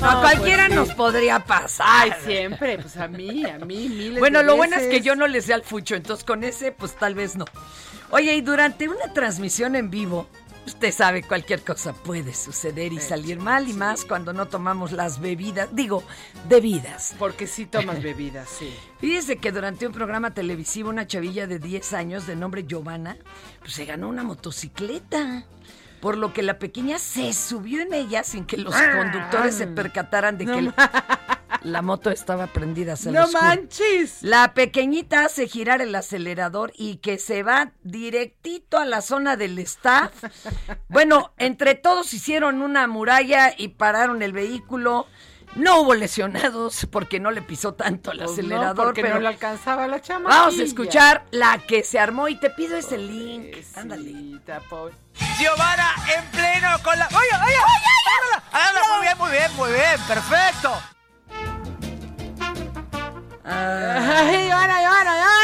No, 0.00 0.08
a 0.08 0.20
cualquiera 0.20 0.66
pues 0.66 0.76
nos 0.76 0.94
podría 0.94 1.40
pasar. 1.40 1.86
Ay, 1.88 2.12
siempre, 2.24 2.78
pues 2.78 2.96
a 2.96 3.06
mí, 3.06 3.44
a 3.44 3.58
mí, 3.58 3.88
miles 3.88 4.18
Bueno, 4.18 4.38
de 4.38 4.46
lo 4.46 4.56
bueno 4.56 4.76
es 4.76 4.88
que 4.88 5.02
yo 5.02 5.14
no 5.14 5.26
le 5.26 5.42
sé 5.42 5.52
al 5.52 5.62
fucho, 5.62 5.94
entonces 5.94 6.24
con 6.24 6.42
ese, 6.42 6.72
pues 6.72 6.94
tal 6.96 7.14
vez 7.14 7.36
no. 7.36 7.44
Oye, 8.10 8.34
y 8.34 8.40
durante 8.40 8.88
una 8.88 9.12
transmisión 9.12 9.76
en 9.76 9.90
vivo, 9.90 10.26
usted 10.66 10.90
sabe, 10.92 11.22
cualquier 11.22 11.62
cosa 11.62 11.92
puede 11.92 12.32
suceder 12.32 12.94
y 12.94 13.00
salir 13.00 13.38
mal, 13.40 13.68
y 13.68 13.74
más 13.74 14.06
cuando 14.06 14.32
no 14.32 14.48
tomamos 14.48 14.92
las 14.92 15.20
bebidas, 15.20 15.68
digo, 15.72 16.02
bebidas. 16.48 17.14
Porque 17.18 17.46
sí 17.46 17.66
tomas 17.66 18.02
bebidas, 18.02 18.48
sí. 18.48 18.74
Fíjese 19.00 19.36
que 19.36 19.52
durante 19.52 19.86
un 19.86 19.92
programa 19.92 20.32
televisivo, 20.32 20.88
una 20.88 21.06
chavilla 21.06 21.46
de 21.46 21.58
10 21.58 21.92
años 21.92 22.26
de 22.26 22.36
nombre 22.36 22.64
Giovanna, 22.66 23.18
pues 23.60 23.74
se 23.74 23.84
ganó 23.84 24.08
una 24.08 24.22
motocicleta. 24.22 25.44
Por 26.00 26.16
lo 26.16 26.32
que 26.32 26.42
la 26.42 26.58
pequeña 26.58 26.98
se 26.98 27.32
subió 27.32 27.82
en 27.82 27.92
ella 27.92 28.24
sin 28.24 28.46
que 28.46 28.56
los 28.56 28.74
conductores 28.74 29.54
se 29.54 29.66
percataran 29.66 30.38
de 30.38 30.44
Ah. 30.44 30.60
No 30.60 30.74
que 30.74 31.20
la 31.62 31.82
moto 31.82 32.10
estaba 32.10 32.46
prendida 32.46 32.94
el 33.04 33.12
¡No 33.12 33.30
manches! 33.32 34.22
La 34.22 34.54
pequeñita 34.54 35.26
hace 35.26 35.46
girar 35.46 35.82
el 35.82 35.94
acelerador 35.94 36.72
y 36.76 36.96
que 36.96 37.18
se 37.18 37.42
va 37.42 37.72
directito 37.82 38.78
a 38.78 38.86
la 38.86 39.02
zona 39.02 39.36
del 39.36 39.58
staff. 39.58 40.12
Bueno, 40.88 41.32
entre 41.36 41.74
todos 41.74 42.14
hicieron 42.14 42.62
una 42.62 42.86
muralla 42.86 43.52
y 43.56 43.68
pararon 43.68 44.22
el 44.22 44.32
vehículo. 44.32 45.06
No 45.56 45.80
hubo 45.80 45.94
lesionados 45.94 46.86
porque 46.90 47.18
no 47.18 47.30
le 47.32 47.42
pisó 47.42 47.74
tanto 47.74 48.12
el 48.12 48.18
Pues 48.18 48.28
no, 48.28 48.32
acelerador, 48.34 48.86
porque 48.86 49.02
pero 49.02 49.14
no 49.14 49.20
le 49.20 49.28
alcanzaba 49.28 49.86
la 49.88 50.00
chama. 50.00 50.28
vamos 50.28 50.58
a 50.58 50.62
escuchar 50.62 51.24
la 51.32 51.58
que 51.58 51.82
se 51.82 51.98
armó 51.98 52.28
y 52.28 52.38
te 52.38 52.50
pido 52.50 52.76
ese 52.76 52.98
link. 52.98 53.56
Ándale. 53.74 54.40
Giovanna 55.38 55.94
en 56.16 56.24
pleno 56.30 56.68
con 56.84 56.98
la. 56.98 57.06
¡Oye, 57.08 57.18
oye! 57.18 57.56
¡Oye! 57.56 58.42
¡Hágala! 58.52 58.80
Muy 58.92 59.00
bien, 59.02 59.18
muy 59.18 59.30
bien, 59.30 59.56
muy 59.56 59.72
bien, 59.72 60.00
perfecto. 60.06 60.72
¡Ay, 63.44 64.46
Ivana, 64.46 64.82
Ivana, 64.82 65.16
Ivana! 65.16 65.39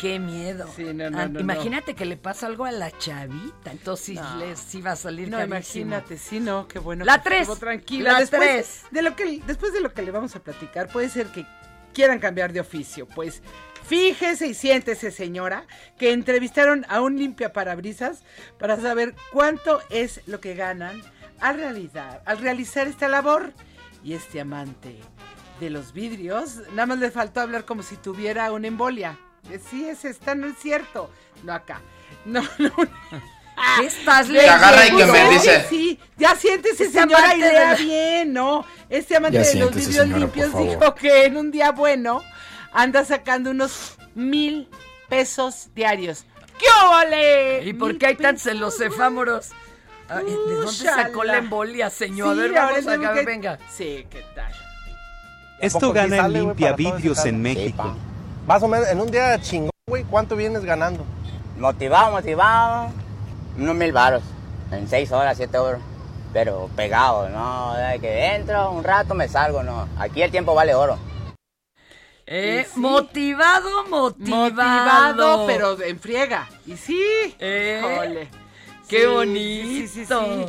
Qué 0.00 0.18
miedo. 0.18 0.66
no, 0.78 1.10
no, 1.10 1.18
Ah, 1.18 1.28
no, 1.28 1.40
imagínate 1.40 1.94
que 1.94 2.06
le 2.06 2.16
pasa 2.16 2.46
algo 2.46 2.64
a 2.64 2.72
la 2.72 2.90
chavita, 2.96 3.70
entonces 3.70 4.18
les 4.38 4.74
iba 4.74 4.92
a 4.92 4.96
salir 4.96 5.28
No, 5.28 5.36
carísimo. 5.36 5.56
imagínate, 5.56 6.16
sí, 6.16 6.40
no, 6.40 6.66
qué 6.66 6.78
bueno. 6.78 7.04
La 7.04 7.18
que 7.18 7.24
tres, 7.28 7.40
estuvo 7.42 7.56
Tranquila. 7.56 8.12
la 8.12 8.20
después 8.20 8.40
tres. 8.40 8.82
De 8.90 9.02
lo 9.02 9.14
que, 9.14 9.42
después 9.46 9.74
de 9.74 9.80
lo 9.82 9.92
que 9.92 10.00
le 10.00 10.10
vamos 10.10 10.34
a 10.36 10.40
platicar, 10.42 10.88
puede 10.88 11.10
ser 11.10 11.26
que 11.26 11.44
quieran 11.92 12.18
cambiar 12.18 12.50
de 12.54 12.60
oficio. 12.60 13.06
Pues 13.06 13.42
fíjese 13.86 14.46
y 14.46 14.54
siéntese, 14.54 15.10
señora, 15.10 15.66
que 15.98 16.12
entrevistaron 16.12 16.86
a 16.88 17.02
un 17.02 17.18
limpia 17.18 17.52
parabrisas 17.52 18.22
para 18.58 18.80
saber 18.80 19.14
cuánto 19.32 19.80
es 19.90 20.22
lo 20.26 20.40
que 20.40 20.54
ganan 20.54 21.02
al 21.40 21.56
realizar, 21.56 22.22
al 22.24 22.38
realizar 22.38 22.86
esta 22.88 23.06
labor. 23.08 23.52
Y 24.02 24.14
este 24.14 24.40
amante 24.40 24.96
de 25.60 25.68
los 25.68 25.92
vidrios, 25.92 26.56
nada 26.70 26.86
más 26.86 26.98
le 27.00 27.10
faltó 27.10 27.40
hablar 27.42 27.66
como 27.66 27.82
si 27.82 27.96
tuviera 27.98 28.50
una 28.50 28.66
embolia. 28.66 29.18
Eh, 29.50 29.60
Sí, 29.70 29.88
es 29.88 30.04
esta, 30.04 30.34
no 30.34 30.46
es 30.48 30.58
cierto. 30.58 31.10
No 31.42 31.52
acá. 31.52 31.80
No, 32.24 32.42
no. 32.58 32.70
¿Qué 33.78 33.86
estás 33.86 34.28
leyendo? 34.28 34.52
agarra 34.54 34.86
y 34.86 34.96
que 34.96 35.06
me 35.06 35.30
dice. 35.30 35.66
Sí, 35.68 35.98
ya 36.16 36.34
siéntese, 36.34 36.84
Este 36.84 37.00
señora, 37.00 37.34
y 37.34 37.40
lea 37.40 37.70
la- 37.72 37.74
bien, 37.76 38.32
¿no? 38.32 38.64
Este 38.88 39.16
amante 39.16 39.38
Ya 39.42 39.44
de 39.48 39.54
los 39.56 39.74
vidrios 39.74 39.94
señora, 39.96 40.18
limpios 40.18 40.56
dijo 40.56 40.94
que 40.94 41.24
en 41.26 41.36
un 41.36 41.50
día 41.50 41.70
bueno 41.72 42.22
anda 42.72 43.04
sacando 43.04 43.50
unos 43.50 43.96
mil 44.14 44.68
pesos 45.10 45.68
diarios. 45.74 46.24
¡Qué 46.58 46.66
óvole! 46.84 47.64
¿Y 47.64 47.72
por 47.74 47.98
qué 47.98 48.06
hay 48.06 48.16
tan 48.16 48.36
pesos. 48.36 48.52
celosefámoros? 48.52 49.50
Ay, 50.08 50.24
¿De 50.24 50.54
dónde 50.54 50.72
sacó 50.72 51.24
la 51.24 51.36
embolia, 51.38 51.90
señor? 51.90 52.34
Sí, 52.34 52.40
a 52.40 52.42
ver, 52.42 52.52
vamos 52.52 52.86
tengo 52.86 53.12
que- 53.12 53.24
venga. 53.24 53.58
Sí, 53.70 54.06
¿qué 54.10 54.24
tal? 54.34 54.52
Esto 55.60 55.92
gana 55.92 56.16
en 56.16 56.32
limpia 56.32 56.72
vidrios 56.72 57.24
en 57.26 57.42
México. 57.42 57.94
Más 58.50 58.64
o 58.64 58.66
menos, 58.66 58.88
en 58.88 59.00
un 59.00 59.08
día 59.08 59.40
chingón, 59.40 59.70
güey, 59.86 60.02
¿cuánto 60.02 60.34
vienes 60.34 60.64
ganando? 60.64 61.04
Motivado, 61.56 62.10
motivado, 62.10 62.90
unos 63.56 63.76
mil 63.76 63.92
varos, 63.92 64.24
en 64.72 64.88
seis 64.88 65.12
horas, 65.12 65.36
siete 65.36 65.56
horas, 65.56 65.80
pero 66.32 66.68
pegado, 66.74 67.28
¿no? 67.28 67.74
De 67.74 68.00
que 68.00 68.34
entro 68.34 68.72
un 68.72 68.82
rato 68.82 69.14
me 69.14 69.28
salgo, 69.28 69.62
¿no? 69.62 69.86
Aquí 70.00 70.20
el 70.20 70.32
tiempo 70.32 70.52
vale 70.52 70.74
oro. 70.74 70.98
Eh, 72.26 72.66
Motivado, 72.74 73.86
motivado. 73.86 74.36
Motivado, 74.36 75.46
pero 75.46 75.80
en 75.80 76.00
friega. 76.00 76.48
Y 76.66 76.76
sí. 76.76 77.00
Eh, 77.38 77.80
Híjole. 77.80 78.28
qué 78.88 79.02
Sí, 79.02 79.06
bonito. 79.06 79.68
sí, 79.68 79.86
sí, 79.86 80.06
sí. 80.06 80.46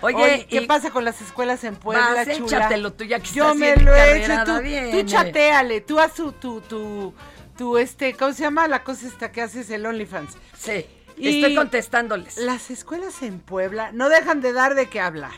Oye, 0.00 0.16
Oye, 0.16 0.46
¿qué 0.50 0.62
pasa 0.62 0.90
con 0.90 1.04
las 1.04 1.20
escuelas 1.22 1.62
en 1.62 1.76
Puebla, 1.76 2.14
Vas, 2.14 2.36
chula? 2.36 2.56
échatelo 2.58 2.92
tú, 2.92 3.04
ya 3.04 3.20
que 3.20 3.28
Yo 3.30 3.44
estás 3.44 3.56
me 3.56 3.74
bien 3.74 3.84
lo 3.84 3.94
he 3.94 4.24
hecho, 4.24 4.44
tú, 4.44 4.98
tú 4.98 5.06
chateale, 5.06 5.80
tú 5.82 5.98
haz 6.00 6.12
tu, 6.14 6.32
tu, 6.32 6.60
tu, 6.60 7.14
tu, 7.56 7.78
este, 7.78 8.14
¿cómo 8.14 8.32
se 8.32 8.42
llama 8.42 8.68
la 8.68 8.84
cosa 8.84 9.06
esta 9.06 9.32
que 9.32 9.42
haces 9.42 9.70
el 9.70 9.86
OnlyFans? 9.86 10.36
Sí, 10.58 10.86
estoy 11.16 11.54
contestándoles. 11.54 12.36
Las 12.38 12.70
escuelas 12.70 13.22
en 13.22 13.40
Puebla 13.40 13.92
no 13.92 14.08
dejan 14.08 14.40
de 14.40 14.52
dar 14.52 14.74
de 14.74 14.88
qué 14.88 15.00
hablar. 15.00 15.32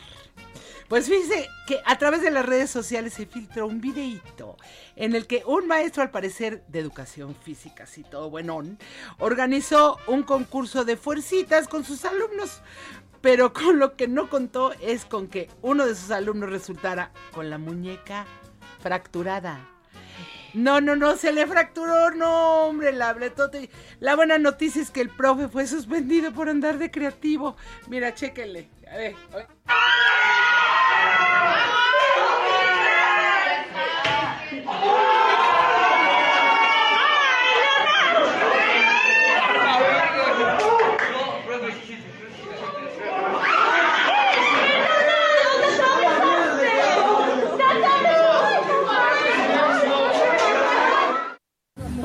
Pues 0.87 1.09
fíjese 1.09 1.49
que 1.67 1.81
a 1.85 1.97
través 1.97 2.21
de 2.21 2.31
las 2.31 2.45
redes 2.45 2.69
sociales 2.69 3.13
se 3.13 3.25
filtró 3.25 3.67
un 3.67 3.81
videíto 3.81 4.55
en 4.95 5.15
el 5.15 5.27
que 5.27 5.43
un 5.45 5.67
maestro, 5.67 6.01
al 6.01 6.11
parecer 6.11 6.63
de 6.69 6.79
educación 6.79 7.35
física, 7.35 7.83
así 7.83 8.03
todo 8.03 8.29
buenón, 8.29 8.79
organizó 9.19 9.97
un 10.07 10.23
concurso 10.23 10.85
de 10.85 10.95
fuercitas 10.95 11.67
con 11.67 11.83
sus 11.83 12.05
alumnos. 12.05 12.61
Pero 13.19 13.51
con 13.51 13.79
lo 13.79 13.97
que 13.97 14.07
no 14.07 14.29
contó 14.29 14.71
es 14.79 15.03
con 15.03 15.27
que 15.27 15.49
uno 15.61 15.85
de 15.85 15.95
sus 15.95 16.11
alumnos 16.11 16.49
resultara 16.49 17.11
con 17.33 17.49
la 17.49 17.57
muñeca 17.57 18.25
fracturada. 18.79 19.76
No, 20.57 20.81
no, 20.81 20.95
no, 20.95 21.15
se 21.17 21.31
le 21.31 21.45
fracturó, 21.45 22.09
no, 22.09 22.65
hombre, 22.65 22.91
la 22.91 23.13
bletote. 23.13 23.69
La 23.99 24.15
buena 24.15 24.39
noticia 24.39 24.81
es 24.81 24.89
que 24.89 25.01
el 25.01 25.09
profe 25.11 25.49
fue 25.49 25.67
suspendido 25.67 26.33
por 26.33 26.49
andar 26.49 26.79
de 26.79 26.89
creativo. 26.89 27.55
Mira, 27.87 28.15
chéquenle. 28.15 28.67
A 28.91 28.97
ver. 28.97 29.15
a 29.31 29.35
ver. 29.35 29.47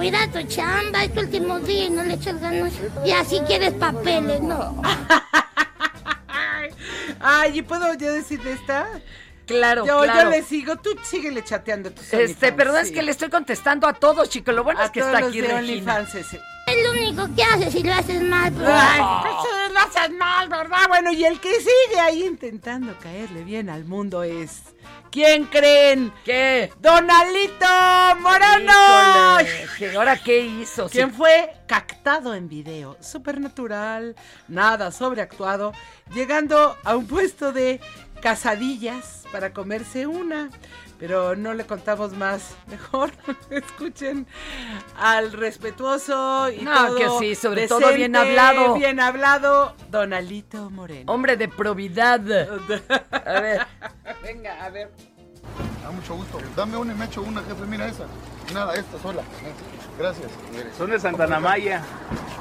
Cuida 0.03 0.27
tu 0.33 0.43
chamba, 0.49 1.05
es 1.05 1.15
tu 1.15 1.21
último 1.21 1.61
día 1.61 1.85
y 1.85 1.91
no 1.91 2.03
le 2.03 2.15
echas 2.15 2.41
ganas. 2.41 2.73
Y 3.07 3.13
así 3.13 3.39
quieres 3.47 3.73
papeles, 3.75 4.41
¿no? 4.41 4.83
Ay, 7.21 7.61
¿y 7.61 7.63
puedo 7.63 7.95
yo 7.95 8.13
decir 8.13 8.43
de 8.43 8.51
esta? 8.51 8.89
Claro, 9.47 9.87
yo, 9.87 10.01
claro. 10.01 10.25
Yo 10.25 10.31
le 10.31 10.43
sigo, 10.43 10.75
tú 10.75 10.91
síguele 11.05 11.45
chateando 11.45 11.91
a 11.91 11.93
tus 11.93 12.07
Este, 12.07 12.17
OnlyFans, 12.17 12.53
perdón, 12.57 12.77
es 12.79 12.91
que 12.91 13.03
le 13.05 13.13
estoy 13.13 13.31
contestando 13.31 13.87
a 13.87 13.93
todos, 13.93 14.29
chicos. 14.29 14.53
Lo 14.53 14.65
bueno 14.65 14.81
A 14.81 14.87
es 14.87 14.91
que 14.91 15.03
todos 15.03 15.13
está 15.13 15.21
los 15.21 15.29
aquí 15.29 15.41
de 15.41 15.47
Regina. 15.47 15.61
OnlyFans 15.61 16.15
ese. 16.17 16.41
Es 16.73 16.85
lo 16.85 16.91
único 16.93 17.35
que 17.35 17.43
haces 17.43 17.73
si 17.73 17.83
lo 17.83 17.93
haces 17.93 18.23
mal. 18.23 18.53
Pues. 18.53 18.69
Lo 19.73 19.79
haces 19.81 20.11
mal, 20.11 20.49
¿verdad? 20.51 20.87
Bueno, 20.89 21.13
y 21.13 21.25
el 21.25 21.41
que 21.41 21.51
sigue 21.59 21.99
ahí 21.99 22.25
intentando 22.25 22.95
caerle 22.99 23.43
bien 23.43 23.71
al 23.71 23.85
mundo 23.87 24.23
es... 24.23 24.63
¿Quién 25.11 25.45
creen? 25.47 26.13
¿Qué? 26.25 26.71
¡Donalito 26.79 27.67
Moreno! 28.21 29.41
Híjole, 29.41 29.67
¿que 29.79 29.97
¿Ahora 29.97 30.17
qué 30.23 30.41
hizo? 30.41 30.89
¿Quién 30.91 31.11
Sí. 31.11 31.17
fue 31.17 31.55
captado 31.67 32.35
en 32.35 32.49
video? 32.49 32.97
Supernatural, 33.01 34.15
nada 34.49 34.91
sobreactuado, 34.91 35.73
llegando 36.15 36.77
a 36.85 36.97
un 36.97 37.07
puesto 37.07 37.53
de 37.53 37.81
casadillas 38.23 39.25
para 39.31 39.53
comerse 39.53 40.07
una. 40.07 40.49
Pero 40.99 41.35
no 41.35 41.53
le 41.53 41.67
contamos 41.67 42.13
más. 42.13 42.55
Mejor 42.69 43.11
escuchen 43.51 44.27
al 44.97 45.33
respetuoso 45.33 46.49
y 46.49 46.63
No, 46.63 46.87
todo 46.87 46.97
que 46.97 47.09
sí, 47.19 47.35
sobre 47.35 47.67
todo 47.67 47.93
bien 47.93 48.15
hablado. 48.15 48.75
Bien 48.75 49.01
hablado, 49.01 49.75
Donalito 49.91 50.71
Moreno. 50.71 51.13
Hombre 51.13 51.37
de 51.37 51.49
probidad. 51.49 52.21
A 53.11 53.41
ver. 53.41 53.67
Venga, 54.23 54.65
a 54.65 54.71
ver. 54.71 54.93
Da 55.83 55.91
mucho 55.91 56.15
gusto. 56.15 56.39
Dame 56.57 56.77
una 56.77 56.93
y 56.93 56.97
me 56.97 57.05
echo 57.07 57.23
una, 57.23 57.41
jefe. 57.43 57.65
Mira 57.67 57.87
esa. 57.89 58.05
Nada, 58.55 58.75
esta 58.75 58.99
sola. 59.01 59.23
Gracias. 59.99 60.31
Son 60.79 60.91
de 60.91 60.99
Santana 61.01 61.41
Maya. 61.41 61.83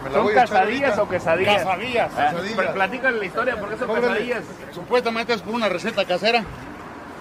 Me 0.04 0.10
la 0.10 0.16
¿Son 0.16 0.34
casadillas 0.34 0.98
o 1.00 1.08
quesadillas? 1.10 1.58
Quesadillas, 1.64 2.12
Ah, 2.18 2.34
Platícale 2.74 3.18
la 3.20 3.26
historia, 3.26 3.60
¿por 3.60 3.70
qué 3.70 3.78
son 3.78 3.88
Cóbrele. 3.88 4.08
quesadillas? 4.10 4.44
Supuestamente 4.74 5.34
es 5.34 5.42
por 5.42 5.54
una 5.56 5.70
receta 5.70 6.06
casera. 6.06 6.44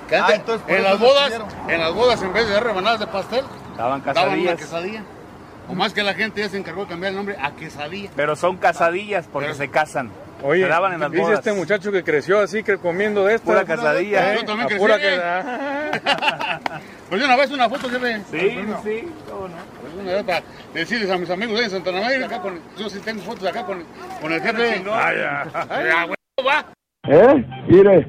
Que 0.09 0.17
Ah, 0.17 0.21
antes, 0.27 0.37
entonces 0.41 0.63
por 0.63 0.71
en 0.73 0.77
eso 0.81 0.89
las 0.91 0.99
se 0.99 1.05
bodas, 1.05 1.33
en 1.69 1.81
las 1.81 1.95
bodas 1.95 2.23
en 2.23 2.33
vez 2.33 2.47
de 2.49 2.53
dar 2.55 2.65
rebanadas 2.65 3.01
de 3.01 3.07
pastel, 3.07 3.45
Daban 3.77 4.03
daban 4.03 4.03
una 4.03 4.13
quesadillas. 4.13 4.57
quesadilla. 4.59 5.03
O 5.69 5.75
más 5.75 5.93
que 5.93 6.03
la 6.03 6.15
gente 6.15 6.41
ya 6.41 6.49
se 6.49 6.57
encargó 6.59 6.83
de 6.83 6.89
cambiar 6.89 7.11
el 7.11 7.17
nombre 7.17 7.37
a 7.41 7.53
quesadilla. 7.53 8.11
Pero 8.17 8.35
son 8.35 8.57
casadillas 8.57 9.27
porque 9.33 9.55
se 9.55 9.69
casan. 9.71 10.11
Oye, 10.43 10.67
daban 10.67 10.95
en 10.95 11.01
las 11.01 11.11
dice 11.11 11.23
bodas. 11.23 11.39
este 11.39 11.53
muchacho 11.53 11.93
que 11.93 12.03
creció 12.03 12.41
así, 12.41 12.63
que 12.63 12.79
comiendo 12.79 13.25
de 13.27 13.35
esto. 13.35 13.47
Pura 13.47 13.65
quesadilla. 13.65 14.33
¿Eh? 14.33 14.37
Yo 14.41 14.45
también 14.47 14.69
crecí. 14.69 14.81
pura. 14.81 14.99
Pues 17.11 17.25
una 17.25 17.35
vez 17.35 17.51
una 17.51 17.69
foto, 17.69 17.89
jefe. 17.91 18.21
Sí, 18.31 18.39
sí, 18.85 19.09
cómo 19.29 19.49
no. 19.49 19.57
Pues 19.81 19.95
una 20.01 20.13
vez 20.13 20.23
para 20.23 20.43
decirles 20.73 21.11
a 21.11 21.19
mis 21.19 21.29
amigos 21.29 21.59
de 21.59 21.69
Santana 21.69 22.03
Maya, 22.03 22.25
acá 22.25 22.41
con, 22.41 22.61
yo 22.79 22.89
sí 22.89 23.01
tengo 23.01 23.21
fotos 23.23 23.49
acá 23.49 23.65
con, 23.67 23.83
con 24.23 24.33
el 24.33 24.41
jefe. 24.41 24.85
Ah, 24.89 25.13
ya. 25.13 26.07
Va. 26.47 26.65
¿Eh? 27.09 27.45
Mire. 27.67 28.07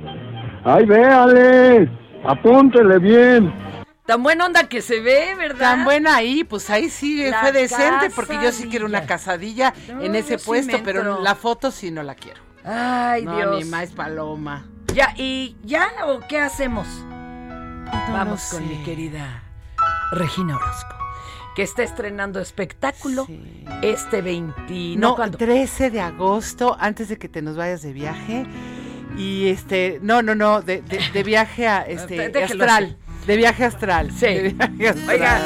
Ay, 0.63 0.85
véale. 0.85 1.89
Apúntele 2.23 2.99
bien. 2.99 3.51
Tan 4.11 4.23
buena 4.23 4.45
onda 4.45 4.67
que 4.67 4.81
se 4.81 4.99
ve, 4.99 5.35
¿verdad? 5.37 5.59
Tan 5.59 5.85
buena 5.85 6.17
ahí, 6.17 6.43
pues 6.43 6.69
ahí 6.69 6.89
sí 6.89 7.29
La 7.29 7.39
fue 7.39 7.53
decente, 7.53 8.09
porque 8.13 8.33
yo 8.43 8.51
sí 8.51 8.67
quiero 8.69 8.85
una 8.85 9.05
casadilla. 9.05 9.73
No, 9.87 10.01
en 10.01 10.15
ese 10.15 10.37
sí 10.37 10.45
puesto, 10.45 10.81
pero 10.83 11.21
la 11.21 11.33
foto 11.33 11.71
sí 11.71 11.91
no 11.91 12.03
la 12.03 12.15
quiero. 12.15 12.41
Ay, 12.65 13.23
no, 13.23 13.37
Dios. 13.37 13.59
ni 13.63 13.71
más 13.71 13.91
paloma. 13.91 14.65
Ya, 14.93 15.13
¿y 15.15 15.55
ya 15.63 15.87
o 16.07 16.19
qué 16.27 16.41
hacemos? 16.41 16.85
Vamos 18.11 18.43
con 18.51 18.59
sé. 18.59 18.65
mi 18.65 18.83
querida 18.83 19.43
Regina 20.11 20.57
Orozco, 20.57 20.93
que 21.55 21.63
está 21.63 21.83
estrenando 21.83 22.41
espectáculo 22.41 23.27
este 23.81 24.21
20... 24.21 24.97
No, 24.97 25.15
¿cuándo? 25.15 25.37
13 25.37 25.89
de 25.89 26.01
agosto, 26.01 26.75
antes 26.81 27.07
de 27.07 27.17
que 27.17 27.29
te 27.29 27.41
nos 27.41 27.55
vayas 27.55 27.81
de 27.81 27.93
viaje. 27.93 28.45
Y 29.17 29.47
este, 29.47 29.99
no, 30.01 30.21
no, 30.21 30.35
no, 30.35 30.61
de, 30.61 30.81
de- 30.81 30.99
de 31.13 31.23
viaje 31.23 31.65
a 31.69 31.81
este 31.87 32.43
astral. 32.43 32.97
De 33.31 33.37
viaje 33.37 33.63
astral. 33.63 34.11
Sí. 34.11 34.25
De 34.25 34.49
viaje 34.77 34.89
astral. 34.89 35.09
Oiga. 35.09 35.41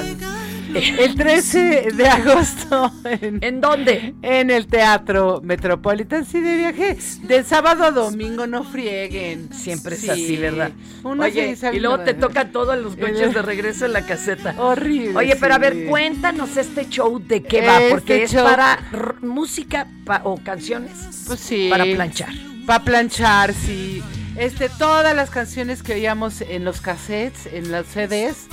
El 0.73 1.15
13 1.15 1.87
de 1.95 2.07
agosto. 2.07 2.91
¿En, 3.05 3.39
¿En 3.41 3.61
dónde? 3.61 4.13
En 4.21 4.49
el 4.49 4.67
Teatro 4.67 5.39
Metropolitan, 5.41 6.25
sí, 6.25 6.41
de 6.41 6.57
viaje. 6.57 6.97
De 7.21 7.43
sábado 7.43 7.85
a 7.85 7.91
domingo, 7.91 8.45
no 8.47 8.63
frieguen. 8.65 9.53
Siempre 9.53 9.95
es 9.95 10.01
Sí. 10.01 10.09
así, 10.09 10.35
¿verdad? 10.35 10.71
Uno 11.03 11.23
Oye, 11.23 11.55
y 11.71 11.79
luego 11.79 11.99
te 12.01 12.13
toca 12.13 12.51
todos 12.51 12.77
los 12.77 12.95
coches 12.97 13.33
de 13.33 13.41
regreso 13.41 13.85
en 13.85 13.93
la 13.93 14.01
caseta. 14.05 14.55
Horrible. 14.57 15.15
Oye, 15.15 15.35
pero 15.39 15.53
a 15.53 15.59
ver, 15.59 15.85
cuéntanos 15.85 16.57
este 16.57 16.89
show 16.89 17.19
de 17.19 17.41
qué 17.43 17.61
va, 17.61 17.77
Este 17.77 17.89
porque 17.91 18.23
es 18.23 18.33
show- 18.33 18.43
para 18.43 18.79
música 19.21 19.87
pa- 20.03 20.21
o 20.25 20.35
canciones 20.43 21.23
Pues 21.27 21.39
sí. 21.39 21.67
para 21.69 21.85
planchar. 21.85 22.33
Para 22.65 22.83
planchar, 22.83 23.53
sí. 23.53 24.01
Este, 24.37 24.69
todas 24.69 25.15
las 25.15 25.29
canciones 25.29 25.81
que 25.81 25.93
oíamos 25.93 26.41
en 26.41 26.65
los 26.65 26.81
cassettes, 26.81 27.45
en 27.47 27.71
los 27.71 27.85
CDs, 27.87 28.47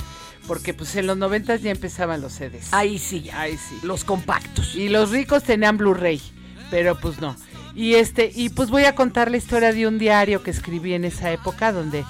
porque 0.47 0.73
pues 0.73 0.95
en 0.95 1.07
los 1.07 1.17
noventas 1.17 1.61
ya 1.61 1.71
empezaban 1.71 2.21
los 2.21 2.33
CDs. 2.33 2.69
Ahí 2.71 2.99
sí, 2.99 3.29
Ahí 3.33 3.57
sí. 3.57 3.79
los 3.83 4.03
compactos. 4.03 4.75
Y 4.75 4.89
los 4.89 5.11
ricos 5.11 5.43
tenían 5.43 5.77
Blu-ray, 5.77 6.21
pero 6.71 6.97
pues 6.99 7.19
no. 7.19 7.35
Y 7.75 7.95
este, 7.95 8.31
y 8.33 8.49
pues 8.49 8.69
voy 8.69 8.85
a 8.85 8.95
contar 8.95 9.31
la 9.31 9.37
historia 9.37 9.73
de 9.73 9.87
un 9.87 9.97
diario 9.97 10.43
que 10.43 10.51
escribí 10.51 10.93
en 10.93 11.05
esa 11.05 11.31
época 11.31 11.71
donde 11.71 12.05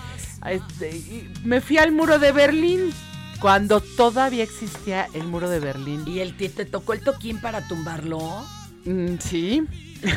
este, 0.50 1.30
me 1.44 1.62
fui 1.62 1.78
al 1.78 1.92
muro 1.92 2.20
de 2.20 2.32
Berlín 2.32 2.92
cuando 3.40 3.82
todavía 3.82 4.44
existía 4.44 5.08
el 5.14 5.24
muro 5.24 5.50
de 5.50 5.60
Berlín. 5.60 6.04
¿Y 6.06 6.20
el 6.20 6.36
te 6.36 6.66
tocó 6.66 6.94
el 6.94 7.02
toquín 7.02 7.40
para 7.42 7.68
tumbarlo? 7.68 8.46
Mm, 8.86 9.16
sí. 9.20 9.64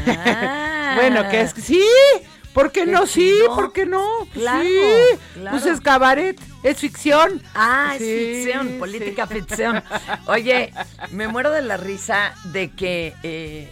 Ah. 0.07 0.95
bueno, 0.97 1.29
que 1.31 1.41
es 1.41 1.53
sí, 1.57 1.83
¿por 2.57 2.73
qué 2.73 2.87
no? 2.87 3.07
Sí, 3.07 3.21
chido. 3.21 3.55
¿por 3.55 3.73
qué 3.73 3.85
no? 3.85 4.03
Pues 4.33 4.41
Claro, 4.45 4.65
sí. 4.65 5.19
claro. 5.35 5.59
Pues 5.59 5.67
es 5.73 5.81
cabaret, 5.83 6.41
es 6.63 6.79
ficción. 6.79 7.43
Ah, 7.55 7.93
es 7.95 8.03
ficción, 8.03 8.69
sí. 8.69 8.75
política 8.79 9.27
ficción. 9.27 9.83
Oye, 10.27 10.73
me 11.11 11.29
muero 11.29 11.51
de 11.51 11.61
la 11.61 11.77
risa 11.77 12.35
de 12.45 12.71
que 12.71 13.13
eh, 13.23 13.71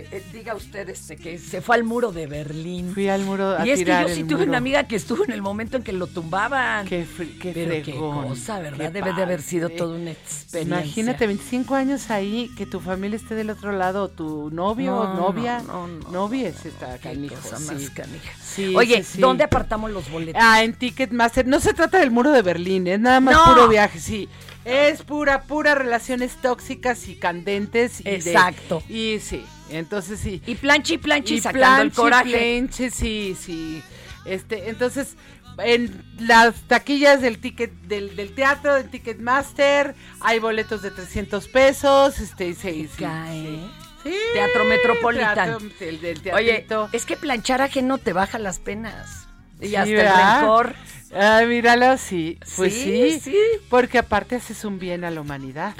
eh, 0.00 0.08
eh, 0.12 0.22
diga 0.32 0.54
usted 0.54 0.88
este, 0.88 1.16
que 1.16 1.38
se 1.38 1.60
fue 1.60 1.76
al 1.76 1.84
muro 1.84 2.12
de 2.12 2.26
Berlín. 2.26 2.92
Fui 2.92 3.08
al 3.08 3.22
muro 3.24 3.56
a 3.56 3.66
Y 3.66 3.70
es 3.70 3.78
que 3.80 3.86
yo 3.86 4.08
sí 4.08 4.24
tuve 4.24 4.38
muro. 4.40 4.48
una 4.50 4.58
amiga 4.58 4.84
que 4.84 4.96
estuvo 4.96 5.24
en 5.24 5.32
el 5.32 5.42
momento 5.42 5.76
en 5.76 5.82
que 5.82 5.92
lo 5.92 6.06
tumbaban. 6.06 6.86
Qué, 6.86 7.06
qué 7.40 7.52
Pero 7.52 7.84
qué 7.84 7.94
cosa, 7.94 8.58
¿verdad? 8.60 8.86
qué 8.86 8.90
Debe 8.90 9.12
de 9.12 9.22
haber 9.22 9.42
sido 9.42 9.68
toda 9.70 9.96
una 9.96 10.10
experiencia. 10.12 10.62
Imagínate 10.80 11.26
25 11.26 11.74
años 11.74 12.10
ahí, 12.10 12.50
que 12.56 12.66
tu 12.66 12.80
familia 12.80 13.16
esté 13.16 13.34
del 13.34 13.50
otro 13.50 13.72
lado, 13.72 14.08
tu 14.08 14.50
novio 14.50 14.92
No, 14.92 15.14
novia, 15.14 15.62
no, 15.66 15.86
no, 15.86 16.10
novia 16.10 16.48
es 16.48 16.64
esta 16.66 16.98
canijo, 16.98 17.34
cosa 17.36 17.56
sí. 17.58 17.64
más 17.74 17.90
canija. 17.90 18.32
Sí, 18.42 18.74
Oye, 18.76 19.02
sí. 19.02 19.20
¿dónde 19.20 19.44
apartamos 19.44 19.90
los 19.90 20.10
boletos? 20.10 20.40
Ah, 20.44 20.62
en 20.62 20.74
Ticketmaster. 20.74 21.46
No 21.46 21.60
se 21.60 21.74
trata 21.74 21.98
del 21.98 22.10
muro 22.10 22.32
de 22.32 22.42
Berlín, 22.42 22.86
es 22.86 23.00
nada 23.00 23.20
más 23.20 23.36
puro 23.48 23.68
viaje, 23.68 23.98
sí. 24.00 24.28
Es 24.64 25.02
pura, 25.02 25.42
pura 25.42 25.76
relaciones 25.76 26.32
tóxicas 26.42 27.06
y 27.06 27.14
candentes. 27.14 28.00
Y 28.00 28.04
de- 28.04 28.14
Exacto. 28.16 28.82
y 28.88 29.18
sí, 29.20 29.44
entonces 29.70 30.20
sí. 30.20 30.42
Y 30.46 30.54
planche 30.56 30.94
y 30.94 30.98
planche 30.98 31.34
y 31.34 31.36
Y 31.38 31.40
sacando 31.40 31.82
el 31.82 31.92
coraje. 31.92 32.30
planche, 32.30 32.90
sí, 32.90 33.36
sí. 33.40 33.82
Este, 34.24 34.68
entonces, 34.68 35.14
en 35.58 36.02
las 36.18 36.54
taquillas 36.68 37.20
del 37.22 37.38
ticket 37.38 37.72
del, 37.82 38.14
del 38.16 38.34
teatro, 38.34 38.74
del 38.74 38.88
Ticketmaster, 38.90 39.94
hay 40.20 40.38
boletos 40.38 40.82
de 40.82 40.90
300 40.90 41.48
pesos, 41.48 42.18
este, 42.20 42.54
sí, 42.54 42.88
sí, 42.94 43.02
Cae. 43.02 43.58
sí. 44.02 44.14
Teatro 44.34 44.64
Metropolitan. 44.64 45.34
Teatro- 45.58 45.70
el 45.80 46.00
del 46.00 46.20
Oye, 46.34 46.66
es 46.92 47.06
que 47.06 47.16
planchar 47.16 47.62
ajeno 47.62 47.98
te 47.98 48.12
baja 48.12 48.38
las 48.38 48.58
penas. 48.58 49.26
Y 49.60 49.68
Sí, 49.68 49.76
hasta 49.76 49.90
el 49.90 50.40
rencor. 50.40 50.74
Ah, 51.14 51.42
míralo, 51.46 51.96
sí. 51.96 52.38
Pues 52.56 52.74
Sí, 52.74 53.10
sí, 53.12 53.20
sí. 53.20 53.36
Porque 53.70 53.98
aparte 53.98 54.36
haces 54.36 54.64
un 54.64 54.78
bien 54.78 55.02
a 55.04 55.10
la 55.10 55.20
humanidad. 55.22 55.74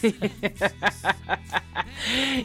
Sí. 0.00 0.18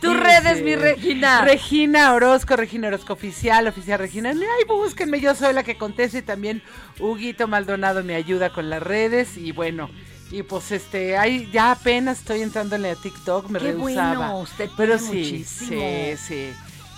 Tus 0.02 0.20
redes, 0.20 0.62
mi 0.64 0.76
Regina. 0.76 1.42
Regina 1.42 2.14
Orozco, 2.14 2.56
Regina 2.56 2.88
Orozco 2.90 3.14
Oficial, 3.14 3.68
Oficial 3.68 4.00
Regina. 4.00 4.30
Ay, 4.32 4.66
búsquenme, 4.68 5.20
yo 5.20 5.34
soy 5.36 5.54
la 5.54 5.64
que 5.64 5.78
contesta 5.78 6.18
y 6.18 6.22
también 6.22 6.62
Huguito 7.00 7.48
Maldonado 7.48 8.04
me 8.04 8.16
ayuda 8.16 8.50
con 8.52 8.70
las 8.70 8.84
redes 8.84 9.38
y 9.38 9.52
bueno. 9.52 9.90
Y 10.32 10.44
pues 10.44 10.72
este, 10.72 11.18
ahí 11.18 11.50
ya 11.54 11.72
apenas 11.72 12.20
estoy 12.20 12.42
entrándole 12.42 12.90
a 12.90 12.96
TikTok, 12.96 13.50
me 13.50 13.60
Qué 13.60 13.72
rehusaba. 13.72 14.16
bueno, 14.16 14.40
usted 14.40 14.70
Pero 14.76 14.98
sí, 14.98 15.06
muchísimo. 15.06 15.82
sí, 15.82 16.18
sí. 16.18 16.50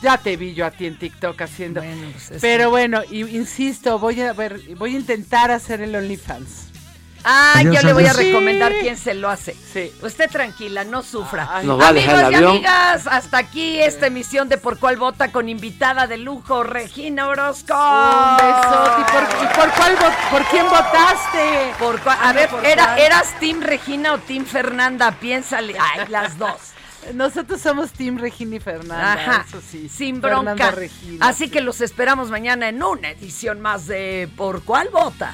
Ya 0.01 0.17
te 0.17 0.37
vi 0.37 0.53
yo 0.53 0.65
a 0.65 0.71
ti 0.71 0.85
en 0.85 0.97
TikTok 0.97 1.41
haciendo. 1.41 1.81
Bueno, 1.81 2.07
pues 2.11 2.31
es 2.31 2.41
Pero 2.41 2.69
bueno, 2.69 3.01
y, 3.09 3.21
insisto, 3.35 3.99
voy 3.99 4.21
a 4.21 4.31
ver, 4.33 4.61
voy 4.77 4.95
a 4.95 4.99
intentar 4.99 5.51
hacer 5.51 5.81
el 5.81 5.95
OnlyFans. 5.95 6.66
Ah, 7.29 7.53
Adiós, 7.57 7.75
yo 7.75 7.81
le 7.87 7.91
voy 7.93 8.05
a 8.05 8.13
recomendar 8.13 8.71
Sí. 8.71 8.77
quién 8.81 8.97
se 8.97 9.13
lo 9.13 9.29
hace. 9.29 9.53
Usted 10.01 10.29
tranquila, 10.31 10.85
no 10.85 11.03
sufra. 11.03 11.61
Nos 11.63 11.77
va 11.79 11.89
a 11.89 11.93
dejar 11.93 12.15
el 12.15 12.21
Amigos 12.25 12.31
y 12.31 12.35
avión. 12.35 12.51
amigas, 12.51 13.07
hasta 13.07 13.37
aquí 13.37 13.79
esta 13.79 14.07
emisión 14.07 14.47
de 14.47 14.57
Por 14.57 14.79
Cuál 14.79 14.95
Vota 14.95 15.31
con 15.33 15.49
invitada 15.49 16.07
de 16.07 16.17
lujo, 16.17 16.63
Regina 16.63 17.27
Orozco. 17.27 17.73
Un 17.73 18.37
besote. 18.37 19.01
¿Y 19.01 19.11
por, 19.11 19.23
y 19.43 19.47
por 19.55 19.71
cuál 19.75 19.97
vo- 19.97 20.29
por 20.31 20.45
quién 20.45 20.65
votaste? 20.69 21.73
Por 21.79 21.99
cua- 22.01 22.17
a 22.21 22.31
ver, 22.31 22.49
¿por 22.49 22.65
era? 22.65 22.97
¿eras 22.97 23.37
Team 23.39 23.59
Regina 23.61 24.13
o 24.13 24.19
Team 24.19 24.45
Fernanda? 24.45 25.11
Piénsale. 25.19 25.75
Ay, 25.77 26.07
las 26.09 26.37
dos. 26.37 26.55
Nosotros 27.13 27.61
somos 27.61 27.91
Team 27.91 28.17
Regina 28.17 28.55
y 28.57 28.59
Fernanda. 28.59 29.13
Ajá, 29.13 29.45
eso 29.47 29.61
sí. 29.61 29.87
sin 29.89 30.21
Fernanda 30.21 30.53
bronca. 30.55 30.71
Regina. 30.71 31.25
Así 31.27 31.49
que 31.49 31.61
los 31.61 31.79
esperamos 31.81 32.29
mañana 32.29 32.67
en 32.69 32.81
una 32.83 33.09
edición 33.11 33.61
más 33.61 33.87
de 33.87 34.29
Por 34.35 34.63
Cuál 34.63 34.89
Vota. 34.89 35.33